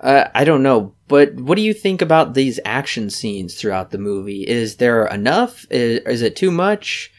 Uh, 0.00 0.28
I 0.34 0.44
don't 0.44 0.62
know, 0.62 0.94
but 1.08 1.34
what 1.36 1.56
do 1.56 1.62
you 1.62 1.72
think 1.72 2.02
about 2.02 2.34
these 2.34 2.60
action 2.66 3.08
scenes 3.08 3.54
throughout 3.54 3.90
the 3.90 3.98
movie? 3.98 4.46
Is 4.46 4.76
there 4.76 5.06
enough? 5.06 5.64
Is, 5.70 6.00
is 6.00 6.20
it 6.20 6.36
too 6.36 6.50
much? 6.50 7.10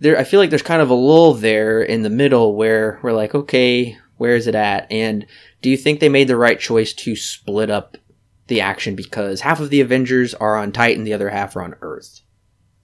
There, 0.00 0.18
I 0.18 0.24
feel 0.24 0.40
like 0.40 0.50
there's 0.50 0.62
kind 0.62 0.82
of 0.82 0.90
a 0.90 0.94
lull 0.94 1.34
there 1.34 1.80
in 1.80 2.02
the 2.02 2.10
middle 2.10 2.56
where 2.56 2.98
we're 3.02 3.12
like, 3.12 3.34
okay, 3.34 3.96
where 4.16 4.34
is 4.34 4.48
it 4.48 4.56
at? 4.56 4.90
And 4.90 5.24
do 5.66 5.70
you 5.70 5.76
think 5.76 5.98
they 5.98 6.08
made 6.08 6.28
the 6.28 6.36
right 6.36 6.60
choice 6.60 6.92
to 6.92 7.16
split 7.16 7.70
up 7.70 7.96
the 8.46 8.60
action 8.60 8.94
because 8.94 9.40
half 9.40 9.58
of 9.58 9.68
the 9.68 9.80
Avengers 9.80 10.32
are 10.32 10.56
on 10.56 10.70
Titan, 10.70 11.02
the 11.02 11.12
other 11.12 11.28
half 11.28 11.56
are 11.56 11.62
on 11.62 11.74
Earth? 11.80 12.20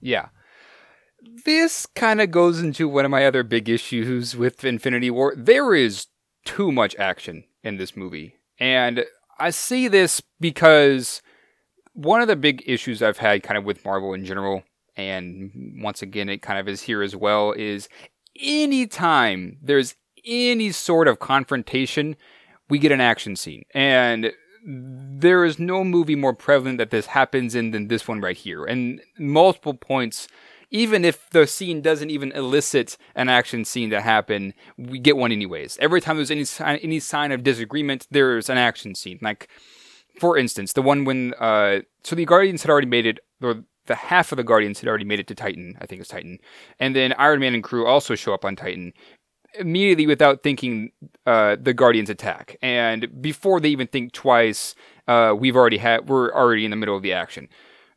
Yeah. 0.01 0.27
This 1.45 1.85
kind 1.95 2.19
of 2.19 2.29
goes 2.29 2.59
into 2.59 2.89
one 2.89 3.05
of 3.05 3.11
my 3.11 3.25
other 3.25 3.41
big 3.41 3.69
issues 3.69 4.35
with 4.35 4.65
Infinity 4.65 5.09
War. 5.09 5.33
There 5.33 5.73
is 5.73 6.07
too 6.43 6.73
much 6.73 6.93
action 6.97 7.45
in 7.63 7.77
this 7.77 7.95
movie. 7.95 8.35
And 8.59 9.05
I 9.39 9.51
see 9.51 9.87
this 9.87 10.21
because 10.41 11.21
one 11.93 12.21
of 12.21 12.27
the 12.27 12.35
big 12.35 12.63
issues 12.65 13.01
I've 13.01 13.19
had 13.19 13.43
kind 13.43 13.57
of 13.57 13.63
with 13.63 13.85
Marvel 13.85 14.13
in 14.13 14.25
general, 14.25 14.63
and 14.97 15.79
once 15.81 16.01
again, 16.01 16.27
it 16.27 16.41
kind 16.41 16.59
of 16.59 16.67
is 16.67 16.81
here 16.81 17.01
as 17.01 17.15
well, 17.15 17.53
is 17.53 17.87
anytime 18.41 19.57
there's 19.61 19.95
any 20.25 20.71
sort 20.71 21.07
of 21.07 21.19
confrontation, 21.19 22.15
we 22.69 22.79
get 22.79 22.91
an 22.91 23.01
action 23.01 23.35
scene. 23.35 23.63
And 23.73 24.31
there 24.65 25.43
is 25.43 25.59
no 25.59 25.83
movie 25.83 26.15
more 26.15 26.33
prevalent 26.33 26.77
that 26.77 26.89
this 26.89 27.07
happens 27.07 27.55
in 27.55 27.71
than 27.71 27.87
this 27.87 28.07
one 28.07 28.21
right 28.21 28.37
here. 28.37 28.63
And 28.63 29.01
multiple 29.17 29.73
points, 29.73 30.27
even 30.71 31.03
if 31.05 31.29
the 31.31 31.45
scene 31.45 31.81
doesn't 31.81 32.09
even 32.09 32.31
elicit 32.31 32.97
an 33.15 33.29
action 33.29 33.65
scene 33.65 33.89
to 33.89 34.01
happen, 34.01 34.53
we 34.77 34.99
get 34.99 35.17
one 35.17 35.31
anyways. 35.31 35.77
Every 35.79 36.01
time 36.01 36.15
there's 36.15 36.31
any 36.31 36.45
sign, 36.45 36.77
any 36.77 36.99
sign 36.99 37.31
of 37.31 37.43
disagreement, 37.43 38.07
there's 38.09 38.49
an 38.49 38.57
action 38.57 38.95
scene. 38.95 39.19
Like, 39.21 39.49
for 40.19 40.37
instance, 40.37 40.73
the 40.73 40.81
one 40.81 41.05
when 41.05 41.33
uh, 41.35 41.79
so 42.03 42.15
the 42.15 42.25
Guardians 42.25 42.63
had 42.63 42.71
already 42.71 42.87
made 42.87 43.05
it, 43.05 43.19
or 43.41 43.63
the 43.85 43.95
half 43.95 44.31
of 44.31 44.37
the 44.37 44.43
Guardians 44.43 44.79
had 44.79 44.87
already 44.87 45.05
made 45.05 45.19
it 45.19 45.27
to 45.27 45.35
Titan. 45.35 45.77
I 45.81 45.85
think 45.85 46.01
it's 46.01 46.09
Titan, 46.09 46.39
and 46.79 46.95
then 46.95 47.13
Iron 47.13 47.39
Man 47.39 47.53
and 47.53 47.63
crew 47.63 47.85
also 47.85 48.15
show 48.15 48.33
up 48.33 48.45
on 48.45 48.55
Titan 48.55 48.93
immediately 49.59 50.07
without 50.07 50.43
thinking 50.43 50.91
uh, 51.25 51.55
the 51.61 51.73
Guardians 51.73 52.09
attack, 52.09 52.57
and 52.61 53.21
before 53.21 53.59
they 53.59 53.69
even 53.69 53.87
think 53.87 54.13
twice, 54.13 54.75
uh, 55.07 55.33
we've 55.37 55.55
already 55.55 55.77
had 55.77 56.07
we're 56.07 56.33
already 56.33 56.65
in 56.65 56.71
the 56.71 56.77
middle 56.77 56.95
of 56.95 57.03
the 57.03 57.13
action. 57.13 57.49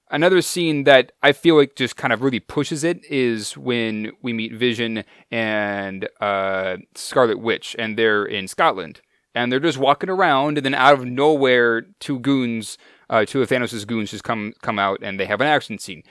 Another 0.09 0.41
scene 0.41 0.85
that 0.85 1.13
I 1.23 1.33
feel 1.33 1.57
like 1.57 1.75
just 1.75 1.97
kind 1.97 2.13
of 2.13 2.23
really 2.23 2.39
pushes 2.39 2.85
it 2.85 3.05
is 3.11 3.57
when 3.57 4.13
we 4.23 4.33
meet 4.33 4.53
Vision 4.55 5.03
and 5.33 6.09
uh, 6.21 6.77
Scarlet 6.95 7.41
Witch, 7.41 7.75
and 7.79 7.99
they're 7.99 8.25
in 8.25 8.47
Scotland, 8.47 9.01
and 9.35 9.51
they're 9.51 9.59
just 9.59 9.79
walking 9.79 10.09
around, 10.09 10.59
and 10.59 10.65
then 10.65 10.75
out 10.75 10.95
of 10.95 11.05
nowhere, 11.05 11.87
two 11.99 12.21
goons, 12.21 12.79
uh, 13.11 13.25
two 13.25 13.43
of 13.43 13.49
Thanos' 13.49 13.87
goons, 13.87 14.13
just 14.13 14.23
come 14.23 14.53
come 14.63 14.79
out, 14.79 15.01
and 15.03 15.19
they 15.19 15.27
have 15.27 15.41
an 15.41 15.49
action 15.49 15.79
scene. 15.79 16.05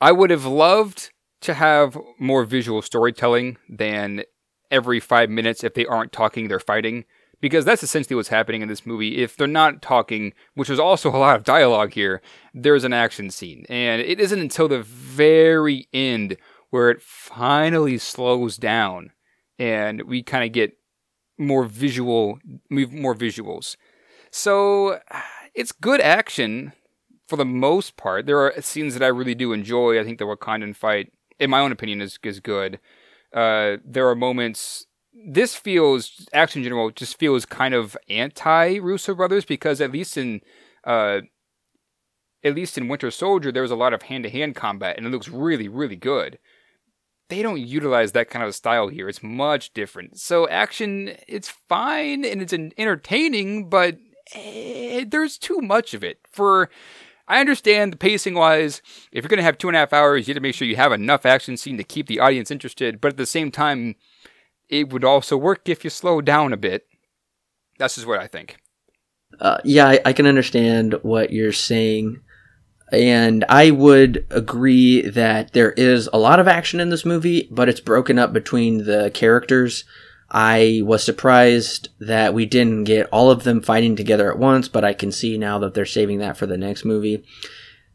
I 0.00 0.10
would 0.10 0.30
have 0.30 0.44
loved 0.44 1.10
to 1.44 1.54
have 1.54 1.98
more 2.18 2.44
visual 2.44 2.82
storytelling 2.82 3.56
than 3.68 4.24
every 4.70 5.00
five 5.00 5.30
minutes. 5.30 5.62
If 5.64 5.74
they 5.74 5.86
aren't 5.86 6.12
talking, 6.12 6.48
they're 6.48 6.60
fighting. 6.60 7.04
Because 7.40 7.64
that's 7.64 7.82
essentially 7.82 8.16
what's 8.16 8.28
happening 8.28 8.62
in 8.62 8.68
this 8.68 8.86
movie. 8.86 9.22
If 9.22 9.36
they're 9.36 9.46
not 9.46 9.82
talking, 9.82 10.32
which 10.54 10.70
was 10.70 10.80
also 10.80 11.10
a 11.14 11.18
lot 11.18 11.36
of 11.36 11.44
dialogue 11.44 11.92
here, 11.92 12.22
there's 12.54 12.84
an 12.84 12.92
action 12.92 13.30
scene. 13.30 13.66
And 13.68 14.00
it 14.00 14.18
isn't 14.20 14.40
until 14.40 14.68
the 14.68 14.82
very 14.82 15.88
end 15.92 16.36
where 16.70 16.90
it 16.90 17.02
finally 17.02 17.98
slows 17.98 18.56
down 18.56 19.12
and 19.58 20.02
we 20.02 20.22
kind 20.22 20.44
of 20.44 20.52
get 20.52 20.76
more 21.38 21.64
visual, 21.64 22.38
more 22.70 23.14
visuals. 23.14 23.76
So 24.30 25.00
it's 25.54 25.72
good 25.72 26.00
action 26.00 26.72
for 27.28 27.36
the 27.36 27.44
most 27.44 27.96
part. 27.96 28.26
There 28.26 28.40
are 28.40 28.60
scenes 28.60 28.94
that 28.94 29.02
I 29.02 29.08
really 29.08 29.34
do 29.34 29.52
enjoy. 29.52 30.00
I 30.00 30.04
think 30.04 30.18
the 30.18 30.24
Wakandan 30.24 30.74
fight 30.74 31.12
in 31.38 31.50
my 31.50 31.60
own 31.60 31.72
opinion, 31.72 32.00
is 32.00 32.18
is 32.22 32.40
good. 32.40 32.80
Uh, 33.32 33.78
there 33.84 34.08
are 34.08 34.14
moments. 34.14 34.86
This 35.12 35.54
feels 35.54 36.26
action 36.32 36.60
in 36.60 36.64
general 36.64 36.90
just 36.90 37.18
feels 37.18 37.46
kind 37.46 37.74
of 37.74 37.96
anti 38.08 38.78
Russo 38.78 39.14
brothers 39.14 39.44
because 39.44 39.80
at 39.80 39.92
least 39.92 40.16
in 40.16 40.40
uh, 40.84 41.20
at 42.42 42.54
least 42.54 42.76
in 42.76 42.88
Winter 42.88 43.10
Soldier 43.10 43.50
there 43.50 43.62
was 43.62 43.70
a 43.70 43.76
lot 43.76 43.94
of 43.94 44.02
hand 44.02 44.24
to 44.24 44.30
hand 44.30 44.54
combat 44.54 44.96
and 44.96 45.06
it 45.06 45.10
looks 45.10 45.28
really 45.28 45.68
really 45.68 45.96
good. 45.96 46.38
They 47.30 47.42
don't 47.42 47.60
utilize 47.60 48.12
that 48.12 48.28
kind 48.28 48.44
of 48.44 48.54
style 48.54 48.88
here. 48.88 49.08
It's 49.08 49.22
much 49.22 49.72
different. 49.72 50.20
So 50.20 50.46
action, 50.48 51.16
it's 51.26 51.48
fine 51.48 52.24
and 52.24 52.42
it's 52.42 52.52
entertaining, 52.52 53.70
but 53.70 53.96
eh, 54.34 55.04
there's 55.08 55.38
too 55.38 55.60
much 55.60 55.94
of 55.94 56.04
it 56.04 56.18
for 56.30 56.68
I 57.26 57.40
understand 57.40 57.92
the 57.92 57.96
pacing 57.96 58.34
wise, 58.34 58.82
if 59.10 59.24
you're 59.24 59.28
going 59.28 59.38
to 59.38 59.44
have 59.44 59.56
two 59.56 59.68
and 59.68 59.76
a 59.76 59.80
half 59.80 59.92
hours, 59.92 60.26
you 60.28 60.32
have 60.32 60.36
to 60.36 60.42
make 60.42 60.54
sure 60.54 60.68
you 60.68 60.76
have 60.76 60.92
enough 60.92 61.24
action 61.24 61.56
scene 61.56 61.78
to 61.78 61.84
keep 61.84 62.06
the 62.06 62.20
audience 62.20 62.50
interested. 62.50 63.00
But 63.00 63.12
at 63.12 63.16
the 63.16 63.26
same 63.26 63.50
time, 63.50 63.96
it 64.68 64.92
would 64.92 65.04
also 65.04 65.36
work 65.36 65.68
if 65.68 65.84
you 65.84 65.90
slow 65.90 66.20
down 66.20 66.52
a 66.52 66.58
bit. 66.58 66.86
That's 67.78 67.94
just 67.94 68.06
what 68.06 68.20
I 68.20 68.26
think. 68.26 68.56
Uh, 69.40 69.58
yeah, 69.64 69.88
I, 69.88 70.00
I 70.06 70.12
can 70.12 70.26
understand 70.26 70.94
what 71.02 71.32
you're 71.32 71.52
saying. 71.52 72.20
And 72.92 73.44
I 73.48 73.70
would 73.70 74.26
agree 74.30 75.08
that 75.08 75.52
there 75.52 75.72
is 75.72 76.08
a 76.12 76.18
lot 76.18 76.38
of 76.38 76.46
action 76.46 76.78
in 76.78 76.90
this 76.90 77.04
movie, 77.04 77.48
but 77.50 77.68
it's 77.68 77.80
broken 77.80 78.18
up 78.18 78.32
between 78.32 78.84
the 78.84 79.10
characters. 79.14 79.84
I 80.36 80.82
was 80.84 81.04
surprised 81.04 81.90
that 82.00 82.34
we 82.34 82.44
didn't 82.44 82.84
get 82.84 83.06
all 83.12 83.30
of 83.30 83.44
them 83.44 83.62
fighting 83.62 83.94
together 83.94 84.32
at 84.32 84.38
once, 84.38 84.66
but 84.66 84.84
I 84.84 84.92
can 84.92 85.12
see 85.12 85.38
now 85.38 85.60
that 85.60 85.74
they're 85.74 85.86
saving 85.86 86.18
that 86.18 86.36
for 86.36 86.46
the 86.46 86.58
next 86.58 86.84
movie. 86.84 87.24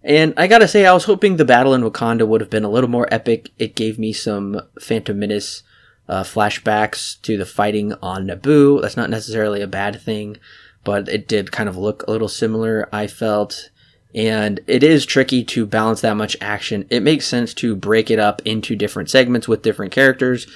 And 0.06 0.34
I 0.38 0.48
gotta 0.48 0.70
say, 0.70 0.86
I 0.86 0.94
was 0.94 1.04
hoping 1.04 1.36
the 1.36 1.44
battle 1.44 1.74
in 1.74 1.82
Wakanda 1.82 2.26
would 2.26 2.40
have 2.40 2.50
been 2.50 2.64
a 2.64 2.70
little 2.70 2.90
more 2.90 3.10
epic. 3.12 3.52
It 3.60 3.76
gave 3.76 4.00
me 4.00 4.14
some 4.14 4.62
Phantom 4.80 5.20
Menace 5.20 5.64
uh, 6.08 6.24
flashbacks 6.24 7.22
to 7.24 7.36
the 7.36 7.46
fighting 7.46 7.94
on 8.02 8.28
Naboo. 8.28 8.82
That's 8.82 8.96
not 8.96 9.10
necessarily 9.10 9.62
a 9.62 9.68
bad 9.68 10.02
thing, 10.02 10.38
but 10.86 11.10
it 11.10 11.28
did 11.28 11.52
kind 11.52 11.68
of 11.68 11.76
look 11.76 12.04
a 12.08 12.12
little 12.12 12.30
similar, 12.30 12.88
I 12.94 13.08
felt. 13.08 13.70
And 14.16 14.62
it 14.66 14.82
is 14.82 15.06
tricky 15.06 15.44
to 15.44 15.66
balance 15.66 16.00
that 16.02 16.16
much 16.16 16.38
action. 16.40 16.86
It 16.90 17.04
makes 17.04 17.28
sense 17.28 17.54
to 17.56 17.76
break 17.76 18.10
it 18.10 18.18
up 18.18 18.42
into 18.46 18.78
different 18.78 19.10
segments 19.10 19.50
with 19.50 19.62
different 19.62 19.92
characters 19.92 20.48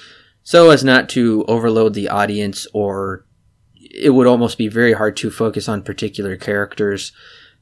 so 0.44 0.70
as 0.70 0.84
not 0.84 1.08
to 1.08 1.44
overload 1.48 1.94
the 1.94 2.08
audience 2.08 2.68
or 2.72 3.24
it 3.74 4.10
would 4.10 4.26
almost 4.26 4.58
be 4.58 4.68
very 4.68 4.92
hard 4.92 5.16
to 5.16 5.30
focus 5.30 5.68
on 5.68 5.82
particular 5.82 6.36
characters 6.36 7.12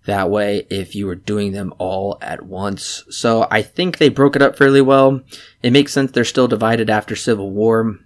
that 0.05 0.29
way 0.29 0.67
if 0.69 0.95
you 0.95 1.07
were 1.07 1.15
doing 1.15 1.53
them 1.53 1.73
all 1.79 2.19
at 2.21 2.43
once. 2.43 3.05
So 3.09 3.47
I 3.51 3.63
think 3.63 3.99
they 3.99 4.09
broke 4.09 4.35
it 4.35 4.43
up 4.43 4.57
fairly 4.57 4.81
well. 4.81 5.21
It 5.63 5.73
makes 5.73 5.93
sense 5.93 6.11
they're 6.11 6.25
still 6.25 6.49
divided 6.49 6.91
after 6.91 7.15
Civil 7.15 7.53
War. 7.53 7.99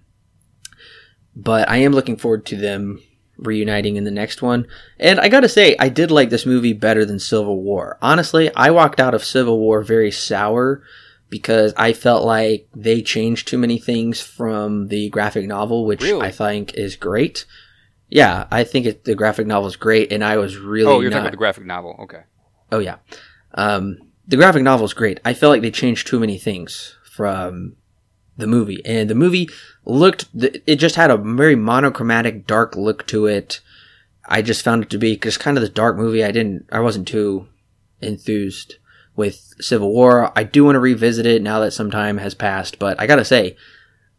But 1.35 1.69
I 1.69 1.77
am 1.77 1.93
looking 1.93 2.17
forward 2.17 2.45
to 2.47 2.55
them 2.55 3.01
reuniting 3.37 3.95
in 3.95 4.03
the 4.03 4.11
next 4.11 4.41
one. 4.41 4.67
And 4.99 5.19
I 5.19 5.29
gotta 5.29 5.49
say, 5.49 5.75
I 5.79 5.89
did 5.89 6.11
like 6.11 6.29
this 6.29 6.45
movie 6.45 6.73
better 6.73 7.05
than 7.05 7.19
Civil 7.19 7.61
War. 7.61 7.97
Honestly, 8.01 8.53
I 8.55 8.71
walked 8.71 8.99
out 8.99 9.15
of 9.15 9.23
Civil 9.23 9.59
War 9.59 9.81
very 9.81 10.11
sour 10.11 10.83
because 11.29 11.73
I 11.77 11.93
felt 11.93 12.25
like 12.25 12.67
they 12.75 13.01
changed 13.01 13.47
too 13.47 13.57
many 13.57 13.77
things 13.77 14.21
from 14.21 14.87
the 14.87 15.09
graphic 15.09 15.45
novel, 15.47 15.85
which 15.85 16.01
really? 16.01 16.25
I 16.25 16.31
think 16.31 16.73
is 16.75 16.95
great. 16.95 17.45
Yeah, 18.09 18.47
I 18.51 18.63
think 18.63 18.85
it, 18.85 19.03
the 19.03 19.15
graphic 19.15 19.47
novel 19.47 19.67
is 19.67 19.75
great, 19.75 20.11
and 20.11 20.23
I 20.23 20.37
was 20.37 20.57
really. 20.57 20.91
Oh, 20.91 21.01
you're 21.01 21.09
not... 21.09 21.17
talking 21.17 21.25
about 21.25 21.31
the 21.31 21.37
graphic 21.37 21.65
novel, 21.65 21.95
okay? 22.03 22.21
Oh 22.71 22.79
yeah, 22.79 22.97
um, 23.53 23.97
the 24.27 24.37
graphic 24.37 24.63
novel 24.63 24.85
is 24.85 24.93
great. 24.93 25.19
I 25.25 25.33
felt 25.33 25.51
like 25.51 25.61
they 25.61 25.71
changed 25.71 26.07
too 26.07 26.19
many 26.19 26.37
things 26.37 26.95
from 27.03 27.75
the 28.37 28.47
movie, 28.47 28.81
and 28.85 29.09
the 29.09 29.15
movie 29.15 29.49
looked. 29.83 30.27
It 30.33 30.75
just 30.75 30.95
had 30.95 31.11
a 31.11 31.17
very 31.17 31.55
monochromatic, 31.55 32.47
dark 32.47 32.75
look 32.75 33.05
to 33.07 33.25
it. 33.25 33.59
I 34.25 34.41
just 34.41 34.63
found 34.63 34.83
it 34.83 34.89
to 34.91 34.97
be 34.97 35.17
just 35.17 35.39
kind 35.39 35.57
of 35.57 35.63
the 35.63 35.69
dark 35.69 35.97
movie. 35.97 36.23
I 36.23 36.31
didn't. 36.31 36.67
I 36.71 36.79
wasn't 36.79 37.07
too 37.07 37.47
enthused 38.01 38.75
with 39.17 39.53
Civil 39.59 39.91
War. 39.91 40.31
I 40.37 40.43
do 40.43 40.63
want 40.63 40.75
to 40.75 40.79
revisit 40.79 41.25
it 41.25 41.41
now 41.41 41.59
that 41.59 41.71
some 41.71 41.91
time 41.91 42.19
has 42.19 42.33
passed, 42.33 42.79
but 42.79 42.97
I 43.01 43.07
gotta 43.07 43.25
say, 43.25 43.57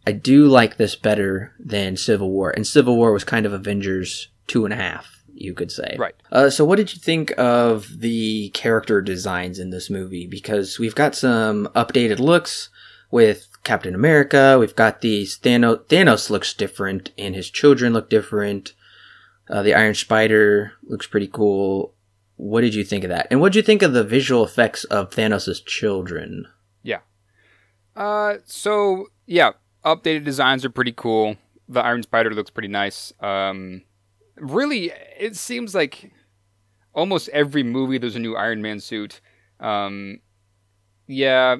I 0.07 0.13
do 0.13 0.47
like 0.47 0.77
this 0.77 0.97
better 0.97 1.55
than 1.59 1.97
Civil 1.97 2.31
War, 2.31 2.51
and 2.51 2.67
Civil 2.67 2.97
War 2.97 3.13
was 3.13 3.25
kind 3.25 3.47
of 3.47 3.55
Avengers 3.55 4.29
two 4.47 4.65
and 4.65 4.75
a 4.75 4.77
half, 4.77 5.23
you 5.35 5.55
could 5.55 5.71
say. 5.71 5.97
Right. 5.99 6.15
Uh, 6.31 6.51
so, 6.51 6.65
what 6.65 6.77
did 6.77 6.93
you 6.93 7.01
think 7.01 7.33
of 7.39 8.01
the 8.01 8.51
character 8.51 9.01
designs 9.01 9.59
in 9.59 9.71
this 9.71 9.89
movie? 9.89 10.27
Because 10.27 10.79
we've 10.79 10.95
got 10.95 11.15
some 11.15 11.69
updated 11.77 12.19
looks 12.19 12.69
with 13.11 13.49
Captain 13.65 13.95
America. 13.95 14.57
We've 14.59 14.75
got 14.75 15.01
these 15.01 15.39
Thanos. 15.39 15.85
Thanos 15.85 16.29
looks 16.29 16.53
different, 16.53 17.13
and 17.17 17.35
his 17.35 17.51
children 17.51 17.93
look 17.93 18.11
different. 18.11 18.73
Uh, 19.49 19.63
the 19.63 19.75
Iron 19.75 19.95
Spider 19.95 20.73
looks 20.87 21.07
pretty 21.07 21.29
cool. 21.29 21.95
What 22.39 22.61
did 22.61 22.72
you 22.72 22.84
think 22.84 23.03
of 23.03 23.11
that? 23.11 23.26
And 23.32 23.41
what 23.41 23.53
did 23.53 23.59
you 23.59 23.62
think 23.64 23.82
of 23.82 23.93
the 23.93 24.05
visual 24.05 24.45
effects 24.45 24.84
of 24.84 25.11
Thanos' 25.11 25.64
children? 25.66 26.47
Yeah. 26.84 27.01
Uh, 27.97 28.36
so 28.47 29.09
yeah, 29.26 29.53
updated 29.84 30.24
designs 30.24 30.64
are 30.64 30.70
pretty 30.70 30.93
cool. 30.93 31.36
The 31.68 31.80
Iron 31.80 32.05
Spider 32.05 32.32
looks 32.32 32.51
pretty 32.51 32.68
nice. 32.68 33.12
Um, 33.20 33.82
really, 34.36 34.93
it 35.18 35.34
seems 35.34 35.74
like 35.74 36.12
almost 36.95 37.28
every 37.30 37.64
movie 37.64 37.99
there's 37.99 38.16
a 38.16 38.20
new 38.20 38.36
Iron 38.36 38.62
Man 38.62 38.78
suit. 38.78 39.20
Um, 39.59 40.20
yeah, 41.09 41.57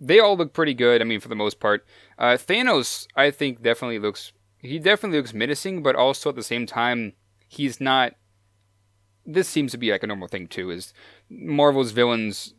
they 0.00 0.20
all 0.20 0.36
look 0.36 0.52
pretty 0.52 0.74
good. 0.74 1.00
I 1.00 1.04
mean, 1.04 1.18
for 1.18 1.28
the 1.28 1.34
most 1.34 1.58
part, 1.58 1.84
uh, 2.18 2.36
Thanos, 2.38 3.08
I 3.16 3.32
think, 3.32 3.62
definitely 3.62 3.98
looks. 3.98 4.32
He 4.58 4.78
definitely 4.78 5.18
looks 5.18 5.34
menacing, 5.34 5.82
but 5.82 5.96
also 5.96 6.30
at 6.30 6.36
the 6.36 6.42
same 6.44 6.66
time, 6.66 7.14
he's 7.48 7.80
not 7.80 8.14
this 9.26 9.48
seems 9.48 9.72
to 9.72 9.78
be 9.78 9.90
like 9.90 10.02
a 10.02 10.06
normal 10.06 10.28
thing 10.28 10.46
too. 10.46 10.70
Is 10.70 10.92
Marvel's 11.28 11.92
villains 11.92 12.54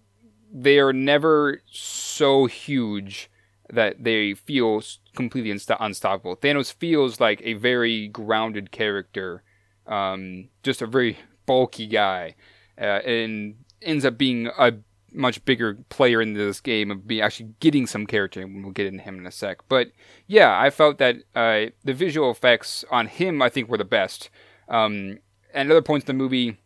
they 0.58 0.80
are 0.80 0.94
never 0.94 1.62
so 1.70 2.46
huge 2.46 3.30
that 3.70 4.04
they 4.04 4.34
feel 4.34 4.82
completely 5.16 5.52
unstoppable. 5.52 6.38
Thanos 6.38 6.72
feels 6.72 7.20
like 7.20 7.42
a 7.44 7.54
very 7.54 8.08
grounded 8.08 8.72
character, 8.72 9.44
um, 9.86 10.48
just 10.64 10.82
a 10.82 10.88
very 10.88 11.18
bulky 11.46 11.88
guy, 11.88 12.36
uh, 12.80 13.02
and 13.06 13.56
ends 13.82 14.06
up 14.06 14.18
being 14.18 14.48
a 14.58 14.74
much 15.12 15.44
bigger 15.46 15.76
player 15.90 16.22
in 16.22 16.34
this 16.34 16.62
game 16.62 16.92
of 16.92 17.08
be 17.08 17.22
actually 17.22 17.50
getting 17.60 17.86
some 17.86 18.06
character, 18.06 18.42
and 18.42 18.64
we'll 18.64 18.74
get 18.74 18.88
into 18.88 19.04
him 19.04 19.20
in 19.20 19.26
a 19.26 19.32
sec. 19.32 19.58
But 19.68 19.92
yeah, 20.28 20.58
I 20.58 20.70
felt 20.70 21.00
that 21.00 21.18
uh, 21.36 21.72
the 21.84 21.94
visual 21.94 22.32
effects 22.32 22.86
on 22.92 23.08
him, 23.08 23.42
I 23.42 23.50
think, 23.50 23.68
were 23.68 23.78
the 23.78 23.84
best. 23.84 24.30
Um, 24.70 25.20
and 25.56 25.72
other 25.72 25.82
points 25.82 26.08
in 26.08 26.16
the 26.16 26.22
movie, 26.22 26.58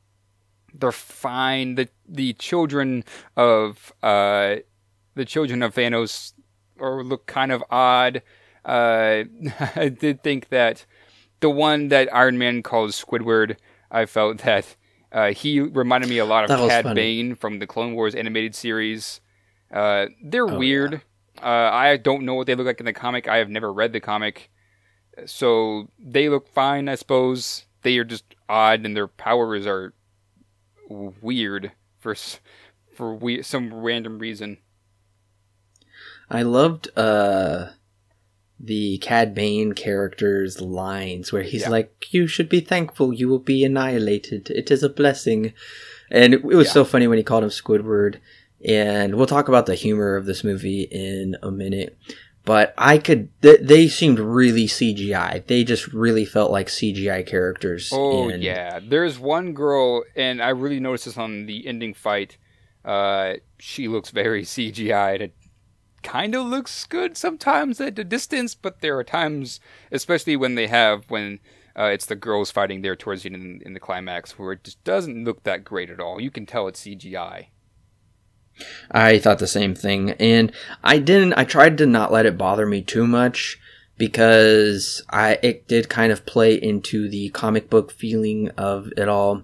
they're 0.74 0.92
fine. 0.92 1.76
The 1.76 1.88
the 2.08 2.34
children 2.34 3.06
of 3.38 3.94
uh, 4.04 4.58
the 5.16 5.26
children 5.26 5.64
of 5.64 5.76
Thanos 5.76 6.34
or 6.78 7.04
look 7.04 7.26
kind 7.28 7.52
of 7.52 7.64
odd. 7.70 8.22
Uh, 8.66 9.24
I 9.76 9.90
did 9.90 10.24
think 10.24 10.50
that 10.50 10.86
the 11.40 11.50
one 11.50 11.88
that 11.90 12.14
Iron 12.14 12.38
Man 12.38 12.64
calls 12.64 13.02
Squidward, 13.02 13.58
I 13.92 14.06
felt 14.06 14.38
that 14.44 14.76
uh, 15.12 15.32
he 15.32 15.60
reminded 15.60 16.10
me 16.10 16.18
a 16.18 16.26
lot 16.26 16.50
of 16.50 16.70
Cad 16.70 16.96
Bane 16.96 17.36
from 17.36 17.60
the 17.60 17.68
Clone 17.68 17.94
Wars 17.94 18.16
animated 18.16 18.56
series. 18.56 19.22
Uh, 19.72 20.08
they're 20.24 20.50
oh, 20.50 20.58
weird. 20.58 20.94
Yeah. 20.94 21.00
Uh, 21.42 21.72
I 21.72 21.96
don't 21.98 22.24
know 22.24 22.34
what 22.34 22.48
they 22.48 22.56
look 22.56 22.66
like 22.66 22.80
in 22.80 22.86
the 22.86 22.94
comic. 22.94 23.28
I 23.28 23.38
have 23.38 23.50
never 23.50 23.72
read 23.72 23.94
the 23.94 24.02
comic, 24.02 24.50
so 25.26 25.90
they 25.98 26.28
look 26.28 26.50
fine, 26.50 26.90
I 26.90 26.96
suppose 26.96 27.66
they 27.82 27.98
are 27.98 28.04
just 28.04 28.36
odd 28.50 28.86
and 28.86 28.98
their 28.98 29.08
powers 29.08 29.66
are 29.66 29.94
weird 30.90 31.72
for 32.00 32.16
for 32.96 33.16
we, 33.16 33.42
some 33.44 33.74
random 33.74 34.20
reason. 34.20 34.58
I 36.30 36.42
loved 36.42 36.90
uh 36.98 37.70
the 38.60 38.98
Cad 38.98 39.34
Bane 39.34 39.72
character's 39.74 40.60
lines 40.60 41.32
where 41.32 41.44
he's 41.44 41.62
yeah. 41.62 41.70
like, 41.70 42.08
"You 42.14 42.28
should 42.28 42.50
be 42.50 42.60
thankful. 42.60 43.14
You 43.14 43.30
will 43.30 43.40
be 43.40 43.64
annihilated. 43.64 44.50
It 44.50 44.70
is 44.70 44.84
a 44.84 44.90
blessing." 44.90 45.54
And 46.12 46.34
it, 46.34 46.42
it 46.44 46.56
was 46.56 46.68
yeah. 46.68 46.74
so 46.74 46.86
funny 46.86 47.08
when 47.08 47.18
he 47.18 47.24
called 47.24 47.44
him 47.44 47.52
Squidward. 47.52 48.20
And 48.66 49.16
we'll 49.16 49.28
talk 49.28 49.48
about 49.48 49.68
the 49.68 49.76
humor 49.76 50.18
of 50.18 50.26
this 50.26 50.44
movie 50.44 50.82
in 50.82 51.38
a 51.42 51.50
minute 51.50 51.98
but 52.50 52.74
I 52.80 52.98
could. 52.98 53.30
Th- 53.44 53.60
they 53.62 53.88
seemed 53.88 54.18
really 54.18 54.66
CGI. 54.66 55.46
They 55.46 55.64
just 55.64 55.94
really 55.94 56.26
felt 56.26 56.50
like 56.50 56.66
CGI 56.66 57.24
characters. 57.24 57.92
Oh 57.94 58.28
and... 58.28 58.42
yeah, 58.42 58.80
there's 58.82 59.20
one 59.20 59.54
girl, 59.54 60.04
and 60.16 60.42
I 60.42 60.50
really 60.50 60.80
noticed 60.80 61.06
this 61.06 61.16
on 61.16 61.46
the 61.46 61.68
ending 61.68 61.94
fight. 61.94 62.40
Uh, 62.84 63.34
she 63.60 63.88
looks 63.88 64.10
very 64.10 64.42
CGI. 64.42 65.22
It 65.22 65.36
kind 66.02 66.34
of 66.34 66.48
looks 66.48 66.86
good 66.86 67.16
sometimes 67.18 67.80
at 67.80 68.00
a 68.00 68.04
distance, 68.04 68.56
but 68.56 68.82
there 68.82 68.98
are 68.98 69.04
times, 69.04 69.60
especially 69.92 70.36
when 70.36 70.56
they 70.56 70.66
have 70.66 71.08
when 71.12 71.38
uh, 71.78 71.92
it's 71.94 72.08
the 72.08 72.16
girls 72.16 72.50
fighting 72.50 72.82
there 72.82 72.96
towards 72.96 73.22
the 73.22 73.32
end 73.32 73.44
in, 73.44 73.62
in 73.64 73.74
the 73.74 73.80
climax, 73.80 74.40
where 74.40 74.54
it 74.54 74.64
just 74.64 74.84
doesn't 74.84 75.24
look 75.24 75.44
that 75.44 75.64
great 75.64 75.92
at 75.92 76.00
all. 76.00 76.20
You 76.20 76.32
can 76.32 76.48
tell 76.48 76.68
it's 76.68 76.82
CGI. 76.82 77.50
I 78.92 79.20
thought 79.20 79.40
the 79.40 79.48
same 79.48 79.76
thing. 79.76 80.12
And 80.12 80.52
I 80.84 81.00
didn't, 81.00 81.34
I 81.34 81.44
tried 81.44 81.78
to 81.80 81.86
not 81.86 82.12
let 82.12 82.26
it 82.26 82.38
bother 82.38 82.66
me 82.66 82.82
too 82.82 83.08
much 83.08 83.60
because 83.98 85.04
I, 85.10 85.40
it 85.44 85.68
did 85.68 85.90
kind 85.90 86.12
of 86.12 86.26
play 86.26 86.56
into 86.56 87.10
the 87.10 87.30
comic 87.30 87.70
book 87.70 87.92
feeling 87.92 88.50
of 88.58 88.92
it 88.98 89.08
all. 89.08 89.44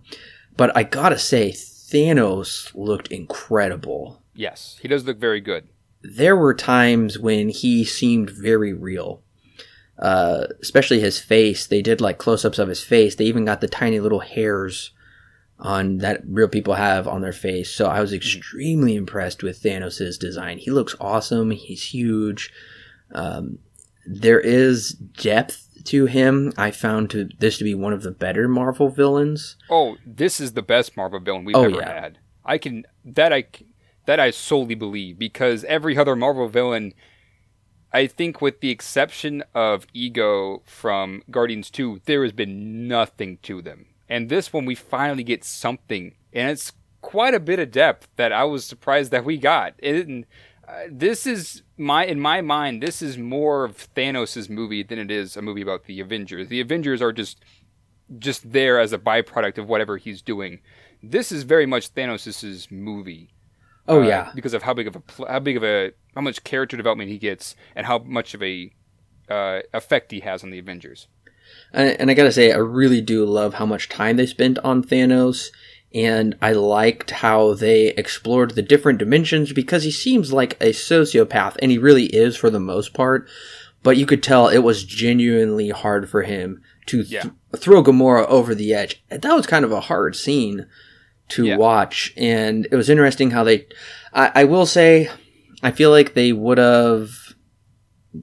But 0.57 0.75
I 0.75 0.83
gotta 0.83 1.19
say, 1.19 1.51
Thanos 1.51 2.71
looked 2.73 3.09
incredible. 3.09 4.21
Yes, 4.33 4.77
he 4.81 4.87
does 4.87 5.05
look 5.05 5.17
very 5.17 5.41
good. 5.41 5.67
There 6.01 6.35
were 6.35 6.53
times 6.53 7.19
when 7.19 7.49
he 7.49 7.83
seemed 7.83 8.29
very 8.29 8.73
real. 8.73 9.21
Uh, 9.97 10.47
especially 10.61 10.99
his 10.99 11.19
face. 11.19 11.65
They 11.65 11.81
did 11.81 12.01
like 12.01 12.17
close 12.17 12.43
ups 12.43 12.59
of 12.59 12.67
his 12.67 12.83
face. 12.83 13.15
They 13.15 13.23
even 13.25 13.45
got 13.45 13.61
the 13.61 13.67
tiny 13.69 14.01
little 14.01 14.19
hairs 14.19 14.91
on 15.59 15.99
that 15.99 16.21
real 16.27 16.47
people 16.47 16.73
have 16.73 17.07
on 17.07 17.21
their 17.21 17.33
face. 17.33 17.71
So 17.71 17.85
I 17.85 18.01
was 18.01 18.11
mm. 18.11 18.17
extremely 18.17 18.95
impressed 18.95 19.43
with 19.43 19.61
Thanos' 19.61 20.19
design. 20.19 20.57
He 20.57 20.71
looks 20.71 20.95
awesome. 20.99 21.51
He's 21.51 21.93
huge. 21.93 22.51
Um, 23.13 23.59
there 24.05 24.39
is 24.39 24.91
depth 24.91 25.67
to 25.85 26.05
him. 26.05 26.53
I 26.57 26.71
found 26.71 27.09
to 27.11 27.29
this 27.39 27.57
to 27.59 27.63
be 27.63 27.73
one 27.73 27.93
of 27.93 28.03
the 28.03 28.11
better 28.11 28.47
Marvel 28.47 28.89
villains. 28.89 29.55
Oh, 29.69 29.97
this 30.05 30.39
is 30.39 30.53
the 30.53 30.61
best 30.61 30.97
Marvel 30.97 31.19
villain 31.19 31.45
we've 31.45 31.55
oh, 31.55 31.63
ever 31.63 31.77
yeah. 31.77 32.01
had. 32.01 32.19
I 32.43 32.57
can 32.57 32.85
that 33.03 33.33
I 33.33 33.45
that 34.05 34.19
I 34.19 34.31
solely 34.31 34.75
believe 34.75 35.17
because 35.17 35.63
every 35.63 35.97
other 35.97 36.15
Marvel 36.15 36.47
villain 36.47 36.93
I 37.95 38.07
think 38.07 38.41
with 38.41 38.59
the 38.59 38.71
exception 38.71 39.43
of 39.53 39.87
Ego 39.93 40.61
from 40.65 41.23
Guardians 41.31 41.69
2, 41.69 42.01
there 42.03 42.23
has 42.23 42.33
been 42.33 42.89
nothing 42.89 43.37
to 43.43 43.61
them. 43.61 43.85
And 44.07 44.29
this 44.29 44.53
one, 44.53 44.65
we 44.65 44.75
finally 44.75 45.23
get 45.23 45.43
something, 45.43 46.15
and 46.31 46.49
it's 46.49 46.73
quite 47.01 47.33
a 47.33 47.39
bit 47.39 47.59
of 47.59 47.71
depth 47.71 48.07
that 48.15 48.31
I 48.31 48.43
was 48.43 48.65
surprised 48.65 49.11
that 49.11 49.25
we 49.25 49.37
got. 49.37 49.73
And 49.81 50.25
uh, 50.67 50.83
this 50.89 51.27
is 51.27 51.61
my 51.77 52.05
in 52.05 52.19
my 52.19 52.41
mind, 52.41 52.81
this 52.81 53.01
is 53.01 53.17
more 53.17 53.63
of 53.63 53.93
Thanos' 53.95 54.49
movie 54.49 54.83
than 54.83 54.99
it 54.99 55.11
is 55.11 55.37
a 55.37 55.41
movie 55.41 55.61
about 55.61 55.85
the 55.85 55.99
Avengers. 55.99 56.47
The 56.47 56.61
Avengers 56.61 57.01
are 57.01 57.11
just 57.11 57.43
just 58.19 58.51
there 58.51 58.79
as 58.79 58.93
a 58.93 58.97
byproduct 58.97 59.57
of 59.57 59.67
whatever 59.67 59.97
he's 59.97 60.21
doing. 60.21 60.59
This 61.01 61.31
is 61.31 61.43
very 61.43 61.65
much 61.65 61.93
Thanos' 61.93 62.71
movie. 62.71 63.29
Oh 63.87 64.01
uh, 64.01 64.07
yeah, 64.07 64.31
because 64.33 64.53
of 64.53 64.63
how 64.63 64.73
big 64.73 64.87
of 64.87 64.95
a 64.95 65.27
how 65.27 65.39
big 65.39 65.57
of 65.57 65.63
a 65.63 65.91
how 66.15 66.21
much 66.21 66.43
character 66.43 66.77
development 66.77 67.09
he 67.09 67.19
gets 67.19 67.55
and 67.75 67.85
how 67.85 67.99
much 67.99 68.33
of 68.33 68.41
a 68.41 68.71
uh, 69.29 69.59
effect 69.73 70.11
he 70.11 70.21
has 70.21 70.43
on 70.43 70.49
the 70.49 70.59
Avengers. 70.59 71.07
And 71.73 72.09
I 72.09 72.13
gotta 72.13 72.31
say, 72.31 72.51
I 72.51 72.57
really 72.57 73.01
do 73.01 73.25
love 73.25 73.55
how 73.55 73.65
much 73.65 73.89
time 73.89 74.15
they 74.15 74.25
spent 74.25 74.57
on 74.59 74.83
Thanos, 74.83 75.49
and 75.93 76.35
I 76.41 76.53
liked 76.53 77.11
how 77.11 77.53
they 77.53 77.87
explored 77.87 78.51
the 78.51 78.61
different 78.61 78.99
dimensions 78.99 79.51
because 79.51 79.83
he 79.83 79.91
seems 79.91 80.31
like 80.31 80.53
a 80.61 80.71
sociopath, 80.71 81.57
and 81.61 81.71
he 81.71 81.77
really 81.77 82.05
is 82.05 82.37
for 82.37 82.49
the 82.49 82.59
most 82.59 82.93
part. 82.93 83.27
But 83.83 83.97
you 83.97 84.05
could 84.05 84.23
tell 84.23 84.47
it 84.47 84.59
was 84.59 84.83
genuinely 84.83 85.69
hard 85.69 86.09
for 86.09 86.23
him 86.23 86.61
to 86.87 87.03
th- 87.03 87.25
yeah. 87.25 87.29
throw 87.55 87.83
Gamora 87.83 88.25
over 88.27 88.55
the 88.55 88.73
edge. 88.73 89.03
That 89.09 89.35
was 89.35 89.45
kind 89.45 89.63
of 89.63 89.71
a 89.71 89.81
hard 89.81 90.15
scene 90.15 90.65
to 91.29 91.45
yeah. 91.45 91.57
watch, 91.57 92.13
and 92.17 92.67
it 92.71 92.75
was 92.75 92.89
interesting 92.89 93.31
how 93.31 93.43
they. 93.43 93.67
I, 94.13 94.31
I 94.35 94.43
will 94.45 94.65
say, 94.65 95.09
I 95.61 95.71
feel 95.71 95.91
like 95.91 96.13
they 96.13 96.31
would 96.31 96.57
have 96.57 97.24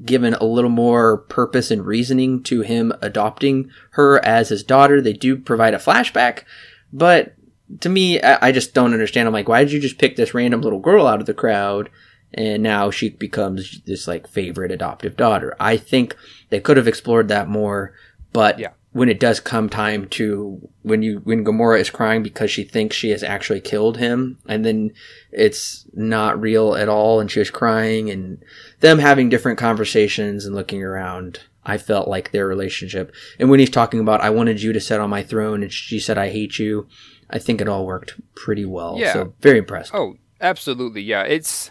given 0.04 0.34
a 0.34 0.44
little 0.44 0.70
more 0.70 1.18
purpose 1.18 1.70
and 1.70 1.86
reasoning 1.86 2.42
to 2.44 2.62
him 2.62 2.92
adopting 3.00 3.70
her 3.92 4.24
as 4.24 4.48
his 4.48 4.62
daughter. 4.62 5.00
They 5.00 5.12
do 5.12 5.36
provide 5.36 5.74
a 5.74 5.78
flashback, 5.78 6.44
but 6.92 7.34
to 7.80 7.88
me, 7.88 8.20
I 8.20 8.52
just 8.52 8.74
don't 8.74 8.92
understand. 8.92 9.26
I'm 9.26 9.32
like, 9.32 9.48
why 9.48 9.64
did 9.64 9.72
you 9.72 9.80
just 9.80 9.98
pick 9.98 10.16
this 10.16 10.34
random 10.34 10.60
little 10.60 10.78
girl 10.80 11.06
out 11.06 11.20
of 11.20 11.26
the 11.26 11.34
crowd 11.34 11.88
and 12.34 12.62
now 12.62 12.90
she 12.90 13.10
becomes 13.10 13.80
this 13.82 14.08
like 14.08 14.26
favorite 14.26 14.70
adoptive 14.70 15.16
daughter. 15.16 15.54
I 15.60 15.76
think 15.76 16.16
they 16.50 16.60
could 16.60 16.76
have 16.76 16.88
explored 16.88 17.28
that 17.28 17.48
more, 17.48 17.94
but 18.32 18.58
Yeah. 18.58 18.70
When 18.92 19.08
it 19.08 19.18
does 19.18 19.40
come 19.40 19.68
time 19.68 20.06
to 20.06 20.68
when 20.82 21.02
you 21.02 21.20
when 21.24 21.44
Gamora 21.44 21.80
is 21.80 21.90
crying 21.90 22.22
because 22.22 22.50
she 22.50 22.62
thinks 22.62 22.94
she 22.94 23.10
has 23.10 23.22
actually 23.22 23.60
killed 23.60 23.96
him, 23.96 24.38
and 24.46 24.64
then 24.64 24.92
it's 25.30 25.86
not 25.94 26.40
real 26.40 26.74
at 26.74 26.88
all, 26.88 27.18
and 27.18 27.30
she 27.30 27.38
was 27.38 27.50
crying, 27.50 28.10
and 28.10 28.42
them 28.80 28.98
having 28.98 29.28
different 29.28 29.58
conversations 29.58 30.44
and 30.44 30.54
looking 30.54 30.82
around. 30.82 31.40
I 31.64 31.78
felt 31.78 32.08
like 32.08 32.32
their 32.32 32.46
relationship, 32.46 33.14
and 33.38 33.48
when 33.48 33.60
he's 33.60 33.70
talking 33.70 34.00
about 34.00 34.20
"I 34.20 34.30
wanted 34.30 34.62
you 34.62 34.72
to 34.72 34.80
sit 34.80 35.00
on 35.00 35.10
my 35.10 35.22
throne," 35.22 35.62
and 35.62 35.72
she 35.72 35.98
said 36.00 36.18
"I 36.18 36.30
hate 36.30 36.58
you," 36.58 36.88
I 37.30 37.38
think 37.38 37.60
it 37.60 37.68
all 37.68 37.86
worked 37.86 38.20
pretty 38.34 38.64
well. 38.64 38.96
Yeah. 38.98 39.12
So 39.12 39.34
very 39.40 39.58
impressed. 39.58 39.94
Oh, 39.94 40.16
absolutely. 40.40 41.02
Yeah, 41.02 41.22
it's 41.22 41.70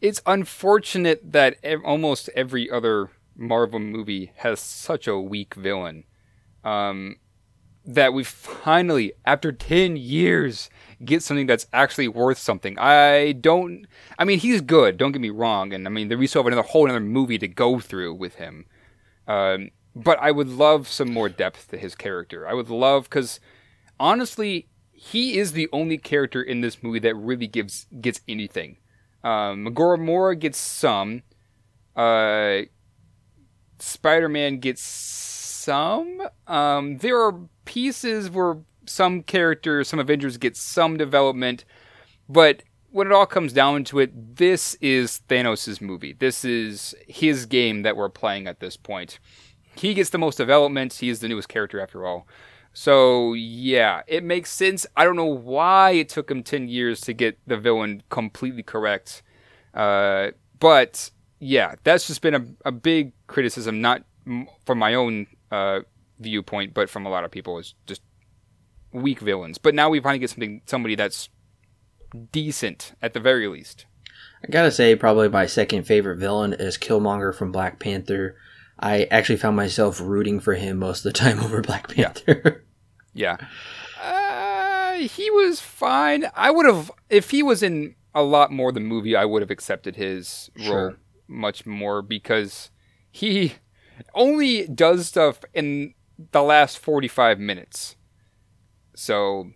it's 0.00 0.22
unfortunate 0.26 1.32
that 1.32 1.56
ev- 1.62 1.80
almost 1.84 2.28
every 2.36 2.70
other 2.70 3.10
Marvel 3.34 3.78
movie 3.78 4.32
has 4.36 4.60
such 4.60 5.08
a 5.08 5.18
weak 5.18 5.54
villain. 5.54 6.04
Um, 6.64 7.16
that 7.84 8.12
we 8.12 8.24
finally, 8.24 9.12
after 9.24 9.52
ten 9.52 9.96
years, 9.96 10.68
get 11.04 11.22
something 11.22 11.46
that's 11.46 11.66
actually 11.72 12.08
worth 12.08 12.38
something. 12.38 12.78
I 12.78 13.32
don't. 13.32 13.86
I 14.18 14.24
mean, 14.24 14.38
he's 14.38 14.60
good. 14.60 14.96
Don't 14.96 15.12
get 15.12 15.20
me 15.20 15.30
wrong, 15.30 15.72
and 15.72 15.86
I 15.86 15.90
mean, 15.90 16.16
we 16.18 16.26
still 16.26 16.42
have 16.42 16.52
another 16.52 16.68
whole 16.68 16.84
another 16.84 17.00
movie 17.00 17.38
to 17.38 17.48
go 17.48 17.80
through 17.80 18.14
with 18.14 18.36
him. 18.36 18.66
Um, 19.26 19.70
but 19.94 20.18
I 20.20 20.30
would 20.30 20.48
love 20.48 20.88
some 20.88 21.12
more 21.12 21.28
depth 21.28 21.68
to 21.68 21.78
his 21.78 21.94
character. 21.94 22.46
I 22.46 22.54
would 22.54 22.68
love 22.68 23.04
because 23.04 23.40
honestly, 23.98 24.68
he 24.92 25.38
is 25.38 25.52
the 25.52 25.68
only 25.72 25.98
character 25.98 26.42
in 26.42 26.60
this 26.60 26.82
movie 26.82 26.98
that 27.00 27.14
really 27.14 27.46
gives 27.46 27.86
gets 28.00 28.20
anything. 28.28 28.76
Um, 29.24 29.66
Gamora 29.74 30.38
gets 30.38 30.58
some. 30.58 31.22
Uh, 31.96 32.62
Spider-Man 33.78 34.58
gets 34.58 34.82
some. 35.60 36.22
Um, 36.46 36.98
there 36.98 37.20
are 37.20 37.34
pieces 37.64 38.30
where 38.30 38.58
some 38.86 39.22
characters, 39.22 39.88
some 39.88 40.00
Avengers 40.00 40.36
get 40.38 40.56
some 40.56 40.96
development, 40.96 41.64
but 42.28 42.62
when 42.90 43.06
it 43.06 43.12
all 43.12 43.26
comes 43.26 43.52
down 43.52 43.84
to 43.84 44.00
it, 44.00 44.36
this 44.36 44.74
is 44.80 45.20
Thanos' 45.28 45.80
movie. 45.80 46.12
This 46.12 46.44
is 46.44 46.94
his 47.06 47.46
game 47.46 47.82
that 47.82 47.96
we're 47.96 48.08
playing 48.08 48.48
at 48.48 48.58
this 48.58 48.76
point. 48.76 49.20
He 49.76 49.94
gets 49.94 50.10
the 50.10 50.18
most 50.18 50.36
development. 50.36 50.94
He 50.94 51.08
is 51.08 51.20
the 51.20 51.28
newest 51.28 51.48
character 51.48 51.80
after 51.80 52.04
all. 52.04 52.26
So 52.72 53.34
yeah, 53.34 54.02
it 54.06 54.24
makes 54.24 54.50
sense. 54.50 54.86
I 54.96 55.04
don't 55.04 55.16
know 55.16 55.24
why 55.24 55.92
it 55.92 56.08
took 56.08 56.30
him 56.30 56.42
ten 56.42 56.68
years 56.68 57.00
to 57.02 57.12
get 57.12 57.38
the 57.46 57.56
villain 57.56 58.02
completely 58.08 58.62
correct, 58.62 59.22
uh, 59.74 60.28
but 60.58 61.10
yeah, 61.38 61.74
that's 61.84 62.06
just 62.06 62.22
been 62.22 62.34
a, 62.34 62.44
a 62.64 62.72
big 62.72 63.12
criticism, 63.26 63.80
not 63.80 64.04
from 64.66 64.78
my 64.78 64.94
own 64.94 65.26
uh, 65.50 65.80
viewpoint, 66.18 66.74
but 66.74 66.90
from 66.90 67.06
a 67.06 67.10
lot 67.10 67.24
of 67.24 67.30
people. 67.30 67.58
Is 67.58 67.74
just 67.86 68.02
weak 68.92 69.20
villains. 69.20 69.58
But 69.58 69.74
now 69.74 69.88
we 69.88 70.00
finally 70.00 70.18
get 70.18 70.30
something, 70.30 70.62
somebody 70.66 70.94
that's 70.94 71.28
decent 72.32 72.94
at 73.00 73.12
the 73.12 73.20
very 73.20 73.46
least. 73.48 73.86
I 74.44 74.50
gotta 74.50 74.70
say, 74.70 74.96
probably 74.96 75.28
my 75.28 75.46
second 75.46 75.84
favorite 75.84 76.16
villain 76.16 76.54
is 76.54 76.78
Killmonger 76.78 77.34
from 77.34 77.52
Black 77.52 77.78
Panther. 77.78 78.36
I 78.78 79.04
actually 79.10 79.36
found 79.36 79.56
myself 79.56 80.00
rooting 80.00 80.40
for 80.40 80.54
him 80.54 80.78
most 80.78 81.04
of 81.04 81.12
the 81.12 81.18
time 81.18 81.40
over 81.44 81.60
Black 81.60 81.88
Panther. 81.88 82.64
Yeah. 83.12 83.36
Uh, 84.02 84.94
he 84.94 85.30
was 85.30 85.60
fine. 85.60 86.26
I 86.34 86.50
would 86.50 86.66
have, 86.66 86.90
if 87.10 87.30
he 87.30 87.42
was 87.42 87.62
in 87.62 87.96
a 88.14 88.22
lot 88.22 88.50
more 88.50 88.72
the 88.72 88.80
movie, 88.80 89.14
I 89.14 89.24
would 89.24 89.42
have 89.42 89.50
accepted 89.50 89.96
his 89.96 90.50
role 90.66 90.94
much 91.28 91.66
more 91.66 92.02
because 92.02 92.70
he 93.10 93.54
only 94.14 94.66
does 94.66 95.08
stuff 95.08 95.40
in 95.54 95.94
the 96.32 96.42
last 96.42 96.78
45 96.78 97.38
minutes. 97.38 97.96
So, 98.94 99.50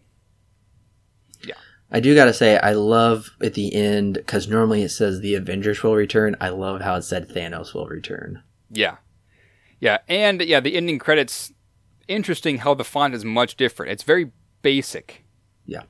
yeah. 1.47 1.55
I 1.91 2.01
do 2.01 2.15
gotta 2.15 2.33
say, 2.33 2.59
I 2.59 2.73
love 2.73 3.31
at 3.43 3.55
the 3.55 3.75
end 3.75 4.15
because 4.15 4.49
normally 4.49 4.83
it 4.83 4.91
says 4.91 5.21
the 5.21 5.35
Avengers 5.35 5.83
will 5.83 5.95
return. 5.95 6.37
I 6.41 6.49
love 6.49 6.81
how 6.81 6.95
it 6.97 7.03
said 7.03 7.29
Thanos 7.29 7.75
will 7.75 7.87
return. 7.87 8.43
yeah. 8.71 8.97
Yeah. 9.81 9.99
And 10.09 10.41
yeah, 10.41 10.61
the 10.61 10.77
ending 10.77 10.99
credits, 10.99 11.53
interesting 12.09 12.59
how 12.59 12.73
the 12.73 12.85
font 12.85 13.13
is 13.13 13.23
much 13.23 13.57
different. 13.57 13.93
It's 13.93 14.05
very 14.05 14.31
basic. 14.63 15.25
Yeah. 15.67 15.83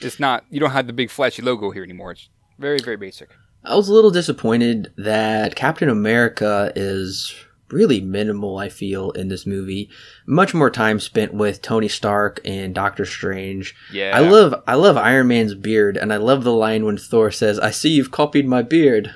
It's 0.00 0.18
not, 0.18 0.44
you 0.50 0.58
don't 0.58 0.72
have 0.72 0.88
the 0.88 0.92
big 0.92 1.08
flashy 1.08 1.40
logo 1.40 1.70
here 1.70 1.84
anymore. 1.84 2.12
It's 2.12 2.28
very, 2.58 2.80
very 2.80 2.96
basic. 2.96 3.30
I 3.62 3.76
was 3.76 3.88
a 3.88 3.92
little 3.92 4.10
disappointed 4.10 4.92
that 4.96 5.54
Captain 5.54 5.88
America 5.88 6.72
is 6.74 7.32
really 7.72 8.00
minimal, 8.00 8.58
I 8.58 8.68
feel, 8.68 9.10
in 9.12 9.28
this 9.28 9.46
movie. 9.46 9.88
Much 10.26 10.52
more 10.54 10.70
time 10.70 11.00
spent 11.00 11.34
with 11.34 11.62
Tony 11.62 11.88
Stark 11.88 12.40
and 12.44 12.74
Doctor 12.74 13.04
Strange. 13.04 13.74
Yeah. 13.92 14.12
I 14.14 14.20
love 14.20 14.54
I 14.66 14.74
love 14.74 14.96
Iron 14.96 15.28
Man's 15.28 15.54
beard, 15.54 15.96
and 15.96 16.12
I 16.12 16.16
love 16.18 16.44
the 16.44 16.52
line 16.52 16.84
when 16.84 16.96
Thor 16.98 17.30
says, 17.30 17.58
I 17.58 17.70
see 17.70 17.90
you've 17.90 18.10
copied 18.10 18.46
my 18.46 18.62
beard. 18.62 19.14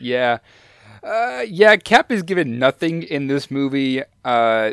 Yeah. 0.00 0.38
Uh, 1.02 1.44
yeah, 1.46 1.76
Cap 1.76 2.10
is 2.10 2.22
given 2.24 2.58
nothing 2.58 3.02
in 3.04 3.28
this 3.28 3.50
movie. 3.50 4.02
Uh, 4.24 4.72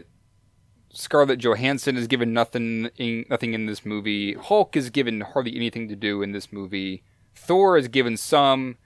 Scarlett 0.91 1.39
Johansson 1.39 1.95
is 1.97 2.07
given 2.07 2.33
nothing 2.33 2.89
in, 2.97 3.25
nothing 3.29 3.53
in 3.53 3.65
this 3.67 3.85
movie. 3.85 4.33
Hulk 4.33 4.75
is 4.75 4.89
given 4.89 5.21
hardly 5.21 5.55
anything 5.55 5.87
to 5.89 5.95
do 5.95 6.21
in 6.21 6.31
this 6.31 6.51
movie. 6.51 7.03
Thor 7.35 7.77
is 7.77 7.87
given 7.87 8.17
some. 8.17 8.77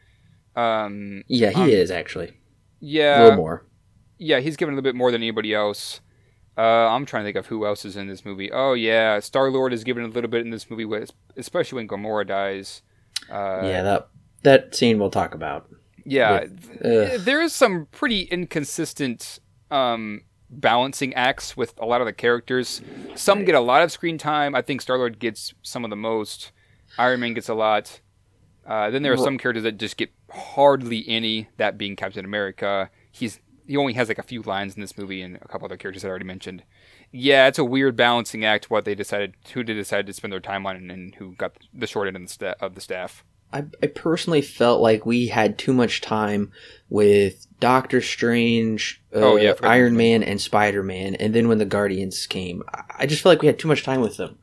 Um, 0.55 1.24
Yeah, 1.28 1.51
he 1.51 1.61
Um, 1.61 1.70
is 1.70 1.91
actually. 1.91 2.34
Yeah, 2.80 3.20
a 3.20 3.24
little 3.24 3.38
more. 3.38 3.65
Yeah, 4.18 4.39
he's 4.39 4.55
given 4.57 4.74
a 4.74 4.76
little 4.76 4.88
bit 4.89 4.95
more 4.95 5.11
than 5.11 5.22
anybody 5.22 5.53
else. 5.53 6.01
Uh, 6.57 6.61
I'm 6.89 7.05
trying 7.05 7.24
to 7.24 7.28
think 7.28 7.36
of 7.38 7.45
who 7.47 7.65
else 7.68 7.86
is 7.86 7.95
in 7.95 8.07
this 8.07 8.26
movie. 8.26 8.51
Oh 8.51 8.74
yeah, 8.74 9.20
Star 9.20 9.51
Lord 9.51 9.74
is 9.74 9.84
given 9.84 10.03
a 10.03 10.07
little 10.07 10.30
bit 10.30 10.41
in 10.41 10.49
this 10.49 10.70
movie, 10.70 10.86
with- 10.86 11.11
especially 11.36 11.76
when 11.78 11.88
Gamora 11.88 12.26
dies. 12.28 12.82
Uh, 13.30 13.61
yeah, 13.63 13.84
that 13.84 14.07
that 14.43 14.76
scene 14.76 14.97
we'll 14.99 15.11
talk 15.11 15.36
about. 15.36 15.68
Yeah, 16.05 16.41
With- 16.82 17.26
there 17.26 17.41
is 17.41 17.53
some 17.53 17.88
pretty 17.91 18.22
inconsistent 18.22 19.39
um, 19.70 20.22
balancing 20.49 21.13
acts 21.13 21.55
with 21.57 21.74
a 21.80 21.86
lot 21.86 22.01
of 22.01 22.07
the 22.07 22.13
characters. 22.13 22.82
Some 23.15 23.45
get 23.45 23.53
a 23.55 23.59
lot 23.59 23.84
of 23.84 23.91
screen 23.91 24.18
time. 24.18 24.55
I 24.55 24.61
think 24.61 24.82
Star 24.82 24.97
Lord 24.97 25.20
gets 25.20 25.53
some 25.61 25.84
of 25.84 25.89
the 25.89 25.95
most. 25.95 26.51
Iron 26.97 27.20
Man 27.20 27.34
gets 27.34 27.49
a 27.49 27.53
lot. 27.53 28.01
Uh, 28.65 28.89
then 28.89 29.03
there 29.03 29.13
are 29.13 29.18
some 29.18 29.38
characters 29.38 29.63
that 29.63 29.78
just 29.78 29.95
get 29.97 30.09
hardly 30.32 31.03
any. 31.07 31.49
That 31.57 31.78
being 31.78 31.95
Captain 31.95 32.26
America. 32.26 32.89
He's 33.11 33.39
he 33.68 33.78
only 33.78 33.93
has 33.93 34.07
like 34.07 34.18
a 34.18 34.24
few 34.24 34.41
lines 34.41 34.76
in 34.76 34.82
this 34.82 34.97
movie, 34.97 35.22
and 35.22 35.36
a 35.36 35.47
couple 35.47 35.65
other 35.65 35.78
characters 35.78 36.01
that 36.03 36.07
I 36.07 36.11
already 36.11 36.26
mentioned. 36.26 36.63
Yeah, 37.11 37.47
it's 37.47 37.59
a 37.59 37.63
weird 37.65 37.95
balancing 37.95 38.43
act. 38.45 38.70
What 38.70 38.86
they 38.86 38.95
decided, 38.95 39.36
who 39.53 39.63
they 39.63 39.74
decided 39.74 40.07
to 40.07 40.13
spend 40.13 40.34
their 40.34 40.39
time 40.39 40.65
on, 40.65 40.76
and, 40.76 40.91
and 40.91 41.15
who 41.15 41.34
got 41.36 41.53
the 41.74 41.88
short 41.88 42.07
end 42.07 42.15
of 42.18 42.24
the, 42.24 42.28
sta- 42.30 42.55
of 42.59 42.76
the 42.76 42.82
staff. 42.82 43.24
I, 43.53 43.63
I 43.82 43.88
personally 43.88 44.41
felt 44.41 44.82
like 44.82 45.05
we 45.05 45.28
had 45.28 45.57
too 45.57 45.72
much 45.72 46.01
time 46.01 46.51
with 46.89 47.47
Doctor 47.61 48.01
Strange, 48.01 49.01
uh, 49.15 49.20
Oh, 49.20 49.36
yeah, 49.38 49.53
to 49.53 49.65
Iron 49.65 49.95
Man, 49.95 50.22
and 50.24 50.39
Spider 50.41 50.84
Man, 50.84 51.15
and 51.15 51.34
then 51.34 51.47
when 51.47 51.57
the 51.57 51.65
Guardians 51.65 52.26
came, 52.28 52.61
I- 52.74 52.84
I 52.99 53.05
just 53.05 53.22
felt 53.22 53.32
like 53.32 53.41
we 53.41 53.47
had 53.47 53.57
too 53.59 53.68
much 53.70 53.84
time 53.84 54.01
with 54.01 54.18
them. 54.18 54.38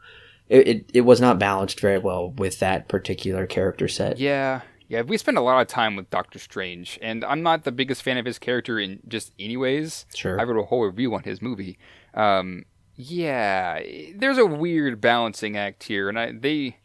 It, 0.48 0.68
it, 0.68 0.90
it 0.94 1.00
was 1.02 1.20
not 1.20 1.38
balanced 1.38 1.80
very 1.80 1.98
well 1.98 2.30
with 2.30 2.58
that 2.60 2.88
particular 2.88 3.46
character 3.46 3.88
set. 3.88 4.18
Yeah, 4.18 4.60
yeah. 4.94 5.02
We 5.02 5.18
spend 5.18 5.36
a 5.36 5.42
lot 5.42 5.60
of 5.60 5.66
time 5.68 5.96
with 5.96 6.10
Doctor 6.10 6.38
Strange, 6.38 6.98
and 7.02 7.24
I'm 7.24 7.42
not 7.42 7.64
the 7.64 7.72
biggest 7.72 8.02
fan 8.02 8.16
of 8.16 8.24
his 8.24 8.38
character 8.38 8.78
in 8.78 9.00
just 9.08 9.32
anyways. 9.38 10.06
Sure. 10.14 10.40
I 10.40 10.44
wrote 10.44 10.60
a 10.60 10.66
whole 10.66 10.84
review 10.84 11.14
on 11.14 11.24
his 11.24 11.42
movie. 11.42 11.78
Um, 12.14 12.64
yeah, 12.96 13.82
there's 14.14 14.38
a 14.38 14.46
weird 14.46 15.00
balancing 15.00 15.56
act 15.56 15.84
here, 15.84 16.08
and 16.08 16.18
I 16.18 16.32
they. 16.32 16.78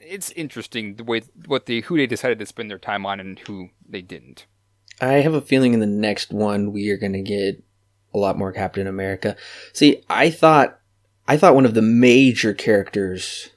It's 0.00 0.30
interesting 0.32 0.96
the 0.96 1.04
way 1.04 1.22
what 1.46 1.66
they 1.66 1.80
who 1.80 1.96
they 1.96 2.06
decided 2.06 2.38
to 2.38 2.46
spend 2.46 2.70
their 2.70 2.78
time 2.78 3.04
on 3.04 3.18
and 3.18 3.38
who 3.40 3.70
they 3.88 4.02
didn't. 4.02 4.46
I 5.00 5.14
have 5.14 5.34
a 5.34 5.40
feeling 5.40 5.74
in 5.74 5.80
the 5.80 5.86
next 5.86 6.32
one 6.32 6.72
we 6.72 6.88
are 6.90 6.96
going 6.96 7.14
to 7.14 7.22
get 7.22 7.62
a 8.14 8.18
lot 8.18 8.38
more 8.38 8.52
Captain 8.52 8.86
America. 8.86 9.36
See, 9.72 10.04
I 10.08 10.30
thought 10.30 10.78
I 11.26 11.36
thought 11.36 11.54
one 11.54 11.66
of 11.66 11.74
the 11.74 11.82
major 11.82 12.52
characters. 12.54 13.50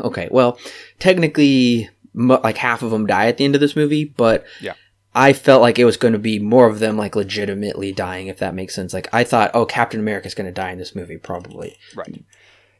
Okay, 0.00 0.28
well, 0.30 0.58
technically, 0.98 1.90
like 2.14 2.56
half 2.58 2.82
of 2.82 2.90
them 2.90 3.06
die 3.06 3.26
at 3.26 3.36
the 3.38 3.44
end 3.44 3.54
of 3.54 3.60
this 3.60 3.76
movie, 3.76 4.04
but 4.04 4.44
Yeah. 4.60 4.74
I 5.14 5.32
felt 5.34 5.60
like 5.60 5.78
it 5.78 5.84
was 5.84 5.96
going 5.98 6.12
to 6.12 6.18
be 6.18 6.38
more 6.38 6.66
of 6.66 6.78
them 6.78 6.96
like 6.96 7.14
legitimately 7.14 7.92
dying, 7.92 8.28
if 8.28 8.38
that 8.38 8.54
makes 8.54 8.74
sense. 8.74 8.94
Like 8.94 9.08
I 9.12 9.24
thought, 9.24 9.50
oh, 9.52 9.66
Captain 9.66 10.00
America's 10.00 10.34
going 10.34 10.46
to 10.46 10.52
die 10.52 10.70
in 10.72 10.78
this 10.78 10.94
movie, 10.94 11.18
probably. 11.18 11.76
Right. 11.94 12.24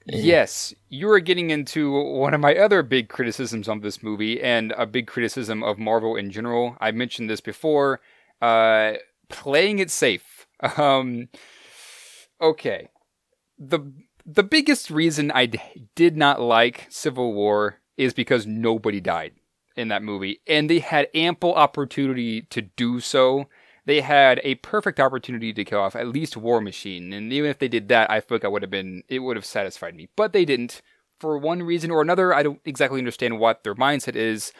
Yes, 0.06 0.74
you 0.88 1.08
are 1.10 1.20
getting 1.20 1.50
into 1.50 1.92
one 1.92 2.34
of 2.34 2.40
my 2.40 2.56
other 2.56 2.82
big 2.82 3.08
criticisms 3.08 3.68
of 3.68 3.82
this 3.82 4.02
movie 4.02 4.42
and 4.42 4.72
a 4.72 4.84
big 4.86 5.06
criticism 5.06 5.62
of 5.62 5.78
Marvel 5.78 6.16
in 6.16 6.30
general. 6.30 6.76
I 6.80 6.90
mentioned 6.90 7.30
this 7.30 7.40
before. 7.40 8.00
Uh, 8.40 8.94
playing 9.28 9.78
it 9.78 9.90
safe. 9.90 10.46
Um, 10.78 11.28
okay. 12.40 12.88
The 13.58 13.80
the 14.24 14.42
biggest 14.44 14.90
reason 14.90 15.32
I 15.32 15.46
d- 15.46 15.58
did 15.96 16.16
not 16.16 16.40
like 16.40 16.86
Civil 16.88 17.34
War 17.34 17.80
is 17.96 18.14
because 18.14 18.46
nobody 18.46 19.00
died. 19.00 19.32
in 19.76 19.88
that 19.88 20.02
movie, 20.02 20.40
and 20.46 20.68
they 20.68 20.80
had 20.80 21.08
ample 21.14 21.54
opportunity 21.54 22.42
to 22.42 22.60
do 22.62 23.00
so. 23.00 23.46
They 23.86 24.00
had 24.02 24.40
a 24.44 24.56
perfect 24.56 25.00
opportunity 25.00 25.52
to 25.52 25.64
kill 25.64 25.80
off 25.80 25.96
at 25.96 26.08
least 26.08 26.36
War 26.36 26.60
Machine, 26.60 27.12
and 27.12 27.32
even 27.32 27.50
if 27.50 27.58
they 27.58 27.68
did 27.68 27.88
that, 27.88 28.10
I 28.10 28.22
like 28.30 28.44
I 28.44 28.48
would 28.48 28.62
have 28.62 28.70
been 28.70 29.02
it 29.08 29.20
would 29.20 29.36
have 29.36 29.44
satisfied 29.46 29.94
me. 29.94 30.08
But 30.14 30.32
they 30.32 30.44
didn't 30.44 30.82
for 31.18 31.38
one 31.38 31.62
reason 31.62 31.90
or 31.90 32.02
another. 32.02 32.34
I 32.34 32.42
don't 32.42 32.60
exactly 32.64 32.98
understand 32.98 33.38
what 33.38 33.64
their 33.64 33.74
mindset 33.74 34.14
is. 34.16 34.52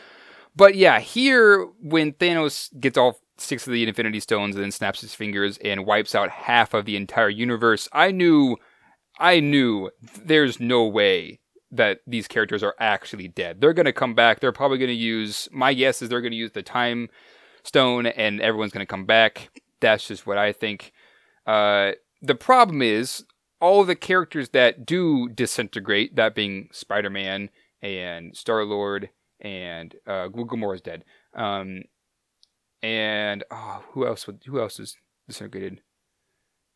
But 0.57 0.76
yeah, 0.76 0.99
here 1.01 1.66
when 1.80 2.12
Thanos 2.12 2.68
gets 2.80 2.97
all 2.97 3.20
six 3.37 3.66
of 3.66 3.72
the 3.72 3.87
Infinity 3.87 4.20
Stones 4.20 4.55
and 4.55 4.62
then 4.62 4.70
snaps 4.70 5.01
his 5.01 5.14
fingers 5.14 5.59
and 5.59 5.85
wipes 5.87 6.14
out 6.14 6.30
half 6.30 6.72
of 6.72 6.85
the 6.85 6.97
entire 6.97 7.28
universe, 7.28 7.89
I 7.93 8.12
knew, 8.12 8.57
I 9.18 9.41
knew 9.41 9.91
there's 10.24 10.61
no 10.61 10.87
way 10.87 11.41
that 11.72 12.00
these 12.06 12.28
characters 12.28 12.62
are 12.62 12.74
actually 12.78 13.28
dead. 13.28 13.60
They're 13.60 13.72
going 13.72 13.86
to 13.86 13.92
come 13.92 14.14
back. 14.14 14.40
They're 14.40 14.52
probably 14.52 14.78
going 14.78 14.88
to 14.88 14.94
use, 14.94 15.48
my 15.50 15.72
guess 15.72 16.02
is 16.02 16.08
they're 16.10 16.20
going 16.20 16.32
to 16.32 16.36
use 16.36 16.52
the 16.52 16.62
time 16.62 17.08
stone 17.64 18.06
and 18.06 18.40
everyone's 18.40 18.72
going 18.72 18.86
to 18.86 18.90
come 18.90 19.06
back. 19.06 19.50
That's 19.80 20.06
just 20.06 20.26
what 20.26 20.38
I 20.38 20.52
think. 20.52 20.92
Uh, 21.46 21.92
the 22.20 22.34
problem 22.34 22.82
is 22.82 23.24
all 23.60 23.84
the 23.84 23.96
characters 23.96 24.50
that 24.50 24.84
do 24.84 25.28
disintegrate, 25.28 26.14
that 26.16 26.34
being 26.34 26.68
Spider 26.72 27.10
Man 27.10 27.48
and 27.80 28.36
Star 28.36 28.64
Lord 28.64 29.08
and 29.40 29.94
uh, 30.06 30.28
Gamora 30.28 30.74
is 30.74 30.80
dead. 30.82 31.04
Um, 31.34 31.82
and 32.82 33.44
oh, 33.50 33.82
who 33.92 34.06
else? 34.06 34.26
Would, 34.26 34.42
who 34.46 34.60
else 34.60 34.78
is 34.78 34.96
disintegrated? 35.26 35.80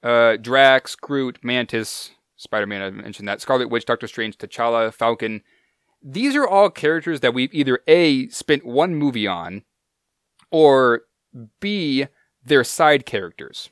Uh, 0.02 0.36
Drax, 0.36 0.94
Groot, 0.94 1.38
Mantis, 1.42 2.12
Spider 2.36 2.66
Man. 2.66 2.82
I 2.82 2.90
mentioned 2.90 3.28
that. 3.28 3.40
Scarlet 3.40 3.70
Witch, 3.70 3.84
Doctor 3.84 4.06
Strange, 4.06 4.38
T'Challa, 4.38 4.92
Falcon. 4.92 5.42
These 6.02 6.36
are 6.36 6.46
all 6.46 6.70
characters 6.70 7.20
that 7.20 7.34
we've 7.34 7.52
either 7.52 7.80
a 7.86 8.28
spent 8.28 8.64
one 8.64 8.94
movie 8.94 9.26
on, 9.26 9.62
or 10.50 11.02
b 11.60 12.06
they're 12.44 12.64
side 12.64 13.06
characters. 13.06 13.70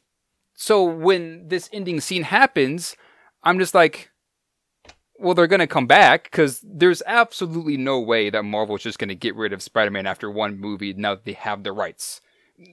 So 0.55 0.83
when 0.83 1.49
this 1.49 1.69
ending 1.73 2.01
scene 2.01 2.25
happens, 2.25 2.97
I'm 3.43 3.59
just 3.59 3.75
like, 3.75 4.11
well, 5.19 5.35
they're 5.35 5.47
going 5.47 5.61
to 5.61 5.67
come 5.67 5.87
back 5.87 6.25
because 6.25 6.65
there's 6.65 7.03
absolutely 7.07 7.77
no 7.77 8.01
way 8.01 8.31
that 8.31 8.43
Marvel's 8.45 8.83
just 8.83 8.99
going 8.99 9.09
to 9.09 9.15
get 9.15 9.37
rid 9.37 9.53
of 9.53 9.63
Spider-Man 9.63 10.07
after 10.07 10.31
one 10.31 10.59
movie 10.59 10.93
now 10.93 11.15
that 11.15 11.25
they 11.25 11.33
have 11.35 11.63
the 11.63 11.73
rights. 11.73 12.21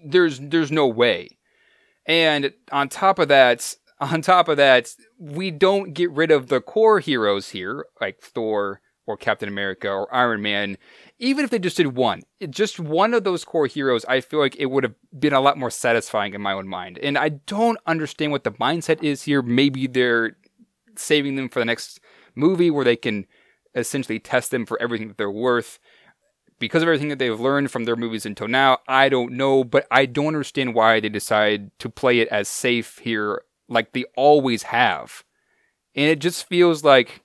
There's 0.03 0.39
there's 0.39 0.71
no 0.71 0.87
way. 0.87 1.37
And 2.05 2.53
on 2.71 2.89
top 2.89 3.19
of 3.19 3.27
that, 3.27 3.75
on 4.01 4.21
top 4.21 4.47
of 4.47 4.57
that, 4.57 4.95
we 5.19 5.51
don't 5.51 5.93
get 5.93 6.09
rid 6.11 6.31
of 6.31 6.47
the 6.47 6.59
core 6.59 6.99
heroes 6.99 7.49
here, 7.49 7.85
like 8.01 8.19
Thor 8.19 8.81
or 9.05 9.15
Captain 9.15 9.47
America 9.47 9.89
or 9.89 10.13
Iron 10.13 10.41
Man. 10.41 10.77
Even 11.19 11.45
if 11.45 11.51
they 11.51 11.59
just 11.59 11.77
did 11.77 11.95
one, 11.95 12.23
just 12.49 12.79
one 12.79 13.13
of 13.13 13.23
those 13.23 13.45
core 13.45 13.67
heroes, 13.67 14.03
I 14.05 14.21
feel 14.21 14.39
like 14.39 14.55
it 14.57 14.67
would 14.67 14.83
have 14.83 14.95
been 15.17 15.33
a 15.33 15.39
lot 15.39 15.57
more 15.57 15.69
satisfying 15.69 16.33
in 16.33 16.41
my 16.41 16.53
own 16.53 16.67
mind. 16.67 16.97
And 16.97 17.15
I 17.15 17.29
don't 17.29 17.77
understand 17.85 18.31
what 18.31 18.43
the 18.43 18.51
mindset 18.53 19.03
is 19.03 19.23
here. 19.23 19.43
Maybe 19.43 19.85
they're 19.85 20.35
saving 20.95 21.35
them 21.35 21.47
for 21.47 21.59
the 21.59 21.65
next 21.65 21.99
movie 22.33 22.71
where 22.71 22.85
they 22.85 22.95
can 22.95 23.27
essentially 23.75 24.19
test 24.19 24.49
them 24.49 24.65
for 24.65 24.81
everything 24.81 25.09
that 25.09 25.17
they're 25.17 25.29
worth. 25.29 25.79
Because 26.57 26.81
of 26.81 26.87
everything 26.87 27.09
that 27.09 27.19
they've 27.19 27.39
learned 27.39 27.71
from 27.71 27.85
their 27.85 27.95
movies 27.95 28.25
until 28.25 28.47
now, 28.47 28.79
I 28.87 29.09
don't 29.09 29.33
know, 29.33 29.63
but 29.63 29.87
I 29.89 30.05
don't 30.05 30.27
understand 30.27 30.73
why 30.75 30.99
they 30.99 31.09
decide 31.09 31.71
to 31.79 31.89
play 31.89 32.19
it 32.19 32.27
as 32.27 32.47
safe 32.47 32.99
here 32.99 33.41
like 33.71 33.93
they 33.93 34.05
always 34.15 34.63
have. 34.63 35.23
And 35.95 36.09
it 36.09 36.19
just 36.19 36.47
feels 36.47 36.83
like 36.83 37.21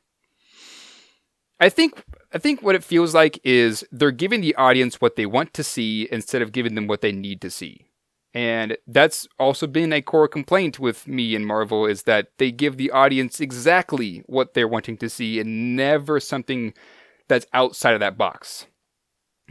I 1.59 1.69
think 1.69 2.05
I 2.33 2.39
think 2.39 2.63
what 2.63 2.75
it 2.75 2.85
feels 2.85 3.15
like 3.15 3.41
is 3.45 3.85
they're 3.91 4.11
giving 4.11 4.41
the 4.41 4.55
audience 4.57 5.01
what 5.01 5.17
they 5.17 5.27
want 5.27 5.55
to 5.55 5.65
see 5.65 6.09
instead 6.11 6.43
of 6.43 6.53
giving 6.53 6.75
them 6.75 6.87
what 6.87 7.01
they 7.01 7.13
need 7.13 7.41
to 7.43 7.51
see. 7.51 7.87
And 8.35 8.77
that's 8.87 9.27
also 9.39 9.67
been 9.67 9.93
a 9.95 10.03
core 10.03 10.29
complaint 10.29 10.79
with 10.79 11.09
me 11.09 11.35
and 11.35 11.47
Marvel 11.47 11.87
is 11.87 12.03
that 12.03 12.33
they 12.37 12.51
give 12.51 12.77
the 12.77 12.91
audience 12.91 13.41
exactly 13.41 14.23
what 14.27 14.53
they're 14.53 14.69
wanting 14.69 14.99
to 14.99 15.09
see 15.09 15.41
and 15.41 15.75
never 15.75 16.21
something 16.21 16.75
that's 17.29 17.47
outside 17.55 17.95
of 17.95 18.01
that 18.01 18.19
box. 18.19 18.67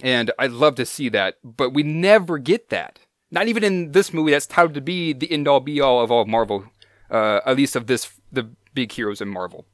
And 0.04 0.30
I'd 0.38 0.52
love 0.52 0.76
to 0.76 0.86
see 0.86 1.10
that, 1.10 1.38
but 1.44 1.74
we 1.74 1.82
never 1.82 2.38
get 2.38 2.70
that. 2.70 3.00
Not 3.32 3.48
even 3.48 3.64
in 3.64 3.92
this 3.94 4.14
movie 4.14 4.32
that's 4.32 4.46
touted 4.46 4.76
to 4.76 4.82
be 4.82 5.14
the 5.14 5.32
end 5.32 5.48
all 5.48 5.62
be 5.62 5.82
all 5.82 6.02
of 6.02 6.12
all 6.12 6.22
of 6.22 6.28
Marvel, 6.28 6.66
uh, 7.16 7.40
at 7.46 7.56
least 7.56 7.78
of 7.78 7.88
this 7.88 8.12
the 8.32 8.50
big 8.74 8.92
heroes 8.92 9.22
in 9.22 9.30
Marvel. 9.30 9.66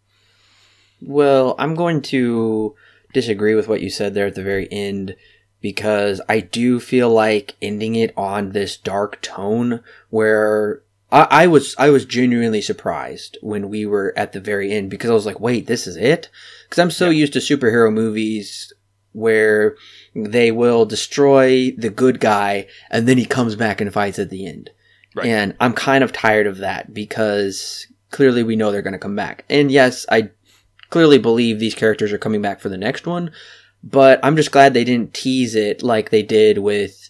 Well, 1.01 1.55
I'm 1.57 1.73
going 1.73 2.03
to 2.03 2.75
disagree 3.13 3.55
with 3.55 3.67
what 3.67 3.81
you 3.81 3.89
said 3.89 4.13
there 4.13 4.27
at 4.27 4.35
the 4.35 4.43
very 4.43 4.71
end 4.71 5.15
because 5.59 6.21
I 6.29 6.39
do 6.39 6.79
feel 6.79 7.09
like 7.09 7.55
ending 7.61 7.95
it 7.95 8.13
on 8.15 8.51
this 8.51 8.77
dark 8.77 9.21
tone 9.21 9.83
where 10.11 10.83
I, 11.11 11.27
I, 11.31 11.47
was 11.47 11.75
I 11.79 11.89
was 11.89 12.05
genuinely 12.05 12.61
surprised 12.61 13.39
when 13.41 13.69
we 13.69 13.87
were 13.87 14.13
at 14.15 14.33
the 14.33 14.39
very 14.39 14.71
end 14.71 14.91
because 14.91 15.09
I 15.09 15.15
was 15.15 15.25
like, 15.25 15.39
wait, 15.39 15.65
this 15.65 15.87
is 15.87 15.97
it? 15.97 16.29
Because 16.65 16.79
I'm 16.79 16.91
so 16.91 17.09
yeah. 17.09 17.21
used 17.21 17.33
to 17.33 17.39
superhero 17.39 17.91
movies 17.91 18.71
where 19.13 19.75
they 20.13 20.51
will 20.51 20.85
destroy 20.85 21.71
the 21.71 21.89
good 21.89 22.19
guy 22.19 22.67
and 22.91 23.07
then 23.07 23.17
he 23.17 23.25
comes 23.25 23.55
back 23.55 23.81
and 23.81 23.91
fights 23.91 24.19
at 24.19 24.29
the 24.29 24.45
end. 24.45 24.69
Right. 25.15 25.27
And 25.27 25.55
I'm 25.59 25.73
kind 25.73 26.03
of 26.03 26.13
tired 26.13 26.47
of 26.47 26.59
that 26.59 26.93
because 26.93 27.87
clearly 28.11 28.43
we 28.43 28.55
know 28.55 28.71
they're 28.71 28.81
going 28.81 28.93
to 28.93 28.99
come 28.99 29.15
back. 29.15 29.45
And 29.49 29.71
yes, 29.71 30.05
I 30.09 30.29
clearly 30.89 31.17
believe 31.17 31.59
these 31.59 31.75
characters 31.75 32.13
are 32.13 32.17
coming 32.17 32.41
back 32.41 32.59
for 32.59 32.69
the 32.69 32.77
next 32.77 33.07
one, 33.07 33.31
but 33.83 34.19
I'm 34.23 34.35
just 34.35 34.51
glad 34.51 34.73
they 34.73 34.83
didn't 34.83 35.13
tease 35.13 35.55
it 35.55 35.81
like 35.81 36.09
they 36.09 36.23
did 36.23 36.59
with 36.59 37.09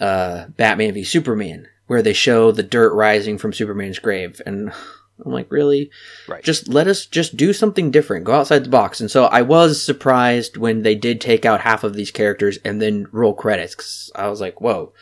uh, 0.00 0.46
Batman 0.48 0.94
v 0.94 1.04
Superman, 1.04 1.68
where 1.86 2.02
they 2.02 2.12
show 2.12 2.52
the 2.52 2.62
dirt 2.62 2.94
rising 2.94 3.38
from 3.38 3.52
Superman's 3.52 3.98
grave. 3.98 4.40
And 4.44 4.72
I'm 5.24 5.32
like, 5.32 5.50
really? 5.50 5.90
Right. 6.26 6.42
Just 6.42 6.68
let 6.68 6.88
us 6.88 7.06
just 7.06 7.36
do 7.36 7.52
something 7.52 7.92
different. 7.92 8.24
Go 8.24 8.34
outside 8.34 8.64
the 8.64 8.70
box. 8.70 9.00
And 9.00 9.10
so 9.10 9.26
I 9.26 9.42
was 9.42 9.80
surprised 9.80 10.56
when 10.56 10.82
they 10.82 10.96
did 10.96 11.20
take 11.20 11.44
out 11.44 11.60
half 11.60 11.84
of 11.84 11.94
these 11.94 12.10
characters 12.10 12.58
and 12.64 12.82
then 12.82 13.06
roll 13.12 13.32
credits. 13.32 14.10
I 14.16 14.26
was 14.26 14.40
like, 14.40 14.60
whoa, 14.60 14.92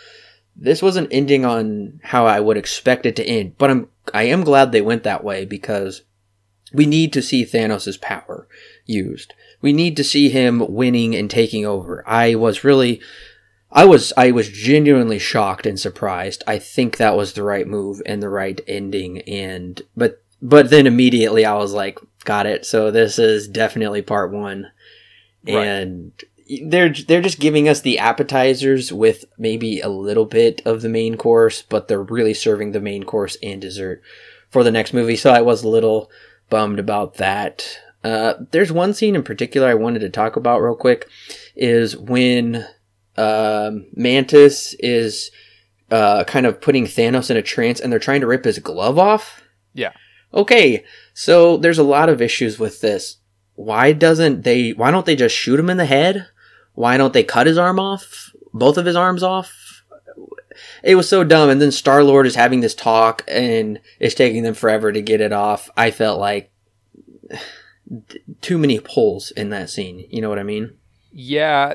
this 0.62 0.80
wasn't 0.80 1.08
ending 1.10 1.44
on 1.44 1.98
how 2.04 2.24
I 2.24 2.38
would 2.38 2.56
expect 2.56 3.04
it 3.04 3.16
to 3.16 3.24
end. 3.24 3.58
But 3.58 3.70
I'm, 3.70 3.88
I 4.14 4.22
am 4.22 4.44
glad 4.44 4.70
they 4.70 4.80
went 4.80 5.02
that 5.02 5.24
way 5.24 5.44
because 5.44 6.02
we 6.72 6.86
need 6.86 7.12
to 7.14 7.22
see 7.22 7.44
Thanos' 7.44 8.00
power 8.00 8.46
used. 8.86 9.34
We 9.60 9.72
need 9.72 9.96
to 9.96 10.04
see 10.04 10.28
him 10.28 10.64
winning 10.72 11.16
and 11.16 11.28
taking 11.28 11.66
over. 11.66 12.04
I 12.08 12.36
was 12.36 12.62
really, 12.62 13.00
I 13.72 13.84
was, 13.84 14.12
I 14.16 14.30
was 14.30 14.48
genuinely 14.48 15.18
shocked 15.18 15.66
and 15.66 15.80
surprised. 15.80 16.44
I 16.46 16.60
think 16.60 16.96
that 16.96 17.16
was 17.16 17.32
the 17.32 17.42
right 17.42 17.66
move 17.66 18.00
and 18.06 18.22
the 18.22 18.28
right 18.28 18.60
ending. 18.68 19.22
And, 19.22 19.82
but, 19.96 20.22
but 20.40 20.70
then 20.70 20.86
immediately 20.86 21.44
I 21.44 21.54
was 21.54 21.72
like, 21.72 21.98
got 22.24 22.46
it. 22.46 22.64
So 22.66 22.92
this 22.92 23.18
is 23.18 23.48
definitely 23.48 24.02
part 24.02 24.30
one. 24.30 24.70
Right. 25.44 25.66
And 25.66 26.12
they're, 26.64 26.90
they're 26.90 27.22
just 27.22 27.40
giving 27.40 27.68
us 27.68 27.80
the 27.80 27.98
appetizers 27.98 28.92
with 28.92 29.24
maybe 29.38 29.80
a 29.80 29.88
little 29.88 30.26
bit 30.26 30.62
of 30.64 30.82
the 30.82 30.88
main 30.88 31.16
course, 31.16 31.62
but 31.62 31.88
they're 31.88 32.03
really 32.03 32.34
serving 32.34 32.72
the 32.72 32.80
main 32.80 33.05
course 33.05 33.36
and 33.42 33.61
dessert 33.61 34.03
for 34.50 34.64
the 34.64 34.70
next 34.70 34.92
movie. 34.92 35.16
So 35.16 35.30
I 35.30 35.40
was 35.40 35.62
a 35.62 35.68
little 35.68 36.11
bummed 36.50 36.78
about 36.78 37.14
that. 37.14 37.78
Uh, 38.05 38.34
there's 38.50 38.72
one 38.72 38.92
scene 38.94 39.14
in 39.14 39.22
particular 39.22 39.68
I 39.68 39.74
wanted 39.74 40.00
to 40.00 40.11
talk 40.11 40.36
about 40.36 40.61
real 40.61 40.74
quick 40.74 41.09
is 41.55 41.96
when 41.96 42.66
uh, 43.16 43.70
Mantis 43.94 44.74
is 44.80 45.30
uh, 45.90 46.24
kind 46.24 46.46
of 46.46 46.61
putting 46.61 46.84
Thanos 46.84 47.30
in 47.30 47.36
a 47.36 47.42
trance 47.42 47.80
and 47.80 47.92
they're 47.92 47.98
trying 47.98 48.20
to 48.22 48.26
rip 48.26 48.44
his 48.44 48.59
glove 48.59 48.98
off. 48.98 49.42
Yeah. 49.74 49.92
Okay, 50.34 50.84
so 51.12 51.59
there's 51.59 51.78
a 51.78 51.82
lot 51.82 52.09
of 52.09 52.22
issues 52.22 52.59
with 52.59 52.80
this. 52.80 53.18
Why 53.55 53.92
doesn't 53.92 54.42
they? 54.44 54.70
Why 54.70 54.90
don't 54.90 55.05
they 55.05 55.14
just 55.14 55.36
shoot 55.36 55.61
him 55.61 55.68
in 55.68 55.76
the 55.76 55.84
head? 55.84 56.26
Why 56.74 56.96
don't 56.96 57.12
they 57.12 57.24
cut 57.24 57.46
his 57.46 57.58
arm 57.58 57.78
off? 57.78 58.32
Both 58.52 58.76
of 58.76 58.86
his 58.86 58.96
arms 58.96 59.22
off? 59.22 59.84
It 60.82 60.94
was 60.96 61.08
so 61.08 61.24
dumb. 61.24 61.50
And 61.50 61.60
then 61.60 61.72
Star 61.72 62.04
Lord 62.04 62.26
is 62.26 62.34
having 62.34 62.60
this 62.60 62.74
talk 62.74 63.24
and 63.28 63.80
it's 63.98 64.14
taking 64.14 64.42
them 64.42 64.54
forever 64.54 64.92
to 64.92 65.00
get 65.00 65.20
it 65.20 65.32
off. 65.32 65.70
I 65.76 65.90
felt 65.90 66.20
like 66.20 66.50
too 68.40 68.58
many 68.58 68.78
pulls 68.80 69.30
in 69.32 69.50
that 69.50 69.70
scene. 69.70 70.06
You 70.10 70.20
know 70.20 70.28
what 70.28 70.38
I 70.38 70.44
mean? 70.44 70.76
Yeah. 71.12 71.74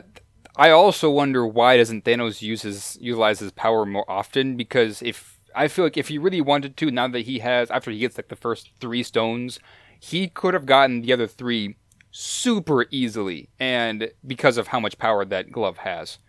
I 0.55 0.71
also 0.71 1.09
wonder 1.11 1.45
why 1.45 1.77
doesn't 1.77 2.03
Thanos 2.05 2.41
use 2.41 2.63
his 2.63 2.97
utilize 2.99 3.39
his 3.39 3.51
power 3.51 3.85
more 3.85 4.09
often? 4.09 4.57
Because 4.57 5.01
if 5.01 5.39
I 5.55 5.67
feel 5.67 5.85
like 5.85 5.97
if 5.97 6.07
he 6.07 6.17
really 6.17 6.41
wanted 6.41 6.77
to, 6.77 6.91
now 6.91 7.07
that 7.07 7.21
he 7.21 7.39
has 7.39 7.69
after 7.69 7.91
he 7.91 7.99
gets 7.99 8.17
like 8.17 8.29
the 8.29 8.35
first 8.35 8.71
three 8.79 9.03
stones, 9.03 9.59
he 9.99 10.27
could 10.27 10.53
have 10.53 10.65
gotten 10.65 11.01
the 11.01 11.13
other 11.13 11.27
three 11.27 11.75
super 12.11 12.85
easily, 12.91 13.49
and 13.59 14.11
because 14.25 14.57
of 14.57 14.67
how 14.67 14.79
much 14.79 14.97
power 14.97 15.25
that 15.25 15.51
glove 15.51 15.77
has. 15.79 16.19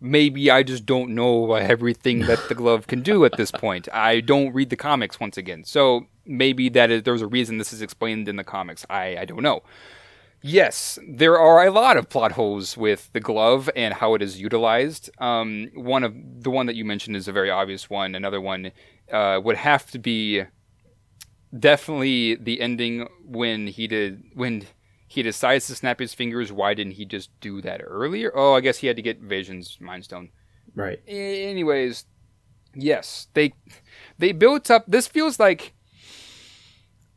Maybe 0.00 0.50
I 0.50 0.64
just 0.64 0.84
don't 0.84 1.14
know 1.14 1.54
everything 1.54 2.20
that 2.26 2.48
the 2.48 2.56
glove 2.56 2.88
can 2.88 3.02
do 3.02 3.24
at 3.24 3.36
this 3.36 3.50
point. 3.64 3.88
I 3.92 4.20
don't 4.20 4.52
read 4.52 4.70
the 4.70 4.76
comics 4.76 5.20
once 5.20 5.36
again, 5.36 5.64
so 5.64 6.06
maybe 6.26 6.68
that 6.70 6.90
is 6.90 7.02
there's 7.04 7.22
a 7.22 7.26
reason 7.26 7.58
this 7.58 7.72
is 7.72 7.82
explained 7.82 8.28
in 8.28 8.36
the 8.36 8.44
comics. 8.44 8.84
I 8.90 9.16
I 9.18 9.24
don't 9.24 9.42
know. 9.42 9.62
Yes, 10.44 10.98
there 11.08 11.38
are 11.38 11.64
a 11.64 11.70
lot 11.70 11.96
of 11.96 12.08
plot 12.08 12.32
holes 12.32 12.76
with 12.76 13.12
the 13.12 13.20
glove 13.20 13.70
and 13.76 13.94
how 13.94 14.14
it 14.14 14.22
is 14.22 14.40
utilized. 14.40 15.08
Um, 15.18 15.68
one 15.74 16.02
of 16.02 16.14
the 16.16 16.50
one 16.50 16.66
that 16.66 16.74
you 16.74 16.84
mentioned 16.84 17.14
is 17.14 17.28
a 17.28 17.32
very 17.32 17.48
obvious 17.48 17.88
one. 17.88 18.16
Another 18.16 18.40
one 18.40 18.72
uh, 19.12 19.40
would 19.42 19.56
have 19.56 19.88
to 19.92 20.00
be 20.00 20.42
definitely 21.56 22.34
the 22.34 22.60
ending 22.60 23.06
when 23.24 23.68
he 23.68 23.86
did 23.86 24.24
when 24.34 24.64
he 25.12 25.22
decides 25.22 25.66
to 25.66 25.74
snap 25.74 26.00
his 26.00 26.14
fingers. 26.14 26.50
Why 26.50 26.72
didn't 26.72 26.94
he 26.94 27.04
just 27.04 27.38
do 27.40 27.60
that 27.60 27.82
earlier? 27.84 28.32
Oh, 28.34 28.54
I 28.54 28.60
guess 28.60 28.78
he 28.78 28.86
had 28.86 28.96
to 28.96 29.02
get 29.02 29.20
Vision's 29.20 29.76
Mind 29.78 30.04
Stone. 30.04 30.30
Right. 30.74 31.00
Anyways, 31.06 32.06
yes, 32.74 33.28
they 33.34 33.52
they 34.18 34.32
built 34.32 34.70
up. 34.70 34.86
This 34.88 35.06
feels 35.06 35.38
like 35.38 35.74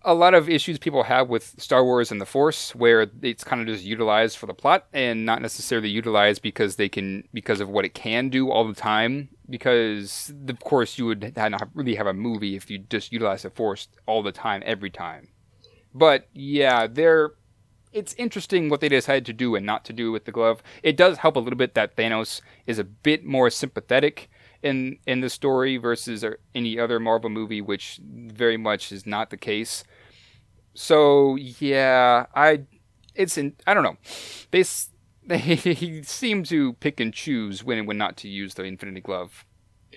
a 0.02 0.14
lot 0.14 0.34
of 0.34 0.50
issues 0.50 0.78
people 0.78 1.04
have 1.04 1.30
with 1.30 1.56
Star 1.58 1.86
Wars 1.86 2.12
and 2.12 2.20
the 2.20 2.26
Force, 2.26 2.76
where 2.76 3.10
it's 3.22 3.46
kind 3.46 3.62
of 3.62 3.68
just 3.68 3.86
utilized 3.86 4.38
for 4.38 4.46
the 4.46 4.54
plot 4.54 4.88
and 4.92 5.26
not 5.26 5.42
necessarily 5.42 5.88
utilized 5.88 6.42
because 6.42 6.76
they 6.76 6.90
can 6.90 7.24
because 7.34 7.62
of 7.62 7.70
what 7.70 7.86
it 7.86 7.94
can 7.94 8.28
do 8.28 8.52
all 8.52 8.68
the 8.68 8.76
time. 8.76 9.30
Because 9.50 10.34
of 10.50 10.60
course 10.60 10.98
you 10.98 11.06
would 11.06 11.34
not 11.38 11.70
really 11.74 11.96
have 11.96 12.08
a 12.08 12.14
movie 12.14 12.58
if 12.58 12.70
you 12.70 12.80
just 12.80 13.14
utilize 13.14 13.44
the 13.44 13.52
Force 13.52 13.88
all 14.06 14.22
the 14.22 14.34
time, 14.34 14.62
every 14.66 14.90
time. 14.90 15.30
But 15.94 16.28
yeah, 16.34 16.88
they're 16.88 17.32
it's 17.96 18.14
interesting 18.16 18.68
what 18.68 18.82
they 18.82 18.90
decided 18.90 19.26
to 19.26 19.34
do 19.34 19.56
and 19.56 19.66
not 19.66 19.86
to 19.86 19.94
do 19.94 20.12
with 20.12 20.26
the 20.26 20.32
glove. 20.32 20.62
It 20.84 20.98
does 20.98 21.20
help 21.20 21.38
a 21.38 21.40
little 21.40 21.58
bit 21.58 21.76
that 21.76 21.96
Thanos 21.96 22.42
is 22.68 22.78
a 22.78 22.84
bit 22.84 23.24
more 23.24 23.50
sympathetic 23.50 24.30
in 24.62 25.00
in 25.08 25.22
the 25.22 25.30
story 25.30 25.78
versus 25.78 26.26
any 26.54 26.78
other 26.78 27.00
Marvel 27.00 27.30
movie, 27.30 27.62
which 27.62 28.02
very 28.04 28.58
much 28.58 28.92
is 28.92 29.06
not 29.06 29.30
the 29.30 29.38
case. 29.38 29.86
So 30.74 31.36
yeah, 31.36 32.26
I 32.36 32.64
it's 33.16 33.38
in 33.38 33.56
I 33.66 33.74
don't 33.74 33.84
know. 33.84 33.98
They 34.52 34.66
they 35.26 35.38
he 35.38 36.04
seem 36.04 36.44
to 36.44 36.74
pick 36.74 37.00
and 37.00 37.14
choose 37.14 37.64
when 37.64 37.78
and 37.78 37.88
when 37.88 37.98
not 37.98 38.18
to 38.18 38.28
use 38.28 38.56
the 38.56 38.64
Infinity 38.64 39.02
Glove 39.02 39.46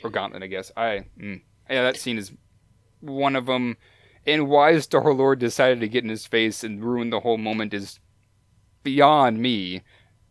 or 0.05 0.11
Gauntlet. 0.11 0.44
I 0.44 0.46
guess 0.46 0.70
I 0.76 1.07
mm, 1.20 1.42
yeah 1.68 1.82
that 1.82 1.96
scene 1.96 2.16
is 2.16 2.30
one 3.01 3.34
of 3.34 3.46
them. 3.46 3.76
And 4.29 4.49
why 4.49 4.79
Star 4.79 5.12
Lord 5.14 5.39
decided 5.39 5.81
to 5.81 5.89
get 5.89 6.05
in 6.05 6.11
his 6.11 6.26
face 6.26 6.62
and 6.62 6.85
ruin 6.85 7.11
the 7.11 7.20
whole 7.20 7.39
moment 7.39 7.72
is 7.72 7.99
beyond 8.83 9.39
me. 9.39 9.83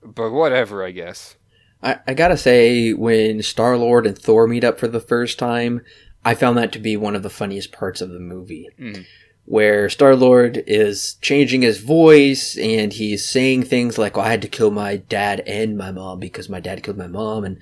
But 0.04 0.32
whatever, 0.32 0.84
I 0.86 0.92
guess. 0.92 1.36
I, 1.82 1.98
I 2.08 2.14
gotta 2.14 2.38
say, 2.38 2.94
when 2.94 3.42
Star 3.44 3.78
Lord 3.78 4.06
and 4.08 4.18
Thor 4.18 4.48
meet 4.48 4.64
up 4.64 4.80
for 4.80 4.88
the 4.88 5.00
first 5.00 5.38
time, 5.40 5.82
I 6.24 6.36
found 6.36 6.58
that 6.58 6.72
to 6.74 6.80
be 6.80 6.96
one 6.98 7.16
of 7.16 7.24
the 7.24 7.30
funniest 7.30 7.72
parts 7.72 8.02
of 8.02 8.10
the 8.10 8.20
movie. 8.20 8.70
Mhm. 8.80 9.06
Where 9.46 9.88
Star 9.90 10.16
Lord 10.16 10.62
is 10.68 11.16
changing 11.22 11.62
his 11.62 11.80
voice 11.80 12.58
and 12.58 12.92
he's 12.92 13.24
saying 13.26 13.64
things 13.64 13.98
like, 13.98 14.18
well, 14.18 14.26
I 14.26 14.32
had 14.32 14.42
to 14.42 14.48
kill 14.50 14.72
my 14.72 14.98
dad 14.98 15.42
and 15.48 15.78
my 15.78 15.92
mom 15.92 16.20
because 16.20 16.50
my 16.50 16.60
dad 16.60 16.84
killed 16.84 16.98
my 16.98 17.08
mom. 17.08 17.46
And 17.46 17.58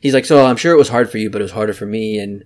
he's 0.00 0.12
like, 0.14 0.26
So 0.26 0.44
I'm 0.44 0.56
sure 0.58 0.74
it 0.74 0.78
was 0.78 0.90
hard 0.90 1.10
for 1.10 1.16
you, 1.18 1.30
but 1.30 1.40
it 1.40 1.44
was 1.44 1.52
harder 1.52 1.72
for 1.72 1.86
me. 1.86 2.18
And 2.18 2.44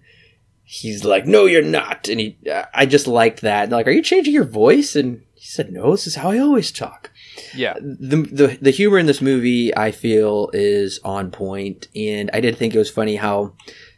he's 0.65 1.05
like, 1.05 1.27
No, 1.27 1.45
you're 1.47 1.63
not. 1.63 2.09
And 2.09 2.21
he, 2.21 2.39
I 2.75 2.87
just 2.87 3.07
liked 3.07 3.43
that. 3.43 3.71
Like, 3.71 3.87
are 3.87 3.93
you 3.93 4.03
changing 4.03 4.35
your 4.35 4.45
voice? 4.45 4.97
And 4.97 5.23
he 5.35 5.47
said, 5.47 5.73
No, 5.73 5.93
this 5.93 6.07
is 6.07 6.17
how 6.17 6.31
I 6.31 6.39
always 6.39 6.73
talk 6.73 7.11
Yeah, 7.55 7.75
the, 7.81 8.17
the 8.17 8.59
the 8.61 8.71
humor 8.71 8.99
in 8.99 9.07
this 9.07 9.21
movie 9.21 9.77
I 9.77 9.91
feel 9.91 10.51
is 10.53 10.99
on 11.05 11.31
point, 11.31 11.89
and 11.95 12.31
I 12.33 12.41
did 12.41 12.57
think 12.57 12.75
it 12.75 12.79
was 12.79 12.91
funny 12.91 13.17
how 13.17 13.55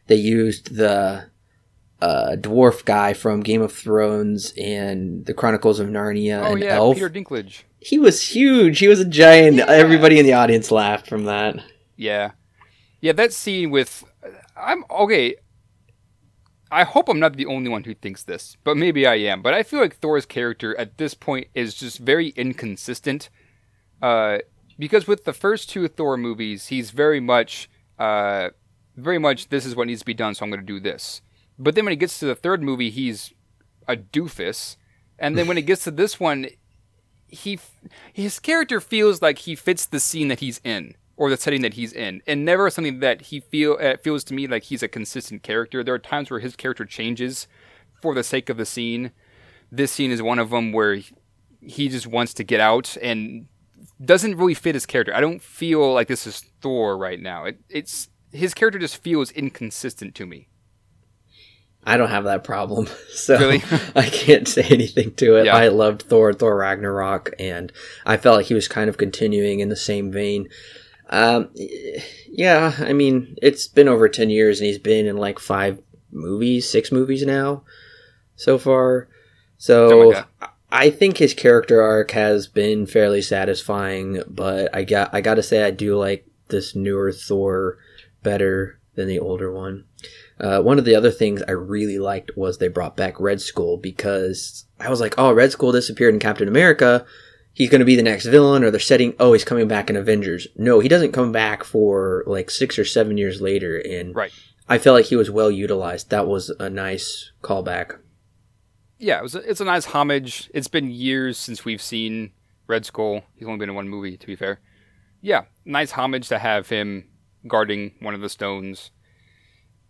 they 0.09 0.17
used 0.17 0.77
the 0.77 1.31
uh, 2.01 2.37
dwarf 2.39 2.85
guy 2.85 3.15
from 3.15 3.41
Game 3.43 3.63
of 3.63 3.73
Thrones 3.73 4.53
and 4.59 5.25
the 5.25 5.35
Chronicles 5.35 5.81
of 5.81 5.89
Narnia 5.89 6.43
oh 6.43 6.53
and 6.53 6.63
yeah, 6.63 6.77
Elf. 6.77 6.97
Peter 6.97 7.11
Dinklage. 7.11 7.63
He 7.81 7.99
was 7.99 8.21
huge. 8.21 8.79
He 8.81 8.89
was 8.89 9.01
a 9.01 9.05
giant. 9.05 9.57
Yeah. 9.57 9.67
Everybody 9.67 10.19
in 10.19 10.27
the 10.27 10.33
audience 10.35 10.71
laughed 10.71 11.07
from 11.09 11.25
that. 11.25 11.57
Yeah, 11.97 12.33
yeah. 13.01 13.13
That 13.13 13.33
scene 13.33 13.71
with 13.71 14.05
I'm 14.57 14.85
okay. 14.91 15.37
I 16.71 16.85
hope 16.85 17.09
I'm 17.09 17.21
not 17.21 17.37
the 17.37 17.47
only 17.47 17.69
one 17.69 17.85
who 17.85 17.95
thinks 17.95 18.25
this, 18.25 18.57
but 18.65 18.77
maybe 18.77 19.07
I 19.07 19.15
am. 19.15 19.41
But 19.41 19.55
I 19.55 19.63
feel 19.63 19.81
like 19.81 19.97
Thor's 19.97 20.27
character 20.27 20.77
at 20.79 20.99
this 20.99 21.15
point 21.15 21.47
is 21.55 21.75
just 21.75 21.99
very 21.99 22.29
inconsistent. 22.31 23.29
Uh, 24.03 24.39
because 24.79 25.07
with 25.07 25.25
the 25.25 25.33
first 25.33 25.71
two 25.71 25.87
Thor 25.89 26.17
movies, 26.17 26.67
he's 26.67 26.91
very 26.91 27.21
much, 27.21 27.71
uh, 27.99 28.51
very 28.97 29.19
much 29.19 29.49
this 29.49 29.65
is 29.65 29.77
what 29.77 29.87
needs 29.87 30.01
to 30.01 30.07
be 30.07 30.15
done, 30.15 30.35
so 30.35 30.45
I'm 30.45 30.51
going 30.51 30.61
to 30.61 30.67
do 30.67 30.81
this. 30.81 31.23
But 31.59 31.75
then 31.75 31.85
when 31.85 31.93
he 31.93 31.97
gets 31.97 32.19
to 32.19 32.27
the 32.27 32.35
third 32.35 32.63
movie, 32.63 32.91
he's 32.91 33.33
a 33.89 33.97
doofus, 33.97 34.77
and 35.19 35.39
then 35.39 35.47
when 35.47 35.57
it 35.57 35.67
gets 35.67 35.85
to 35.85 35.91
this 35.91 36.21
one, 36.21 36.49
he 37.29 37.59
his 38.13 38.39
character 38.39 38.81
feels 38.81 39.23
like 39.23 39.39
he 39.39 39.55
fits 39.55 39.87
the 39.87 40.01
scene 40.01 40.29
that 40.29 40.41
he's 40.41 40.61
in 40.63 40.95
or 41.17 41.31
the 41.31 41.37
setting 41.37 41.63
that 41.63 41.75
he's 41.75 41.93
in, 41.93 42.23
and 42.27 42.45
never 42.45 42.69
something 42.71 43.01
that 43.01 43.23
he 43.23 43.41
feel 43.41 43.79
uh, 43.81 43.97
feels 44.03 44.23
to 44.25 44.35
me 44.35 44.47
like 44.47 44.65
he's 44.65 44.83
a 44.83 44.89
consistent 44.89 45.43
character. 45.43 45.83
There 45.83 45.95
are 45.95 45.99
times 45.99 46.31
where 46.31 46.41
his 46.41 46.57
character 46.57 46.85
changes 46.85 47.47
for 48.03 48.15
the 48.15 48.23
sake 48.23 48.49
of 48.51 48.57
the 48.59 48.67
scene. 48.67 49.13
This 49.73 49.91
scene 49.93 50.11
is 50.11 50.21
one 50.23 50.39
of 50.39 50.51
them 50.51 50.73
where 50.73 50.95
he- 50.97 51.15
he 51.61 51.89
just 51.89 52.07
wants 52.07 52.33
to 52.35 52.45
get 52.45 52.61
out 52.61 52.97
and 53.03 53.47
doesn't 54.05 54.37
really 54.37 54.55
fit 54.55 54.75
his 54.75 54.85
character. 54.87 55.15
I 55.15 55.21
don't 55.21 55.43
feel 55.43 55.93
like 55.95 56.07
this 56.07 56.27
is 56.27 56.45
Thor 56.61 56.97
right 56.99 57.19
now. 57.21 57.45
It, 57.47 57.61
it's 57.71 58.09
his 58.31 58.53
character 58.55 58.79
just 58.79 58.99
feels 59.03 59.31
inconsistent 59.33 60.15
to 60.17 60.27
me. 60.27 60.49
I 61.89 61.97
don't 61.97 62.11
have 62.11 62.25
that 62.25 62.43
problem, 62.45 62.89
so 63.15 63.39
Really? 63.39 63.63
I 63.97 64.09
can't 64.09 64.47
say 64.49 64.63
anything 64.65 65.15
to 65.15 65.37
it. 65.37 65.47
Yeah. 65.47 65.57
I 65.57 65.69
loved 65.69 66.03
Thor, 66.03 66.33
Thor 66.33 66.57
Ragnarok, 66.57 67.33
and 67.39 67.73
I 68.05 68.17
felt 68.17 68.37
like 68.37 68.47
he 68.47 68.55
was 68.55 68.69
kind 68.69 68.89
of 68.91 68.99
continuing 68.99 69.61
in 69.61 69.69
the 69.69 69.77
same 69.77 70.11
vein. 70.13 70.49
Um, 71.09 71.51
yeah, 72.29 72.73
I 72.79 72.93
mean, 72.93 73.37
it's 73.41 73.67
been 73.69 73.89
over 73.89 74.09
ten 74.09 74.31
years, 74.31 74.61
and 74.61 74.67
he's 74.67 74.79
been 74.79 75.07
in 75.07 75.17
like 75.17 75.39
five 75.39 75.81
movies, 76.11 76.69
six 76.69 76.91
movies 76.91 77.25
now, 77.25 77.63
so 78.35 78.59
far. 78.59 79.09
So 79.59 80.13
I- 80.41 80.49
I 80.69 80.91
think 80.91 81.19
his 81.19 81.33
character 81.33 81.81
arc 81.81 82.11
has 82.11 82.49
been 82.49 82.87
fairly 82.87 83.23
satisfying, 83.23 84.21
but 84.27 84.69
I 84.75 84.83
got 84.83 85.15
I 85.15 85.21
got 85.21 85.35
to 85.35 85.43
say 85.43 85.63
I 85.63 85.71
do 85.71 85.97
like 85.97 86.27
this 86.49 86.75
newer 86.75 87.13
Thor 87.13 87.79
better 88.25 88.79
than 88.97 89.07
the 89.07 89.21
older 89.21 89.53
one. 89.53 89.85
Uh, 90.41 90.61
one 90.61 90.79
of 90.79 90.85
the 90.85 90.95
other 90.97 91.11
things 91.13 91.41
I 91.47 91.53
really 91.53 91.99
liked 92.01 92.37
was 92.37 92.59
they 92.59 92.69
brought 92.69 92.97
back 92.97 93.21
Red 93.21 93.41
Skull 93.41 93.77
because 93.77 94.65
I 94.81 94.91
was 94.91 95.01
like, 95.01 95.15
oh, 95.19 95.33
Red 95.33 95.53
Skull 95.53 95.71
disappeared 95.73 96.15
in 96.15 96.21
Captain 96.21 96.49
America. 96.49 97.07
He's 97.57 97.71
going 97.71 97.79
to 97.79 97.87
be 97.87 97.97
the 97.97 98.03
next 98.03 98.27
villain, 98.27 98.63
or 98.63 98.71
they're 98.71 98.79
setting, 98.79 99.15
oh, 99.19 99.33
he's 99.33 99.43
coming 99.43 99.67
back 99.67 99.89
in 99.89 99.97
Avengers. 99.97 100.47
No, 100.57 100.79
he 100.81 100.89
doesn't 100.91 101.13
come 101.13 101.33
back 101.33 101.65
for 101.65 102.23
like 102.27 102.51
six 102.51 102.79
or 102.79 102.85
seven 102.85 103.17
years 103.17 103.41
later. 103.41 103.79
And 103.79 104.15
Right. 104.15 104.31
I 104.69 104.77
felt 104.77 104.95
like 104.95 105.07
he 105.07 105.17
was 105.17 105.31
well 105.31 105.51
utilized. 105.51 106.11
That 106.11 106.27
was 106.29 106.51
a 106.61 106.69
nice 106.69 107.33
callback. 107.43 107.99
Yeah, 108.99 109.21
it 109.21 109.23
was 109.23 109.35
a, 109.35 109.39
it's 109.51 109.63
a 109.63 109.65
nice 109.65 109.87
homage. 109.87 110.51
It's 110.53 110.69
been 110.69 110.91
years 110.91 111.39
since 111.39 111.65
we've 111.65 111.81
seen 111.81 112.33
Red 112.67 112.85
Skull. 112.85 113.23
He's 113.37 113.47
only 113.49 113.59
been 113.59 113.71
in 113.71 113.75
one 113.75 113.89
movie, 113.89 114.19
to 114.19 114.27
be 114.27 114.37
fair. 114.37 114.61
Yeah, 115.23 115.45
nice 115.65 115.93
homage 115.93 116.29
to 116.29 116.39
have 116.39 116.69
him 116.69 117.09
guarding 117.49 117.95
one 118.01 118.15
of 118.15 118.21
the 118.21 118.29
stones, 118.29 118.91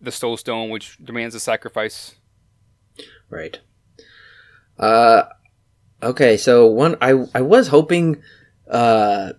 the 0.00 0.12
Soul 0.12 0.36
Stone, 0.36 0.70
which 0.70 0.98
demands 1.04 1.34
a 1.34 1.40
sacrifice. 1.40 2.14
Right. 3.28 3.58
Uh, 4.78 5.24
okay. 6.02 6.36
So 6.36 6.66
one, 6.66 6.96
I 7.00 7.26
I 7.34 7.40
was 7.42 7.68
hoping, 7.68 8.22
uh, 8.70 9.32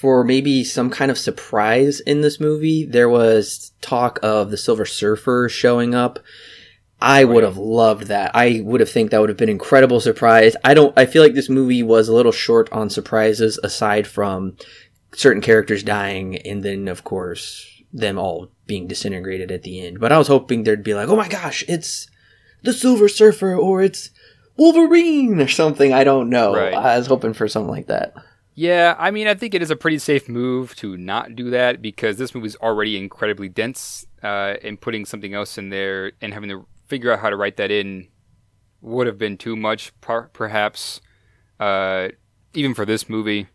for 0.00 0.24
maybe 0.24 0.64
some 0.64 0.90
kind 0.90 1.10
of 1.10 1.18
surprise 1.18 2.00
in 2.00 2.20
this 2.20 2.40
movie. 2.40 2.84
There 2.84 3.08
was 3.08 3.72
talk 3.80 4.18
of 4.22 4.50
the 4.50 4.56
Silver 4.56 4.84
Surfer 4.84 5.48
showing 5.48 5.94
up. 5.94 6.18
I 7.00 7.24
would 7.24 7.44
have 7.44 7.58
loved 7.58 8.04
that. 8.04 8.30
I 8.34 8.62
would 8.64 8.80
have 8.80 8.90
think 8.90 9.10
that 9.10 9.20
would 9.20 9.28
have 9.28 9.38
been 9.38 9.48
incredible 9.48 10.00
surprise. 10.00 10.56
I 10.64 10.74
don't. 10.74 10.96
I 10.98 11.06
feel 11.06 11.22
like 11.22 11.34
this 11.34 11.48
movie 11.50 11.82
was 11.82 12.08
a 12.08 12.14
little 12.14 12.32
short 12.32 12.72
on 12.72 12.88
surprises, 12.90 13.58
aside 13.62 14.06
from 14.06 14.56
certain 15.14 15.42
characters 15.42 15.82
dying, 15.82 16.36
and 16.38 16.62
then 16.62 16.88
of 16.88 17.04
course 17.04 17.66
them 17.92 18.18
all 18.18 18.50
being 18.66 18.86
disintegrated 18.86 19.50
at 19.50 19.62
the 19.62 19.86
end. 19.86 20.00
But 20.00 20.12
I 20.12 20.18
was 20.18 20.28
hoping 20.28 20.62
there'd 20.64 20.82
be 20.82 20.94
like, 20.94 21.08
oh 21.08 21.16
my 21.16 21.28
gosh, 21.28 21.64
it's 21.68 22.08
the 22.62 22.72
Silver 22.72 23.08
Surfer 23.08 23.54
or 23.54 23.82
it's 23.82 24.10
Wolverine 24.56 25.40
or 25.40 25.48
something. 25.48 25.92
I 25.92 26.04
don't 26.04 26.30
know. 26.30 26.54
Right. 26.54 26.74
I 26.74 26.98
was 26.98 27.06
hoping 27.06 27.34
for 27.34 27.48
something 27.48 27.70
like 27.70 27.86
that. 27.86 28.14
Yeah, 28.54 28.94
I 28.98 29.10
mean, 29.10 29.28
I 29.28 29.34
think 29.34 29.54
it 29.54 29.60
is 29.60 29.70
a 29.70 29.76
pretty 29.76 29.98
safe 29.98 30.30
move 30.30 30.74
to 30.76 30.96
not 30.96 31.36
do 31.36 31.50
that 31.50 31.82
because 31.82 32.16
this 32.16 32.34
movie's 32.34 32.56
already 32.56 32.96
incredibly 32.96 33.50
dense, 33.50 34.06
uh, 34.22 34.54
and 34.62 34.80
putting 34.80 35.04
something 35.04 35.34
else 35.34 35.58
in 35.58 35.68
there 35.68 36.12
and 36.22 36.32
having 36.32 36.48
to 36.48 36.66
figure 36.86 37.12
out 37.12 37.18
how 37.18 37.28
to 37.28 37.36
write 37.36 37.58
that 37.58 37.70
in 37.70 38.08
would 38.80 39.06
have 39.06 39.18
been 39.18 39.36
too 39.36 39.56
much, 39.56 39.92
per- 40.00 40.28
perhaps, 40.28 41.02
uh, 41.60 42.08
even 42.54 42.72
for 42.72 42.86
this 42.86 43.10
movie. 43.10 43.48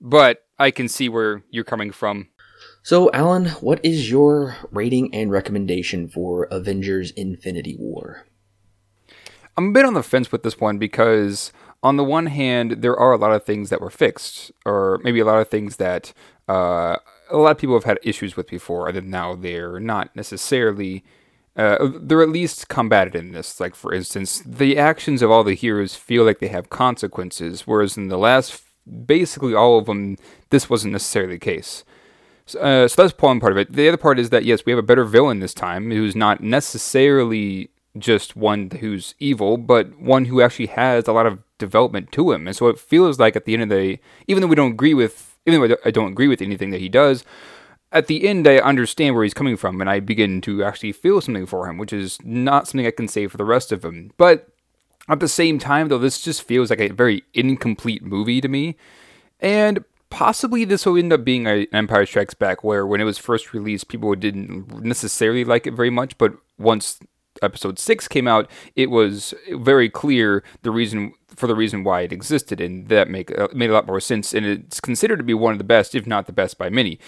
But 0.00 0.44
I 0.58 0.72
can 0.72 0.88
see 0.88 1.08
where 1.08 1.44
you're 1.50 1.62
coming 1.62 1.92
from. 1.92 2.28
So, 2.82 3.10
Alan, 3.12 3.46
what 3.60 3.84
is 3.84 4.10
your 4.10 4.56
rating 4.72 5.14
and 5.14 5.30
recommendation 5.30 6.08
for 6.08 6.44
Avengers 6.44 7.12
Infinity 7.12 7.76
War? 7.78 8.26
I'm 9.58 9.70
a 9.70 9.72
bit 9.72 9.84
on 9.84 9.94
the 9.94 10.04
fence 10.04 10.30
with 10.30 10.44
this 10.44 10.60
one 10.60 10.78
because 10.78 11.52
on 11.82 11.96
the 11.96 12.04
one 12.04 12.26
hand, 12.26 12.80
there 12.80 12.96
are 12.96 13.10
a 13.10 13.16
lot 13.16 13.32
of 13.32 13.42
things 13.42 13.70
that 13.70 13.80
were 13.80 13.90
fixed, 13.90 14.52
or 14.64 15.00
maybe 15.02 15.18
a 15.18 15.24
lot 15.24 15.40
of 15.40 15.48
things 15.48 15.78
that 15.78 16.12
uh, 16.48 16.96
a 17.28 17.36
lot 17.36 17.50
of 17.50 17.58
people 17.58 17.74
have 17.74 17.82
had 17.82 17.98
issues 18.04 18.36
with 18.36 18.46
before, 18.46 18.88
and 18.88 19.10
now 19.10 19.34
they're 19.34 19.80
not 19.80 20.14
necessarily. 20.14 21.02
Uh, 21.56 21.88
they're 22.00 22.22
at 22.22 22.28
least 22.28 22.68
combated 22.68 23.16
in 23.16 23.32
this. 23.32 23.58
Like, 23.58 23.74
for 23.74 23.92
instance, 23.92 24.44
the 24.46 24.78
actions 24.78 25.22
of 25.22 25.30
all 25.32 25.42
the 25.42 25.54
heroes 25.54 25.96
feel 25.96 26.22
like 26.22 26.38
they 26.38 26.46
have 26.46 26.70
consequences, 26.70 27.66
whereas 27.66 27.96
in 27.96 28.06
the 28.06 28.16
last, 28.16 28.62
basically 29.06 29.54
all 29.54 29.76
of 29.76 29.86
them, 29.86 30.18
this 30.50 30.70
wasn't 30.70 30.92
necessarily 30.92 31.32
the 31.32 31.40
case. 31.40 31.82
Uh, 32.60 32.86
so 32.86 33.02
that's 33.02 33.20
one 33.20 33.40
part 33.40 33.50
of 33.50 33.58
it. 33.58 33.72
The 33.72 33.88
other 33.88 33.96
part 33.96 34.20
is 34.20 34.30
that 34.30 34.44
yes, 34.44 34.64
we 34.64 34.70
have 34.70 34.78
a 34.78 34.82
better 34.84 35.04
villain 35.04 35.40
this 35.40 35.52
time, 35.52 35.90
who's 35.90 36.14
not 36.14 36.40
necessarily 36.40 37.70
just 37.98 38.36
one 38.36 38.70
who's 38.70 39.14
evil, 39.18 39.56
but 39.56 39.98
one 40.00 40.26
who 40.26 40.40
actually 40.40 40.66
has 40.66 41.06
a 41.06 41.12
lot 41.12 41.26
of 41.26 41.38
development 41.58 42.12
to 42.12 42.32
him. 42.32 42.46
And 42.46 42.56
so 42.56 42.68
it 42.68 42.78
feels 42.78 43.18
like 43.18 43.36
at 43.36 43.44
the 43.44 43.54
end 43.54 43.64
of 43.64 43.68
the 43.68 43.74
day, 43.74 44.00
even 44.26 44.40
though 44.40 44.46
we 44.48 44.56
don't 44.56 44.72
agree 44.72 44.94
with, 44.94 45.36
even 45.46 45.60
though 45.60 45.76
I 45.84 45.90
don't 45.90 46.12
agree 46.12 46.28
with 46.28 46.42
anything 46.42 46.70
that 46.70 46.80
he 46.80 46.88
does, 46.88 47.24
at 47.90 48.06
the 48.06 48.28
end 48.28 48.46
I 48.46 48.58
understand 48.58 49.14
where 49.14 49.24
he's 49.24 49.34
coming 49.34 49.56
from, 49.56 49.80
and 49.80 49.88
I 49.88 50.00
begin 50.00 50.40
to 50.42 50.62
actually 50.62 50.92
feel 50.92 51.20
something 51.20 51.46
for 51.46 51.68
him, 51.68 51.78
which 51.78 51.92
is 51.92 52.18
not 52.22 52.68
something 52.68 52.86
I 52.86 52.90
can 52.90 53.08
say 53.08 53.26
for 53.26 53.36
the 53.36 53.44
rest 53.44 53.72
of 53.72 53.84
him. 53.84 54.12
But 54.16 54.48
at 55.08 55.20
the 55.20 55.28
same 55.28 55.58
time, 55.58 55.88
though, 55.88 55.98
this 55.98 56.20
just 56.20 56.42
feels 56.42 56.70
like 56.70 56.80
a 56.80 56.88
very 56.88 57.24
incomplete 57.32 58.02
movie 58.02 58.40
to 58.40 58.48
me. 58.48 58.76
And 59.40 59.84
possibly 60.10 60.64
this 60.64 60.84
will 60.84 60.98
end 60.98 61.12
up 61.12 61.24
being 61.24 61.46
an 61.46 61.66
Empire 61.72 62.04
Strikes 62.04 62.34
Back, 62.34 62.62
where 62.62 62.86
when 62.86 63.00
it 63.00 63.04
was 63.04 63.18
first 63.18 63.54
released, 63.54 63.88
people 63.88 64.14
didn't 64.14 64.82
necessarily 64.82 65.44
like 65.44 65.66
it 65.66 65.74
very 65.74 65.90
much, 65.90 66.18
but 66.18 66.34
once 66.58 66.98
episode 67.42 67.78
six 67.78 68.08
came 68.08 68.28
out, 68.28 68.50
it 68.76 68.90
was 68.90 69.34
very 69.50 69.88
clear 69.88 70.42
the 70.62 70.70
reason 70.70 71.12
for 71.36 71.46
the 71.46 71.54
reason 71.54 71.84
why 71.84 72.02
it 72.02 72.12
existed, 72.12 72.60
and 72.60 72.88
that 72.88 73.08
make 73.08 73.36
uh, 73.38 73.48
made 73.52 73.70
a 73.70 73.72
lot 73.72 73.86
more 73.86 74.00
sense. 74.00 74.34
And 74.34 74.44
it's 74.44 74.80
considered 74.80 75.18
to 75.18 75.24
be 75.24 75.34
one 75.34 75.52
of 75.52 75.58
the 75.58 75.64
best, 75.64 75.94
if 75.94 76.06
not 76.06 76.26
the 76.26 76.32
best, 76.32 76.58
by 76.58 76.68
many. 76.70 76.98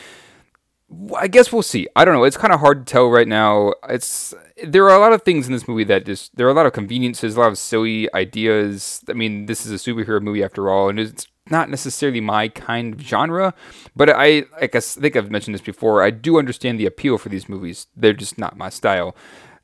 I 1.17 1.29
guess 1.29 1.53
we'll 1.53 1.63
see. 1.63 1.87
I 1.95 2.05
don't 2.05 2.15
know. 2.15 2.25
It's 2.25 2.37
kind 2.37 2.53
of 2.53 2.59
hard 2.59 2.85
to 2.85 2.93
tell 2.93 3.09
right 3.11 3.29
now. 3.29 3.75
It's 3.89 4.35
there 4.65 4.85
are 4.85 4.97
a 4.97 5.01
lot 5.01 5.13
of 5.13 5.23
things 5.23 5.47
in 5.47 5.53
this 5.53 5.69
movie 5.69 5.85
that 5.85 6.05
just 6.05 6.37
there 6.37 6.47
are 6.47 6.51
a 6.51 6.55
lot 6.55 6.67
of 6.67 6.73
conveniences, 6.73 7.37
a 7.37 7.41
lot 7.41 7.49
of 7.49 7.59
silly 7.59 8.13
ideas. 8.13 9.05
I 9.09 9.13
mean, 9.13 9.47
this 9.47 9.65
is 9.65 9.73
a 9.73 9.77
superhero 9.77 10.21
movie 10.21 10.43
after 10.43 10.69
all, 10.69 10.89
and 10.89 10.99
it's 10.99 11.27
not 11.49 11.69
necessarily 11.69 12.21
my 12.21 12.49
kind 12.49 12.95
of 12.95 13.01
genre, 13.01 13.55
but 13.97 14.11
I, 14.11 14.45
guess 14.71 14.97
I 14.97 15.01
think 15.01 15.17
I've 15.17 15.31
mentioned 15.31 15.55
this 15.55 15.63
before. 15.63 16.03
I 16.03 16.11
do 16.11 16.39
understand 16.39 16.79
the 16.79 16.87
appeal 16.87 17.19
for 17.19 17.29
these 17.29 17.49
movies. 17.49 17.87
They're 17.97 18.13
just 18.13 18.39
not 18.39 18.57
my 18.57 18.69
style. 18.69 19.17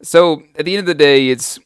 So 0.02 0.42
at 0.58 0.64
the 0.64 0.76
end 0.76 0.80
of 0.80 0.86
the 0.86 0.94
day, 0.94 1.28
it's 1.28 1.58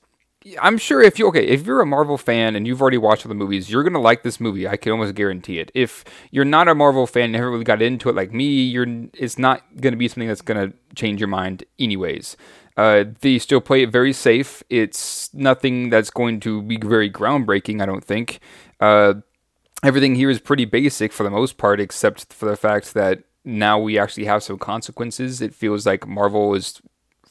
I'm 0.61 0.78
sure 0.78 1.03
if 1.03 1.18
you 1.18 1.26
okay, 1.28 1.47
if 1.47 1.66
you're 1.66 1.81
a 1.81 1.87
Marvel 1.87 2.16
fan 2.16 2.57
and 2.57 2.66
you've 2.66 2.81
already 2.81 2.97
watched 2.97 3.26
all 3.26 3.28
the 3.28 3.35
movies, 3.35 3.70
you're 3.70 3.83
gonna 3.83 4.01
like 4.01 4.22
this 4.22 4.41
movie. 4.41 4.66
I 4.66 4.76
can 4.76 4.93
almost 4.93 5.14
guarantee 5.14 5.59
it. 5.59 5.70
If 5.74 6.05
you're 6.31 6.47
not 6.47 6.68
a 6.68 6.74
Marvel 6.74 7.07
fan, 7.07 7.24
and 7.24 7.33
never 7.33 7.51
really 7.51 7.64
got 7.64 7.83
into 7.83 8.09
it 8.09 8.14
like 8.14 8.33
me, 8.33 8.45
you're 8.45 8.87
it's 9.14 9.39
not 9.39 9.62
gonna 9.81 9.97
be 9.97 10.09
something 10.09 10.28
that's 10.28 10.41
gonna 10.41 10.72
change 10.95 11.20
your 11.20 11.28
mind 11.28 11.64
anyways. 11.78 12.37
Uh, 12.76 13.05
they 13.20 13.39
still 13.39 13.61
play 13.61 13.83
it 13.83 13.93
very 13.93 14.12
safe. 14.12 14.62
It's 14.70 15.33
nothing 15.35 15.91
that's 15.91 16.09
going 16.09 16.41
to 16.41 16.62
be 16.62 16.78
very 16.78 17.11
groundbreaking. 17.11 17.83
I 17.83 17.87
don't 17.87 18.05
think. 18.05 18.41
Uh, 18.81 19.14
everything 19.83 20.14
here 20.14 20.31
is 20.31 20.41
pretty 20.41 20.64
basic 20.64 21.12
for 21.12 21.22
the 21.22 21.31
most 21.31 21.59
part, 21.59 21.81
except 21.81 22.33
for 22.33 22.47
the 22.47 22.57
fact 22.57 22.95
that 22.95 23.24
now 23.45 23.78
we 23.78 23.99
actually 23.99 24.24
have 24.24 24.43
some 24.43 24.59
consequences. 24.59 25.43
It 25.43 25.55
feels 25.55 25.85
like 25.85 26.07
Marvel 26.07 26.55
is 26.55 26.81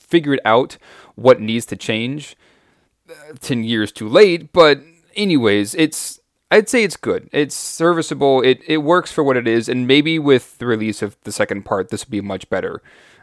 figured 0.10 0.40
out 0.46 0.78
what 1.16 1.40
needs 1.40 1.66
to 1.68 1.76
change. 1.76 2.36
Uh, 3.10 3.34
10 3.40 3.64
years 3.64 3.92
too 3.92 4.08
late, 4.08 4.52
but 4.54 4.82
anyways, 5.16 5.74
it's 5.76 6.20
I'd 6.52 6.70
say 6.70 6.84
it's 6.84 6.98
good. 6.98 7.30
It's 7.32 7.56
serviceable. 7.56 8.42
It 8.42 8.62
it 8.68 8.80
works 8.80 9.12
for 9.12 9.24
what 9.24 9.38
it 9.38 9.48
is, 9.48 9.70
and 9.70 9.88
maybe 9.88 10.18
with 10.18 10.58
the 10.58 10.66
release 10.66 11.02
of 11.02 11.16
the 11.24 11.32
second 11.32 11.64
part, 11.64 11.90
this 11.90 12.06
will 12.06 12.12
be 12.12 12.22
much 12.22 12.50
better. 12.50 12.82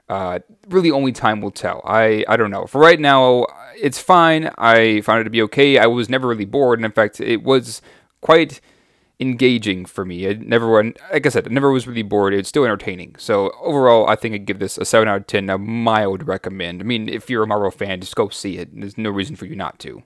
Uh, 0.08 0.38
really, 0.68 0.90
only 0.90 1.10
time 1.10 1.40
will 1.40 1.50
tell. 1.50 1.82
I 1.84 2.24
I 2.28 2.36
don't 2.36 2.50
know. 2.50 2.66
For 2.66 2.80
right 2.80 3.00
now, 3.00 3.46
it's 3.80 3.98
fine. 4.00 4.50
I 4.58 5.00
found 5.00 5.20
it 5.20 5.24
to 5.24 5.30
be 5.30 5.42
okay. 5.42 5.78
I 5.78 5.86
was 5.86 6.08
never 6.08 6.28
really 6.28 6.44
bored, 6.44 6.78
and 6.78 6.86
in 6.86 6.92
fact, 6.92 7.20
it 7.20 7.42
was 7.42 7.82
quite 8.20 8.60
engaging 9.18 9.86
for 9.86 10.04
me. 10.04 10.28
I 10.28 10.34
never 10.34 10.70
went, 10.70 10.98
like 11.12 11.26
I 11.26 11.30
said, 11.30 11.46
I 11.46 11.50
never 11.50 11.70
was 11.70 11.86
really 11.86 12.02
bored. 12.02 12.34
It's 12.34 12.48
still 12.48 12.64
entertaining. 12.64 13.16
So 13.18 13.50
overall, 13.60 14.08
I 14.08 14.16
think 14.16 14.34
I'd 14.34 14.46
give 14.46 14.58
this 14.58 14.76
a 14.76 14.84
7 14.84 15.08
out 15.08 15.16
of 15.16 15.26
10, 15.26 15.48
a 15.48 15.58
mild 15.58 16.26
recommend. 16.26 16.80
I 16.80 16.84
mean, 16.84 17.08
if 17.08 17.30
you're 17.30 17.44
a 17.44 17.46
Marvel 17.46 17.70
fan, 17.70 18.00
just 18.00 18.16
go 18.16 18.28
see 18.28 18.58
it. 18.58 18.78
There's 18.78 18.98
no 18.98 19.10
reason 19.10 19.36
for 19.36 19.46
you 19.46 19.56
not 19.56 19.78
to. 19.80 20.02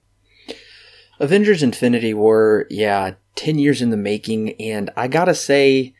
Avengers 1.19 1.63
Infinity 1.63 2.15
War, 2.15 2.67
yeah, 2.71 3.15
10 3.35 3.59
years 3.59 3.83
in 3.83 3.91
the 3.91 3.97
making, 3.97 4.53
and 4.61 4.91
I 4.97 5.09
gotta 5.09 5.35
say, 5.35 5.95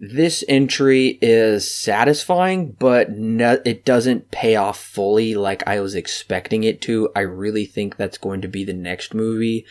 this 0.00 0.42
entry 0.48 1.18
is 1.22 1.72
satisfying, 1.72 2.72
but 2.72 3.10
no, 3.12 3.60
it 3.64 3.84
doesn't 3.84 4.30
pay 4.32 4.56
off 4.56 4.78
fully 4.78 5.34
like 5.34 5.62
I 5.66 5.80
was 5.80 5.94
expecting 5.94 6.64
it 6.64 6.80
to. 6.82 7.10
I 7.14 7.20
really 7.20 7.64
think 7.64 7.96
that's 7.96 8.18
going 8.18 8.40
to 8.42 8.48
be 8.48 8.64
the 8.64 8.74
next 8.74 9.14
movie, 9.14 9.64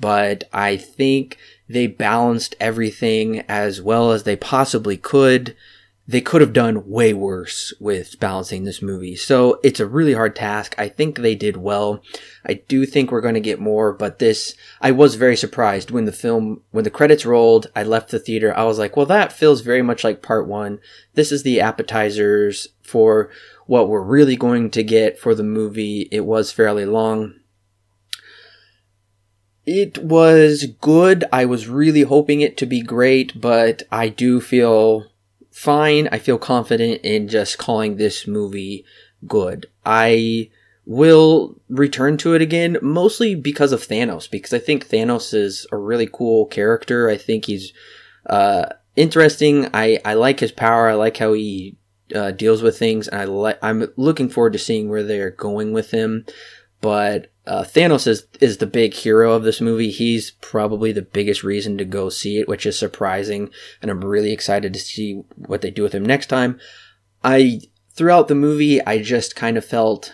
but 0.00 0.44
I 0.52 0.76
think 0.76 1.36
they 1.68 1.86
balanced 1.86 2.54
everything 2.60 3.40
as 3.48 3.80
well 3.82 4.12
as 4.12 4.22
they 4.22 4.36
possibly 4.36 4.96
could. 4.96 5.56
They 6.08 6.20
could 6.20 6.40
have 6.40 6.52
done 6.52 6.88
way 6.88 7.12
worse 7.12 7.74
with 7.80 8.20
balancing 8.20 8.62
this 8.62 8.80
movie. 8.80 9.16
So 9.16 9.58
it's 9.64 9.80
a 9.80 9.86
really 9.86 10.12
hard 10.12 10.36
task. 10.36 10.76
I 10.78 10.88
think 10.88 11.18
they 11.18 11.34
did 11.34 11.56
well. 11.56 12.00
I 12.44 12.62
do 12.68 12.86
think 12.86 13.10
we're 13.10 13.20
going 13.20 13.34
to 13.34 13.40
get 13.40 13.58
more, 13.58 13.92
but 13.92 14.20
this, 14.20 14.54
I 14.80 14.92
was 14.92 15.16
very 15.16 15.36
surprised 15.36 15.90
when 15.90 16.04
the 16.04 16.12
film, 16.12 16.62
when 16.70 16.84
the 16.84 16.90
credits 16.90 17.26
rolled, 17.26 17.66
I 17.74 17.82
left 17.82 18.10
the 18.10 18.20
theater. 18.20 18.56
I 18.56 18.62
was 18.62 18.78
like, 18.78 18.96
well, 18.96 19.06
that 19.06 19.32
feels 19.32 19.62
very 19.62 19.82
much 19.82 20.04
like 20.04 20.22
part 20.22 20.46
one. 20.46 20.78
This 21.14 21.32
is 21.32 21.42
the 21.42 21.60
appetizers 21.60 22.68
for 22.82 23.30
what 23.66 23.88
we're 23.88 24.00
really 24.00 24.36
going 24.36 24.70
to 24.70 24.84
get 24.84 25.18
for 25.18 25.34
the 25.34 25.42
movie. 25.42 26.08
It 26.12 26.20
was 26.20 26.52
fairly 26.52 26.86
long. 26.86 27.34
It 29.66 29.98
was 29.98 30.64
good. 30.80 31.24
I 31.32 31.44
was 31.44 31.66
really 31.66 32.02
hoping 32.02 32.40
it 32.40 32.56
to 32.58 32.66
be 32.66 32.80
great, 32.80 33.40
but 33.40 33.82
I 33.90 34.08
do 34.08 34.40
feel 34.40 35.06
fine. 35.50 36.08
I 36.12 36.18
feel 36.18 36.38
confident 36.38 37.00
in 37.02 37.26
just 37.26 37.58
calling 37.58 37.96
this 37.96 38.28
movie 38.28 38.84
good. 39.26 39.66
I 39.84 40.50
will 40.84 41.60
return 41.68 42.16
to 42.18 42.34
it 42.34 42.42
again, 42.42 42.78
mostly 42.80 43.34
because 43.34 43.72
of 43.72 43.80
Thanos, 43.80 44.30
because 44.30 44.52
I 44.52 44.60
think 44.60 44.86
Thanos 44.86 45.34
is 45.34 45.66
a 45.72 45.76
really 45.76 46.08
cool 46.10 46.46
character. 46.46 47.08
I 47.08 47.16
think 47.16 47.46
he's 47.46 47.72
uh, 48.30 48.66
interesting. 48.94 49.68
I, 49.74 49.98
I 50.04 50.14
like 50.14 50.38
his 50.38 50.52
power. 50.52 50.88
I 50.88 50.94
like 50.94 51.16
how 51.16 51.32
he 51.32 51.76
uh, 52.14 52.30
deals 52.30 52.62
with 52.62 52.78
things, 52.78 53.08
and 53.08 53.20
I 53.20 53.24
like. 53.24 53.58
I'm 53.62 53.88
looking 53.96 54.28
forward 54.28 54.52
to 54.52 54.60
seeing 54.60 54.88
where 54.88 55.02
they're 55.02 55.32
going 55.32 55.72
with 55.72 55.90
him. 55.90 56.24
But 56.80 57.32
uh, 57.46 57.62
Thanos 57.62 58.06
is 58.06 58.26
is 58.40 58.58
the 58.58 58.66
big 58.66 58.92
hero 58.92 59.32
of 59.32 59.44
this 59.44 59.60
movie. 59.60 59.90
He's 59.90 60.32
probably 60.32 60.92
the 60.92 61.02
biggest 61.02 61.44
reason 61.44 61.78
to 61.78 61.84
go 61.84 62.08
see 62.08 62.38
it, 62.38 62.48
which 62.48 62.66
is 62.66 62.78
surprising, 62.78 63.50
and 63.80 63.90
I'm 63.90 64.04
really 64.04 64.32
excited 64.32 64.74
to 64.74 64.80
see 64.80 65.22
what 65.36 65.60
they 65.60 65.70
do 65.70 65.82
with 65.82 65.94
him 65.94 66.04
next 66.04 66.26
time. 66.26 66.58
I 67.22 67.60
throughout 67.94 68.28
the 68.28 68.34
movie, 68.34 68.84
I 68.84 69.00
just 69.00 69.36
kind 69.36 69.56
of 69.56 69.64
felt 69.64 70.12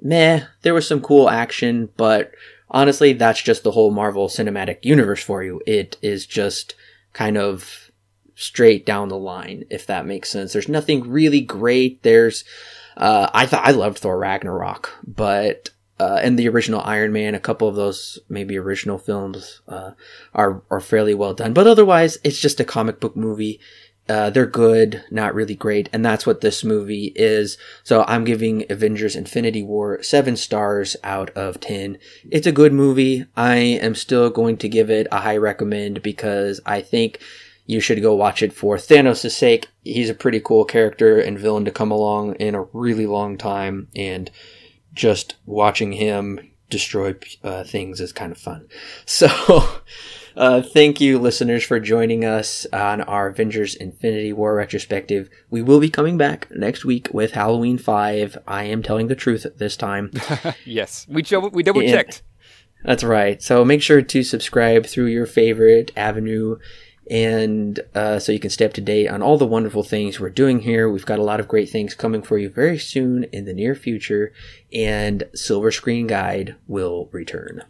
meh. 0.00 0.44
There 0.62 0.74
was 0.74 0.88
some 0.88 1.02
cool 1.02 1.28
action, 1.28 1.90
but 1.96 2.32
honestly, 2.70 3.12
that's 3.12 3.42
just 3.42 3.62
the 3.62 3.72
whole 3.72 3.90
Marvel 3.90 4.28
Cinematic 4.28 4.78
Universe 4.82 5.22
for 5.22 5.42
you. 5.42 5.60
It 5.66 5.98
is 6.00 6.26
just 6.26 6.74
kind 7.12 7.36
of 7.36 7.90
straight 8.34 8.86
down 8.86 9.08
the 9.08 9.18
line, 9.18 9.64
if 9.68 9.86
that 9.86 10.06
makes 10.06 10.30
sense. 10.30 10.54
There's 10.54 10.68
nothing 10.68 11.10
really 11.10 11.42
great. 11.42 12.02
There's 12.02 12.42
uh, 12.96 13.28
I 13.34 13.44
thought 13.44 13.66
I 13.66 13.72
loved 13.72 13.98
Thor 13.98 14.18
Ragnarok, 14.18 14.90
but 15.06 15.70
uh, 16.00 16.18
and 16.22 16.38
the 16.38 16.48
original 16.48 16.80
Iron 16.80 17.12
Man, 17.12 17.34
a 17.34 17.40
couple 17.40 17.68
of 17.68 17.76
those 17.76 18.18
maybe 18.26 18.56
original 18.56 18.96
films 18.96 19.60
uh, 19.68 19.90
are 20.34 20.62
are 20.70 20.80
fairly 20.80 21.12
well 21.12 21.34
done. 21.34 21.52
But 21.52 21.66
otherwise, 21.66 22.16
it's 22.24 22.40
just 22.40 22.58
a 22.58 22.64
comic 22.64 23.00
book 23.00 23.16
movie. 23.16 23.60
Uh, 24.08 24.30
they're 24.30 24.46
good, 24.46 25.04
not 25.10 25.34
really 25.34 25.54
great, 25.54 25.90
and 25.92 26.02
that's 26.02 26.26
what 26.26 26.40
this 26.40 26.64
movie 26.64 27.12
is. 27.16 27.58
So 27.84 28.06
I'm 28.08 28.24
giving 28.24 28.64
Avengers: 28.70 29.14
Infinity 29.14 29.62
War 29.62 30.02
seven 30.02 30.36
stars 30.36 30.96
out 31.04 31.28
of 31.36 31.60
ten. 31.60 31.98
It's 32.30 32.46
a 32.46 32.52
good 32.52 32.72
movie. 32.72 33.26
I 33.36 33.56
am 33.56 33.94
still 33.94 34.30
going 34.30 34.56
to 34.56 34.70
give 34.70 34.88
it 34.88 35.06
a 35.12 35.18
high 35.20 35.36
recommend 35.36 36.02
because 36.02 36.62
I 36.64 36.80
think 36.80 37.20
you 37.66 37.78
should 37.78 38.00
go 38.00 38.14
watch 38.14 38.42
it 38.42 38.54
for 38.54 38.78
Thanos' 38.78 39.32
sake. 39.32 39.68
He's 39.84 40.08
a 40.08 40.14
pretty 40.14 40.40
cool 40.40 40.64
character 40.64 41.20
and 41.20 41.38
villain 41.38 41.66
to 41.66 41.70
come 41.70 41.90
along 41.90 42.36
in 42.36 42.54
a 42.54 42.62
really 42.72 43.06
long 43.06 43.36
time, 43.36 43.88
and 43.94 44.30
just 44.94 45.36
watching 45.46 45.92
him 45.92 46.50
destroy 46.68 47.14
uh, 47.42 47.64
things 47.64 48.00
is 48.00 48.12
kind 48.12 48.32
of 48.32 48.38
fun. 48.38 48.68
So, 49.06 49.28
uh, 50.36 50.62
thank 50.62 51.00
you, 51.00 51.18
listeners, 51.18 51.64
for 51.64 51.80
joining 51.80 52.24
us 52.24 52.66
on 52.72 53.00
our 53.02 53.28
Avengers 53.28 53.74
Infinity 53.74 54.32
War 54.32 54.54
retrospective. 54.54 55.28
We 55.50 55.62
will 55.62 55.80
be 55.80 55.90
coming 55.90 56.16
back 56.16 56.48
next 56.50 56.84
week 56.84 57.08
with 57.12 57.32
Halloween 57.32 57.76
5. 57.76 58.38
I 58.46 58.64
am 58.64 58.82
telling 58.82 59.08
the 59.08 59.16
truth 59.16 59.46
this 59.56 59.76
time. 59.76 60.12
yes, 60.64 61.06
we, 61.08 61.24
we 61.52 61.62
double 61.62 61.82
checked. 61.82 62.22
That's 62.84 63.04
right. 63.04 63.42
So 63.42 63.64
make 63.64 63.82
sure 63.82 64.00
to 64.00 64.22
subscribe 64.22 64.86
through 64.86 65.06
your 65.06 65.26
favorite 65.26 65.90
avenue 65.96 66.56
and 67.10 67.80
uh, 67.94 68.20
so 68.20 68.30
you 68.30 68.38
can 68.38 68.50
stay 68.50 68.64
up 68.64 68.72
to 68.74 68.80
date 68.80 69.08
on 69.08 69.20
all 69.20 69.36
the 69.36 69.46
wonderful 69.46 69.82
things 69.82 70.20
we're 70.20 70.30
doing 70.30 70.60
here. 70.60 70.88
We've 70.88 71.04
got 71.04 71.18
a 71.18 71.24
lot 71.24 71.40
of 71.40 71.48
great 71.48 71.68
things 71.68 71.94
coming 71.94 72.22
for 72.22 72.38
you 72.38 72.48
very 72.48 72.78
soon 72.78 73.24
in 73.24 73.44
the 73.44 73.52
near 73.52 73.74
future, 73.74 74.32
and 74.72 75.24
Silver 75.34 75.72
Screen 75.72 76.06
Guide 76.06 76.54
will 76.68 77.08
return. 77.10 77.64